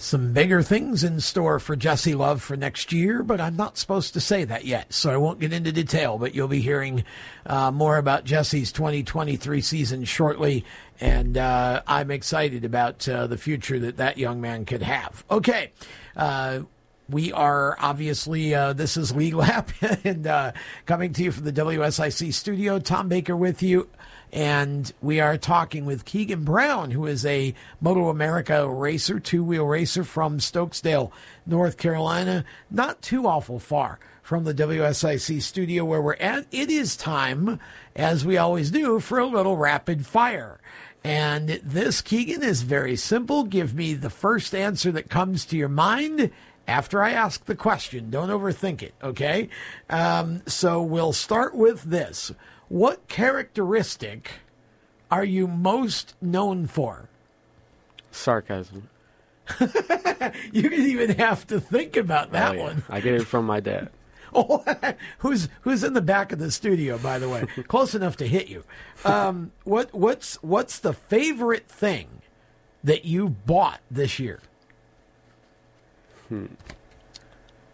Some 0.00 0.32
bigger 0.32 0.62
things 0.62 1.04
in 1.04 1.20
store 1.20 1.58
for 1.60 1.76
Jesse 1.76 2.14
Love 2.14 2.40
for 2.40 2.56
next 2.56 2.90
year, 2.90 3.22
but 3.22 3.38
I'm 3.38 3.54
not 3.54 3.76
supposed 3.76 4.14
to 4.14 4.20
say 4.20 4.44
that 4.44 4.64
yet, 4.64 4.94
so 4.94 5.10
I 5.10 5.18
won't 5.18 5.40
get 5.40 5.52
into 5.52 5.72
detail. 5.72 6.16
But 6.16 6.34
you'll 6.34 6.48
be 6.48 6.62
hearing 6.62 7.04
uh, 7.44 7.70
more 7.70 7.98
about 7.98 8.24
Jesse's 8.24 8.72
2023 8.72 9.60
season 9.60 10.04
shortly, 10.04 10.64
and 11.00 11.36
uh, 11.36 11.82
I'm 11.86 12.10
excited 12.10 12.64
about 12.64 13.06
uh, 13.06 13.26
the 13.26 13.36
future 13.36 13.78
that 13.78 13.98
that 13.98 14.16
young 14.16 14.40
man 14.40 14.64
could 14.64 14.80
have. 14.80 15.22
Okay. 15.30 15.70
We 17.10 17.32
are 17.32 17.76
obviously, 17.80 18.54
uh, 18.54 18.72
this 18.72 18.96
is 18.96 19.10
Lead 19.10 19.34
Lap 19.34 19.70
and 20.04 20.24
uh, 20.26 20.52
coming 20.86 21.12
to 21.14 21.24
you 21.24 21.32
from 21.32 21.44
the 21.44 21.52
WSIC 21.52 22.32
studio. 22.32 22.78
Tom 22.78 23.08
Baker 23.08 23.36
with 23.36 23.64
you. 23.64 23.88
And 24.32 24.92
we 25.02 25.18
are 25.18 25.36
talking 25.36 25.86
with 25.86 26.04
Keagan 26.04 26.44
Brown, 26.44 26.92
who 26.92 27.06
is 27.06 27.26
a 27.26 27.52
Moto 27.80 28.10
America 28.10 28.68
racer, 28.68 29.18
two 29.18 29.42
wheel 29.42 29.66
racer 29.66 30.04
from 30.04 30.38
Stokesdale, 30.38 31.10
North 31.46 31.78
Carolina. 31.78 32.44
Not 32.70 33.02
too 33.02 33.26
awful 33.26 33.58
far 33.58 33.98
from 34.22 34.44
the 34.44 34.54
WSIC 34.54 35.42
studio 35.42 35.84
where 35.84 36.00
we're 36.00 36.14
at. 36.14 36.46
It 36.52 36.70
is 36.70 36.96
time, 36.96 37.58
as 37.96 38.24
we 38.24 38.36
always 38.36 38.70
do, 38.70 39.00
for 39.00 39.18
a 39.18 39.26
little 39.26 39.56
rapid 39.56 40.06
fire. 40.06 40.60
And 41.02 41.60
this, 41.64 42.02
Keagan, 42.02 42.42
is 42.44 42.62
very 42.62 42.94
simple. 42.94 43.42
Give 43.42 43.74
me 43.74 43.94
the 43.94 44.10
first 44.10 44.54
answer 44.54 44.92
that 44.92 45.10
comes 45.10 45.44
to 45.46 45.56
your 45.56 45.68
mind 45.68 46.30
after 46.70 47.02
I 47.02 47.10
ask 47.10 47.44
the 47.46 47.54
question. 47.56 48.10
Don't 48.10 48.28
overthink 48.30 48.80
it, 48.82 48.94
okay? 49.02 49.48
Um, 49.90 50.42
so 50.46 50.80
we'll 50.80 51.12
start 51.12 51.54
with 51.54 51.82
this. 51.82 52.32
What 52.68 53.08
characteristic 53.08 54.30
are 55.10 55.24
you 55.24 55.46
most 55.48 56.14
known 56.22 56.66
for? 56.66 57.08
sarcasm. 58.12 58.88
You 60.52 60.62
didn't 60.68 60.86
even 60.86 61.10
have 61.18 61.46
to 61.48 61.58
think 61.60 61.96
about 61.96 62.30
that 62.32 62.52
Oh, 62.52 62.54
yeah. 62.54 62.62
one. 62.62 62.82
I 62.88 63.00
get 63.00 63.14
it 63.14 63.24
from 63.26 63.46
my 63.46 63.58
dad. 63.60 63.90
Oh, 64.32 64.62
who's 65.18 65.48
who's 65.62 65.82
in 65.82 65.92
the 65.94 66.00
back 66.00 66.30
of 66.30 66.38
the 66.38 66.52
studio, 66.52 66.98
by 66.98 67.18
the 67.18 67.28
way? 67.28 67.46
Close 67.66 67.96
enough 67.96 68.16
to 68.18 68.28
hit 68.28 68.46
you. 68.46 68.62
Um, 69.04 69.50
what 69.64 69.92
what's 69.92 70.36
what's 70.40 70.78
the 70.78 70.92
favorite 70.92 71.66
thing 71.66 72.22
that 72.84 73.04
you 73.04 73.28
bought 73.28 73.80
this 73.90 74.20
year? 74.20 74.38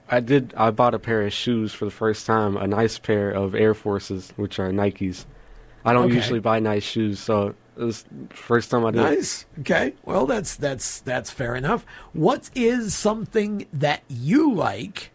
I 0.09 0.21
did. 0.21 0.55
I 0.57 0.71
bought 0.71 0.95
a 0.95 0.99
pair 0.99 1.23
of 1.27 1.33
shoes 1.33 1.73
for 1.73 1.85
the 1.85 1.91
first 1.91 2.27
time. 2.27 2.57
A 2.57 2.67
nice 2.67 2.99
pair 2.99 3.31
of 3.31 3.55
Air 3.55 3.75
Forces, 3.75 4.33
which 4.37 4.59
are 4.59 4.71
Nikes. 4.71 5.25
I 5.85 5.93
don't 5.93 6.07
Okay. 6.07 6.15
usually 6.17 6.41
buy 6.41 6.59
nice 6.61 6.83
shoes, 6.85 7.19
so 7.21 7.55
it 7.77 7.83
was 7.83 8.05
the 8.05 8.35
first 8.35 8.71
time 8.71 8.85
I 8.87 8.91
did. 8.93 9.03
Nice. 9.03 9.47
Okay. 9.61 9.95
Well, 10.05 10.27
that's 10.27 10.55
that's 10.57 11.01
that's 11.01 11.31
fair 11.31 11.55
enough. 11.55 11.85
What 12.13 12.51
is 12.55 12.95
something 12.95 13.67
that 13.73 14.03
you 14.09 14.53
like 14.53 15.11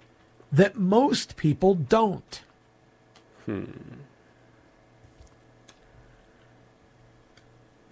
that 0.51 0.77
most 0.77 1.35
people 1.37 1.73
don't? 1.75 2.41
Hmm. 3.45 3.63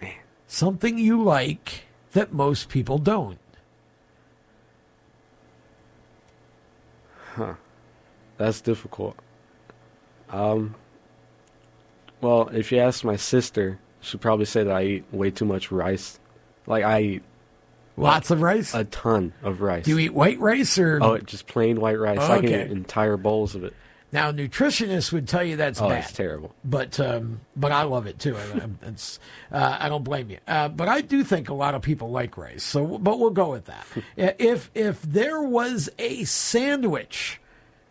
Man. 0.01 0.13
Something 0.47 0.97
you 0.97 1.21
like 1.23 1.85
that 2.11 2.33
most 2.33 2.69
people 2.69 2.97
don't. 2.97 3.39
That's 8.37 8.61
difficult. 8.61 9.17
Um. 10.29 10.75
Well, 12.21 12.49
if 12.49 12.71
you 12.71 12.79
ask 12.79 13.03
my 13.03 13.15
sister, 13.15 13.79
she'd 14.01 14.21
probably 14.21 14.45
say 14.45 14.63
that 14.63 14.75
I 14.75 14.83
eat 14.83 15.05
way 15.11 15.31
too 15.31 15.45
much 15.45 15.71
rice. 15.71 16.19
Like 16.67 16.83
I 16.83 17.01
eat 17.01 17.23
Lots 17.97 18.31
of 18.31 18.41
rice. 18.41 18.73
a 18.73 18.83
ton 18.85 19.33
of 19.43 19.61
rice. 19.61 19.83
Do 19.85 19.91
you 19.91 19.99
eat 19.99 20.13
white 20.13 20.39
rice 20.39 20.77
or 20.77 20.99
Oh, 21.03 21.17
just 21.17 21.47
plain 21.47 21.79
white 21.81 21.99
rice. 21.99 22.19
I 22.19 22.39
can 22.39 22.49
eat 22.49 22.71
entire 22.71 23.17
bowls 23.17 23.55
of 23.55 23.63
it. 23.63 23.73
Now? 24.11 24.31
Nutritionists 24.31 25.11
would 25.11 25.27
tell 25.27 25.43
you 25.43 25.55
that's 25.57 25.79
Oh, 25.81 25.89
bad. 25.89 26.03
it's 26.03 26.13
terrible. 26.13 26.55
but 26.65 26.99
um, 26.99 27.41
but 27.55 27.71
I 27.71 27.83
love 27.83 28.07
it 28.07 28.17
too. 28.19 28.35
I- 28.37 28.87
It's 28.87 29.19
uh, 29.51 29.77
I 29.79 29.87
don't 29.89 30.03
blame 30.03 30.29
you. 30.29 30.39
Uh, 30.47 30.67
but 30.69 30.87
I 30.87 31.01
do 31.01 31.23
think 31.23 31.49
a 31.49 31.53
lot 31.53 31.75
of 31.75 31.81
people 31.81 32.09
like 32.09 32.37
rice. 32.37 32.63
So, 32.63 32.97
but 32.97 33.19
we'll 33.19 33.29
go 33.29 33.51
with 33.51 33.65
that. 33.65 33.85
if 34.39 34.71
if 34.73 35.01
there 35.03 35.41
was 35.41 35.89
a 35.99 36.23
sandwich 36.23 37.39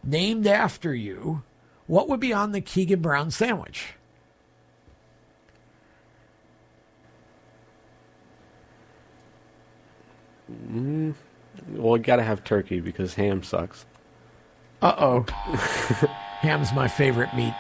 named 0.03 0.47
after 0.47 0.95
you, 0.95 1.43
what 1.87 2.09
would 2.09 2.21
be 2.21 2.33
on 2.33 2.53
the 2.53 2.61
Keagan 2.61 3.01
Brown 3.03 3.31
sandwich? 3.31 3.95
Well, 11.71 11.97
you 11.97 12.03
gotta 12.03 12.23
have 12.23 12.45
turkey 12.45 12.81
because 12.81 13.15
ham 13.15 13.43
sucks. 13.43 13.85
Uh 14.81 14.95
oh, 14.97 15.23
ham's 16.41 16.73
my 16.73 16.87
favorite 16.87 17.35
meat. 17.35 17.55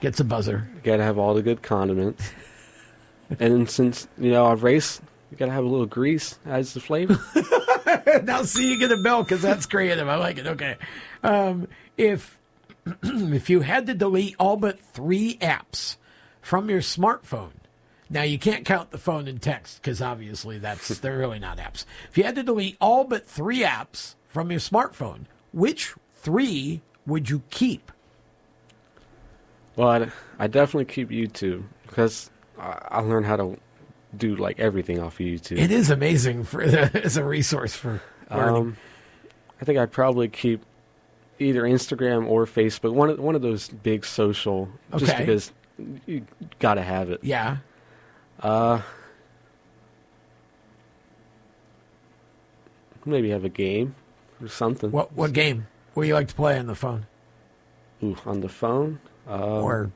Gets 0.00 0.18
a 0.18 0.24
buzzer. 0.24 0.68
You 0.74 0.80
gotta 0.82 1.04
have 1.04 1.16
all 1.18 1.34
the 1.34 1.42
good 1.42 1.62
condiments. 1.62 2.28
and 3.38 3.70
since 3.70 4.08
you 4.18 4.32
know 4.32 4.46
I've 4.46 4.64
raced, 4.64 5.00
you 5.30 5.36
gotta 5.36 5.52
have 5.52 5.64
a 5.64 5.68
little 5.68 5.86
grease 5.86 6.38
as 6.44 6.74
the 6.74 6.80
flavor. 6.80 7.20
now 8.24 8.42
see 8.42 8.68
you 8.68 8.78
get 8.78 8.90
a 8.90 8.96
bell 8.96 9.22
because 9.22 9.42
that's 9.42 9.66
creative. 9.66 10.08
I 10.08 10.16
like 10.16 10.38
it. 10.38 10.46
Okay, 10.48 10.76
um, 11.22 11.68
if 11.96 12.40
if 13.02 13.48
you 13.48 13.60
had 13.60 13.86
to 13.86 13.94
delete 13.94 14.34
all 14.38 14.56
but 14.56 14.80
three 14.80 15.36
apps 15.36 15.96
from 16.40 16.68
your 16.68 16.80
smartphone, 16.80 17.52
now 18.08 18.22
you 18.22 18.40
can't 18.40 18.64
count 18.64 18.90
the 18.90 18.98
phone 18.98 19.28
and 19.28 19.40
text 19.40 19.80
because 19.80 20.02
obviously 20.02 20.58
that's 20.58 20.88
they're 21.00 21.18
really 21.18 21.38
not 21.38 21.58
apps. 21.58 21.84
If 22.08 22.18
you 22.18 22.24
had 22.24 22.34
to 22.34 22.42
delete 22.42 22.76
all 22.80 23.04
but 23.04 23.24
three 23.28 23.60
apps 23.60 24.16
from 24.26 24.50
your 24.50 24.60
smartphone, 24.60 25.26
which 25.52 25.94
three 26.22 26.80
would 27.06 27.28
you 27.30 27.42
keep? 27.50 27.90
well, 29.76 29.88
I, 29.88 30.08
I 30.38 30.46
definitely 30.46 30.84
keep 30.86 31.08
YouTube 31.10 31.64
because 31.86 32.30
I, 32.58 32.78
I 32.90 33.00
learned 33.00 33.26
how 33.26 33.36
to 33.36 33.56
do 34.16 34.36
like 34.36 34.58
everything 34.60 35.00
off 35.00 35.14
of 35.14 35.26
YouTube. 35.26 35.58
It 35.58 35.70
is 35.70 35.90
amazing 35.90 36.44
for 36.44 36.60
as 36.62 37.16
a 37.16 37.24
resource 37.24 37.74
for 37.74 38.02
learning. 38.30 38.56
Um, 38.56 38.76
I 39.60 39.64
think 39.64 39.78
I'd 39.78 39.92
probably 39.92 40.28
keep 40.28 40.62
either 41.38 41.62
Instagram 41.62 42.26
or 42.26 42.44
Facebook. 42.46 42.92
One 42.92 43.10
of 43.10 43.18
one 43.18 43.34
of 43.34 43.42
those 43.42 43.68
big 43.68 44.04
social, 44.04 44.68
just 44.96 45.12
Okay. 45.12 45.18
because 45.24 45.52
you 46.06 46.26
gotta 46.58 46.82
have 46.82 47.10
it. 47.10 47.20
yeah. 47.22 47.58
Uh, 48.40 48.80
maybe 53.04 53.30
have 53.30 53.44
a 53.44 53.48
game 53.48 53.94
or 54.42 54.48
something. 54.48 54.90
What 54.90 55.12
what 55.14 55.32
game? 55.32 55.66
What 55.94 56.04
do 56.04 56.08
you 56.08 56.14
like 56.14 56.28
to 56.28 56.34
play 56.34 56.58
on 56.58 56.66
the 56.66 56.74
phone? 56.74 57.06
Ooh, 58.02 58.16
on 58.24 58.40
the 58.40 58.48
phone. 58.48 59.00
Um, 59.26 59.40
or 59.42 59.92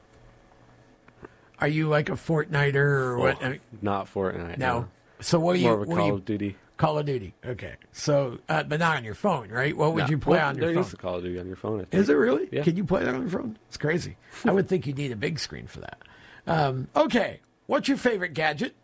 are 1.61 1.69
you 1.69 1.89
like 1.89 2.09
a 2.09 2.13
Fortniter 2.13 2.75
or 2.77 3.19
what? 3.19 3.39
oh, 3.43 3.51
mean, 3.51 3.61
not 3.81 4.13
Fortnite. 4.13 4.59
no. 4.59 4.89
So 5.21 5.39
what 5.41 5.55
do 5.55 5.61
you? 5.61 5.67
More 5.69 5.75
of 5.77 5.83
a 5.83 5.87
Call 5.95 6.07
you- 6.09 6.15
of 6.15 6.25
Duty. 6.25 6.57
Call 6.77 6.99
of 6.99 7.07
Duty. 7.07 7.35
Okay. 7.47 7.77
So, 7.93 8.39
uh, 8.49 8.65
but 8.65 8.81
not 8.81 8.97
on 8.97 9.05
your 9.05 9.15
phone, 9.15 9.49
right? 9.49 9.77
What 9.77 9.95
would 9.95 10.05
No. 10.05 10.09
you 10.11 10.19
play 10.19 10.39
Well, 10.39 10.49
on 10.49 10.57
your 10.59 10.67
there 10.67 10.75
phone? 10.75 10.83
is 10.85 10.93
a 10.93 10.97
Call 10.97 11.15
of 11.19 11.23
Duty 11.23 11.39
on 11.39 11.47
your 11.47 11.55
phone. 11.57 11.87
Is 11.93 12.09
it 12.11 12.15
really? 12.15 12.49
Yeah. 12.51 12.65
Can 12.65 12.77
you 12.77 12.85
play 12.85 13.05
that 13.05 13.15
on 13.15 13.21
your 13.21 13.31
phone? 13.31 13.57
It's 13.69 13.77
crazy. 13.77 14.17
I 14.45 14.51
would 14.51 14.69
think 14.69 14.85
you'd 14.87 14.99
need 14.99 15.13
a 15.13 15.17
big 15.17 15.39
screen 15.39 15.69
for 15.69 15.81
that. 15.81 16.03
Um, 16.49 16.89
okay. 16.97 17.41
What's 17.67 17.87
your 17.87 17.97
favorite 17.97 18.35
gadget? 18.35 18.75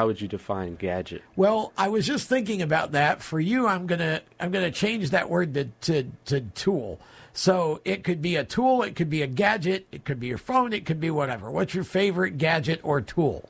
How 0.00 0.06
would 0.06 0.22
you 0.22 0.28
define 0.28 0.76
gadget? 0.76 1.20
Well, 1.36 1.74
I 1.76 1.88
was 1.88 2.06
just 2.06 2.26
thinking 2.26 2.62
about 2.62 2.92
that. 2.92 3.22
For 3.22 3.38
you, 3.38 3.66
I'm 3.66 3.86
gonna 3.86 4.22
I'm 4.40 4.50
gonna 4.50 4.70
change 4.70 5.10
that 5.10 5.28
word 5.28 5.52
to, 5.52 5.64
to 5.82 6.10
to 6.24 6.40
tool. 6.40 6.98
So 7.34 7.82
it 7.84 8.02
could 8.02 8.22
be 8.22 8.36
a 8.36 8.42
tool, 8.42 8.82
it 8.82 8.96
could 8.96 9.10
be 9.10 9.20
a 9.20 9.26
gadget, 9.26 9.86
it 9.92 10.06
could 10.06 10.18
be 10.18 10.28
your 10.28 10.38
phone, 10.38 10.72
it 10.72 10.86
could 10.86 11.00
be 11.00 11.10
whatever. 11.10 11.50
What's 11.50 11.74
your 11.74 11.84
favorite 11.84 12.38
gadget 12.38 12.80
or 12.82 13.02
tool? 13.02 13.46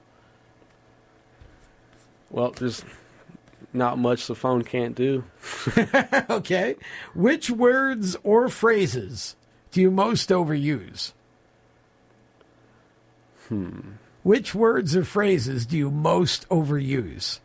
Well, 2.30 2.51
there's 2.51 2.84
not 3.72 3.96
much 3.96 4.26
the 4.26 4.34
phone 4.34 4.64
can't 4.64 4.96
do. 4.96 5.22
okay. 6.30 6.74
Which 7.14 7.48
words 7.48 8.16
or 8.24 8.48
phrases 8.48 9.36
do 9.70 9.80
you 9.80 9.92
most 9.92 10.30
overuse? 10.30 11.12
Hmm. 13.46 13.99
Which 14.23 14.55
words 14.55 14.95
or 14.97 15.05
phrases 15.05 15.66
do 15.66 15.77
you 15.77 15.91
most 15.91 16.49
overuse? 16.49 17.41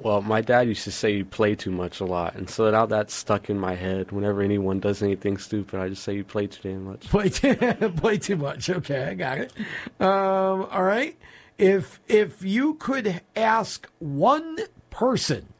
Well, 0.00 0.20
my 0.20 0.42
dad 0.42 0.68
used 0.68 0.84
to 0.84 0.92
say 0.92 1.12
you 1.12 1.24
play 1.24 1.54
too 1.54 1.70
much 1.70 2.00
a 2.00 2.04
lot, 2.04 2.34
and 2.34 2.50
so 2.50 2.70
now 2.70 2.84
that's 2.84 3.14
stuck 3.14 3.48
in 3.48 3.58
my 3.58 3.74
head. 3.74 4.12
Whenever 4.12 4.42
anyone 4.42 4.78
does 4.78 5.02
anything 5.02 5.38
stupid, 5.38 5.80
I 5.80 5.88
just 5.88 6.02
say 6.02 6.16
you 6.16 6.24
play 6.24 6.46
too 6.46 6.68
damn 6.68 6.84
much. 6.84 7.08
Play 7.08 7.30
too, 7.30 7.54
play 7.96 8.18
too 8.18 8.36
much. 8.36 8.68
Okay, 8.68 9.04
I 9.04 9.14
got 9.14 9.38
it. 9.38 9.52
Um, 10.00 10.68
all 10.70 10.82
right. 10.82 11.16
If 11.56 12.00
if 12.08 12.42
you 12.42 12.74
could 12.74 13.22
ask 13.34 13.88
one 14.00 14.58
person 14.90 15.54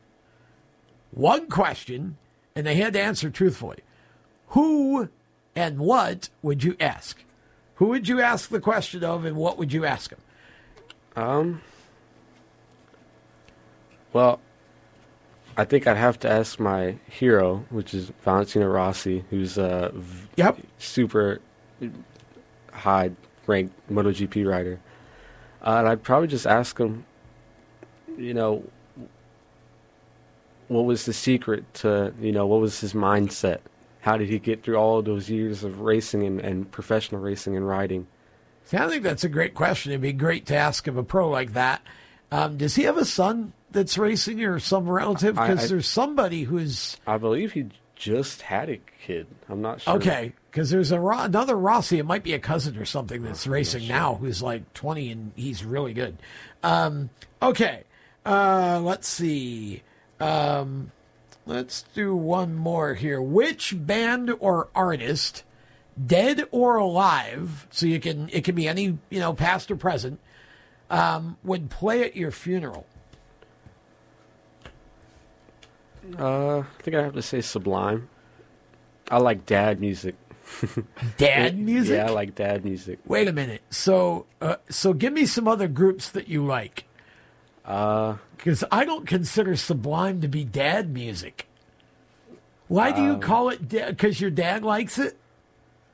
one 1.14 1.48
question 1.48 2.16
and 2.56 2.66
they 2.66 2.74
had 2.74 2.92
to 2.94 3.00
answer 3.00 3.30
truthfully, 3.30 3.78
who 4.48 5.08
and 5.56 5.78
what 5.78 6.28
would 6.42 6.64
you 6.64 6.76
ask? 6.80 7.24
Who 7.76 7.86
would 7.86 8.06
you 8.08 8.20
ask 8.20 8.50
the 8.50 8.60
question 8.60 9.02
of, 9.04 9.24
and 9.24 9.36
what 9.36 9.58
would 9.58 9.72
you 9.72 9.84
ask 9.84 10.10
them? 10.10 10.20
Um. 11.16 11.60
Well, 14.12 14.40
I 15.56 15.64
think 15.64 15.86
I'd 15.86 15.96
have 15.96 16.18
to 16.20 16.30
ask 16.30 16.60
my 16.60 16.96
hero, 17.08 17.64
which 17.70 17.92
is 17.94 18.12
Valentino 18.22 18.68
Rossi, 18.68 19.24
who's 19.30 19.58
a 19.58 19.90
v- 19.94 20.28
Yep. 20.36 20.58
super 20.78 21.40
high 22.72 23.10
ranked 23.46 23.74
MotoGP 23.90 24.48
rider. 24.48 24.78
Uh, 25.64 25.76
and 25.78 25.88
I'd 25.88 26.02
probably 26.02 26.28
just 26.28 26.46
ask 26.46 26.78
him, 26.78 27.04
you 28.16 28.34
know, 28.34 28.62
what 30.68 30.84
was 30.84 31.06
the 31.06 31.12
secret 31.12 31.72
to, 31.74 32.12
you 32.20 32.32
know, 32.32 32.46
what 32.46 32.60
was 32.60 32.80
his 32.80 32.92
mindset? 32.92 33.58
How 34.04 34.18
did 34.18 34.28
he 34.28 34.38
get 34.38 34.62
through 34.62 34.76
all 34.76 34.98
of 34.98 35.06
those 35.06 35.30
years 35.30 35.64
of 35.64 35.80
racing 35.80 36.24
and, 36.24 36.38
and 36.38 36.70
professional 36.70 37.22
racing 37.22 37.56
and 37.56 37.66
riding? 37.66 38.06
See, 38.66 38.76
I 38.76 38.86
think 38.86 39.02
that's 39.02 39.24
a 39.24 39.30
great 39.30 39.54
question. 39.54 39.92
It'd 39.92 40.02
be 40.02 40.12
great 40.12 40.44
to 40.46 40.54
ask 40.54 40.86
of 40.86 40.98
a 40.98 41.02
pro 41.02 41.30
like 41.30 41.54
that. 41.54 41.80
Um, 42.30 42.58
does 42.58 42.74
he 42.74 42.82
have 42.82 42.98
a 42.98 43.06
son 43.06 43.54
that's 43.70 43.96
racing 43.96 44.44
or 44.44 44.58
some 44.58 44.86
relative? 44.90 45.36
Because 45.36 45.70
there's 45.70 45.88
somebody 45.88 46.42
who's 46.42 46.98
I 47.06 47.16
believe 47.16 47.52
he 47.52 47.70
just 47.96 48.42
had 48.42 48.68
a 48.68 48.78
kid. 49.06 49.26
I'm 49.48 49.62
not 49.62 49.80
sure. 49.80 49.94
okay. 49.94 50.34
Because 50.50 50.68
there's 50.68 50.92
a 50.92 51.00
Ro- 51.00 51.20
another 51.20 51.56
Rossi. 51.56 51.98
It 51.98 52.04
might 52.04 52.22
be 52.24 52.34
a 52.34 52.38
cousin 52.38 52.76
or 52.76 52.84
something 52.84 53.22
that's 53.22 53.46
racing 53.46 53.88
now 53.88 54.16
who's 54.16 54.42
like 54.42 54.74
20 54.74 55.10
and 55.12 55.32
he's 55.34 55.64
really 55.64 55.94
good. 55.94 56.18
Um, 56.62 57.08
okay, 57.40 57.84
uh, 58.26 58.82
let's 58.84 59.08
see. 59.08 59.82
Um, 60.20 60.92
let's 61.46 61.82
do 61.94 62.14
one 62.14 62.54
more 62.54 62.94
here. 62.94 63.20
Which 63.20 63.74
band 63.76 64.32
or 64.40 64.68
artist, 64.74 65.44
dead 66.06 66.46
or 66.50 66.76
alive, 66.76 67.66
so 67.70 67.86
you 67.86 68.00
can 68.00 68.28
it 68.32 68.44
can 68.44 68.54
be 68.54 68.68
any 68.68 68.98
you 69.10 69.20
know 69.20 69.32
past 69.32 69.70
or 69.70 69.76
present, 69.76 70.20
um, 70.90 71.36
would 71.42 71.70
play 71.70 72.02
at 72.02 72.16
your 72.16 72.30
funeral? 72.30 72.86
Uh, 76.18 76.58
I 76.58 76.64
think 76.82 76.96
I 76.96 77.02
have 77.02 77.14
to 77.14 77.22
say 77.22 77.40
Sublime. 77.40 78.08
I 79.10 79.18
like 79.18 79.46
dad 79.46 79.80
music. 79.80 80.16
Dad 81.16 81.58
music. 81.58 81.96
Yeah, 81.96 82.06
I 82.06 82.10
like 82.10 82.34
dad 82.34 82.64
music. 82.64 82.98
Wait 83.06 83.28
a 83.28 83.32
minute. 83.32 83.62
So, 83.70 84.26
uh, 84.42 84.56
so 84.68 84.92
give 84.92 85.12
me 85.12 85.24
some 85.24 85.48
other 85.48 85.68
groups 85.68 86.10
that 86.10 86.28
you 86.28 86.44
like. 86.44 86.84
Uh, 87.64 88.16
Because 88.36 88.62
I 88.70 88.84
don't 88.84 89.06
consider 89.06 89.56
Sublime 89.56 90.20
to 90.20 90.28
be 90.28 90.44
dad 90.44 90.92
music. 90.92 91.46
Why 92.68 92.92
do 92.92 93.02
you 93.02 93.18
call 93.18 93.48
it? 93.50 93.68
dad? 93.68 93.90
Because 93.96 94.20
your 94.20 94.30
dad 94.30 94.64
likes 94.64 94.98
it. 94.98 95.16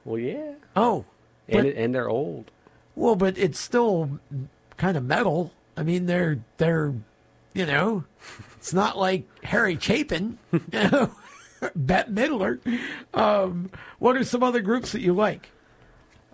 well, 0.05 0.19
yeah, 0.19 0.53
Oh, 0.77 1.05
and 1.49 1.59
but, 1.63 1.67
it, 1.67 1.77
and 1.77 1.95
they're 1.95 2.09
old. 2.09 2.51
well, 2.95 3.17
but 3.17 3.37
it's 3.39 3.59
still 3.59 4.19
kind 4.77 4.97
of 4.97 5.05
metal. 5.05 5.53
I 5.77 5.83
mean, 5.83 6.07
they're 6.07 6.39
they're, 6.59 6.95
you 7.55 7.67
know, 7.67 8.05
it's 8.57 8.73
not 8.73 8.97
like 8.99 9.25
Harry 9.45 9.77
Chapin, 9.81 10.39
you 10.53 10.61
know, 10.73 11.11
Bette 11.77 12.11
Midler. 12.11 12.61
Um, 13.15 13.71
what 13.99 14.17
are 14.17 14.25
some 14.25 14.43
other 14.43 14.61
groups 14.61 14.93
that 14.93 15.01
you 15.01 15.13
like? 15.13 15.51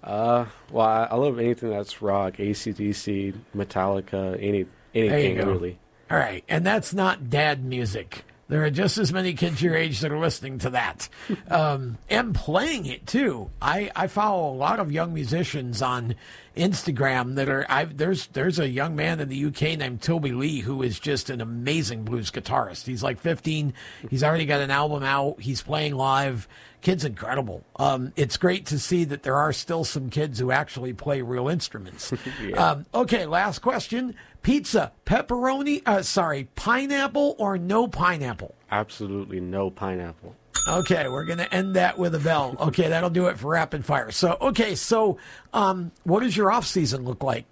Uh, 0.05 0.45
well, 0.71 0.87
I, 0.87 1.05
I 1.11 1.15
love 1.17 1.39
anything 1.39 1.71
that's 1.71 2.01
rock, 2.03 2.35
ACDC, 2.35 3.35
Metallica, 3.57 4.37
any 4.41 4.67
anything 4.97 5.39
really. 5.39 5.79
All 6.11 6.19
right, 6.19 6.45
and 6.49 6.65
that's 6.65 6.95
not 6.95 7.31
dad 7.31 7.65
music. 7.65 8.25
There 8.49 8.63
are 8.63 8.71
just 8.71 8.97
as 8.97 9.13
many 9.13 9.35
kids 9.35 9.61
your 9.61 9.75
age 9.75 9.99
that 10.01 10.13
are 10.13 10.21
listening 10.21 10.59
to 10.61 10.71
that, 10.71 11.09
um, 11.51 11.99
and 12.09 12.33
playing 12.33 12.87
it 12.87 13.05
too. 13.05 13.51
I, 13.61 13.91
I 13.97 14.07
follow 14.07 14.49
a 14.49 14.55
lot 14.55 14.79
of 14.79 14.93
young 14.93 15.13
musicians 15.13 15.83
on 15.83 16.15
Instagram 16.57 17.35
that 17.35 17.49
are. 17.49 17.67
I 17.69 17.87
there's 17.87 18.29
there's 18.29 18.61
a 18.61 18.69
young 18.69 18.95
man 18.95 19.19
in 19.19 19.29
the 19.29 19.47
UK 19.47 19.77
named 19.77 20.01
Toby 20.01 20.31
Lee 20.31 20.61
who 20.61 20.83
is 20.83 21.01
just 21.01 21.29
an 21.29 21.41
amazing 21.41 22.05
blues 22.05 22.31
guitarist. 22.31 22.87
He's 22.87 23.03
like 23.03 23.19
15. 23.21 23.75
He's 24.11 24.23
already 24.23 24.47
got 24.47 24.61
an 24.61 24.71
album 24.71 25.03
out. 25.03 25.41
He's 25.41 25.63
playing 25.63 25.97
live. 25.97 26.47
Kid's 26.87 27.05
incredible. 27.05 27.65
Um, 27.81 28.13
it's 28.15 28.37
great 28.37 28.67
to 28.67 28.79
see 28.79 29.03
that 29.07 29.25
there 29.25 29.35
are 29.35 29.53
still 29.53 29.83
some 29.83 30.09
kids 30.09 30.39
who 30.39 30.53
actually 30.53 30.93
play 30.93 31.21
real 31.21 31.49
instruments. 31.49 32.13
um, 32.57 32.87
okay, 32.95 33.27
last 33.27 33.59
question: 33.59 34.15
pizza, 34.43 34.93
pepperoni. 35.05 35.83
Uh, 35.85 36.03
sorry, 36.03 36.49
pineapple 36.55 37.35
or 37.41 37.59
no 37.59 37.89
pineapple? 37.89 38.55
Absolutely 38.71 39.41
no 39.41 39.69
pineapple. 39.69 40.37
Okay, 40.69 41.09
we're 41.09 41.25
going 41.25 41.41
to 41.41 41.53
end 41.53 41.75
that 41.75 41.99
with 41.99 42.15
a 42.15 42.21
bell. 42.21 42.55
Okay, 42.61 42.89
that'll 42.89 43.11
do 43.11 43.27
it 43.27 43.37
for 43.37 43.49
rapid 43.49 43.85
fire. 43.85 44.13
So, 44.13 44.37
okay, 44.41 44.77
so 44.77 45.19
um, 45.53 45.91
what 46.05 46.21
does 46.23 46.37
your 46.37 46.53
off 46.53 46.67
season 46.67 47.05
look 47.05 47.25
like? 47.25 47.47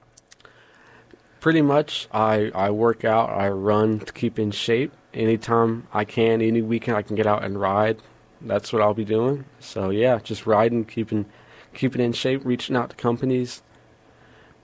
Pretty 1.41 1.61
much, 1.61 2.07
I 2.13 2.53
I 2.55 2.71
work 2.71 3.05
out, 3.05 3.31
I 3.31 3.49
run 3.49 3.99
to 3.99 4.13
keep 4.13 4.39
in 4.39 4.53
shape. 4.53 4.93
Anytime 5.13 5.89
I 5.93 6.05
can, 6.05 6.41
any 6.41 6.63
weekend 6.63 6.97
I 6.97 7.03
can 7.03 7.17
get 7.17 7.27
out 7.27 7.43
and 7.43 7.61
ride. 7.61 8.01
That's 8.45 8.73
what 8.73 8.83
I'll 8.83 8.95
be 8.95 9.05
doing. 9.05 9.45
So 9.61 9.91
yeah, 9.91 10.19
just 10.19 10.47
riding, 10.47 10.85
keeping 10.85 11.27
keeping 11.73 12.01
in 12.01 12.13
shape, 12.13 12.43
reaching 12.45 12.77
out 12.77 12.91
to 12.91 12.97
companies, 12.97 13.63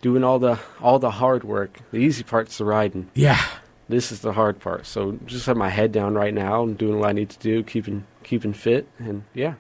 doing 0.00 0.24
all 0.24 0.38
the 0.38 0.58
all 0.80 0.98
the 0.98 1.10
hard 1.10 1.44
work. 1.44 1.80
The 1.90 1.98
easy 1.98 2.22
part's 2.22 2.58
the 2.58 2.64
riding. 2.64 3.10
Yeah. 3.14 3.42
This 3.88 4.12
is 4.12 4.20
the 4.20 4.32
hard 4.32 4.60
part. 4.60 4.86
So 4.86 5.18
just 5.26 5.46
have 5.46 5.56
my 5.56 5.68
head 5.68 5.90
down 5.90 6.14
right 6.14 6.32
now 6.32 6.62
and 6.62 6.78
doing 6.78 7.00
what 7.00 7.08
I 7.08 7.12
need 7.12 7.30
to 7.30 7.38
do, 7.38 7.62
keeping 7.62 8.06
keeping 8.22 8.52
fit, 8.52 8.86
and 8.98 9.24
yeah. 9.34 9.54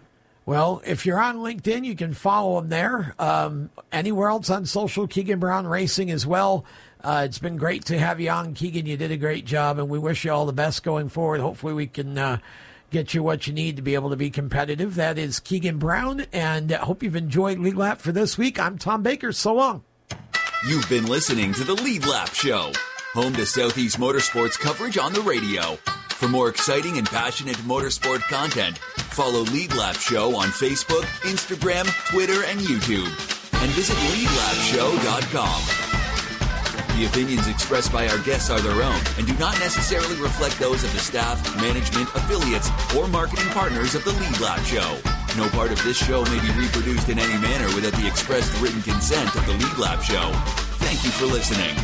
Well, 0.46 0.82
if 0.84 1.06
you're 1.06 1.20
on 1.20 1.36
LinkedIn, 1.36 1.84
you 1.84 1.94
can 1.94 2.14
follow 2.14 2.58
him 2.58 2.70
there. 2.70 3.14
Um, 3.18 3.70
anywhere 3.92 4.30
else 4.30 4.50
on 4.50 4.66
social, 4.66 5.06
Keagan 5.06 5.38
Brown 5.38 5.66
Racing 5.66 6.10
as 6.10 6.26
well. 6.26 6.64
Uh, 7.02 7.22
it's 7.24 7.38
been 7.38 7.56
great 7.56 7.84
to 7.86 7.98
have 7.98 8.20
you 8.20 8.30
on, 8.30 8.54
Keagan. 8.54 8.86
You 8.86 8.96
did 8.96 9.10
a 9.10 9.16
great 9.16 9.44
job, 9.44 9.78
and 9.78 9.88
we 9.88 9.98
wish 9.98 10.24
you 10.24 10.32
all 10.32 10.46
the 10.46 10.52
best 10.52 10.82
going 10.82 11.08
forward. 11.08 11.40
Hopefully, 11.40 11.72
we 11.72 11.86
can 11.86 12.18
uh, 12.18 12.38
get 12.90 13.14
you 13.14 13.22
what 13.22 13.46
you 13.46 13.52
need 13.52 13.76
to 13.76 13.82
be 13.82 13.94
able 13.94 14.10
to 14.10 14.16
be 14.16 14.30
competitive. 14.30 14.96
That 14.96 15.18
is 15.18 15.40
Keagan 15.40 15.78
Brown, 15.78 16.26
and 16.32 16.72
I 16.72 16.78
hope 16.78 17.02
you've 17.02 17.16
enjoyed 17.16 17.58
Lead 17.58 17.76
Lap 17.76 18.00
for 18.00 18.12
this 18.12 18.36
week. 18.36 18.58
I'm 18.60 18.78
Tom 18.78 19.02
Baker. 19.02 19.32
So 19.32 19.54
long. 19.54 19.84
You've 20.68 20.88
been 20.88 21.06
listening 21.06 21.54
to 21.54 21.64
the 21.64 21.74
Lead 21.74 22.06
Lap 22.06 22.34
Show, 22.34 22.72
home 23.14 23.32
to 23.34 23.46
Southeast 23.46 23.98
Motorsports 23.98 24.58
coverage 24.58 24.98
on 24.98 25.12
the 25.12 25.22
radio. 25.22 25.76
For 26.10 26.28
more 26.28 26.50
exciting 26.50 26.98
and 26.98 27.06
passionate 27.06 27.56
motorsport 27.58 28.20
content, 28.22 28.76
follow 28.76 29.40
Lead 29.40 29.74
Lap 29.74 29.96
Show 29.96 30.36
on 30.36 30.48
Facebook, 30.48 31.04
Instagram, 31.22 31.86
Twitter, 32.10 32.44
and 32.44 32.60
YouTube. 32.60 33.08
And 33.62 33.70
visit 33.72 33.96
leadlapshow.com. 33.96 35.89
The 37.00 37.06
opinions 37.06 37.48
expressed 37.48 37.90
by 37.94 38.08
our 38.08 38.18
guests 38.18 38.50
are 38.50 38.60
their 38.60 38.82
own 38.82 39.00
and 39.16 39.26
do 39.26 39.32
not 39.38 39.58
necessarily 39.58 40.20
reflect 40.20 40.58
those 40.58 40.84
of 40.84 40.92
the 40.92 40.98
staff, 40.98 41.40
management, 41.56 42.10
affiliates, 42.14 42.68
or 42.94 43.08
marketing 43.08 43.48
partners 43.52 43.94
of 43.94 44.04
the 44.04 44.12
Lead 44.12 44.38
Lap 44.38 44.60
Show. 44.66 44.98
No 45.34 45.48
part 45.48 45.72
of 45.72 45.82
this 45.82 45.96
show 45.96 46.22
may 46.24 46.38
be 46.42 46.52
reproduced 46.60 47.08
in 47.08 47.18
any 47.18 47.40
manner 47.40 47.74
without 47.74 47.98
the 47.98 48.06
expressed 48.06 48.52
written 48.60 48.82
consent 48.82 49.34
of 49.34 49.46
the 49.46 49.52
Lead 49.52 49.78
Lap 49.78 50.02
Show. 50.02 50.30
Thank 50.76 51.02
you 51.02 51.10
for 51.10 51.24
listening. 51.24 51.74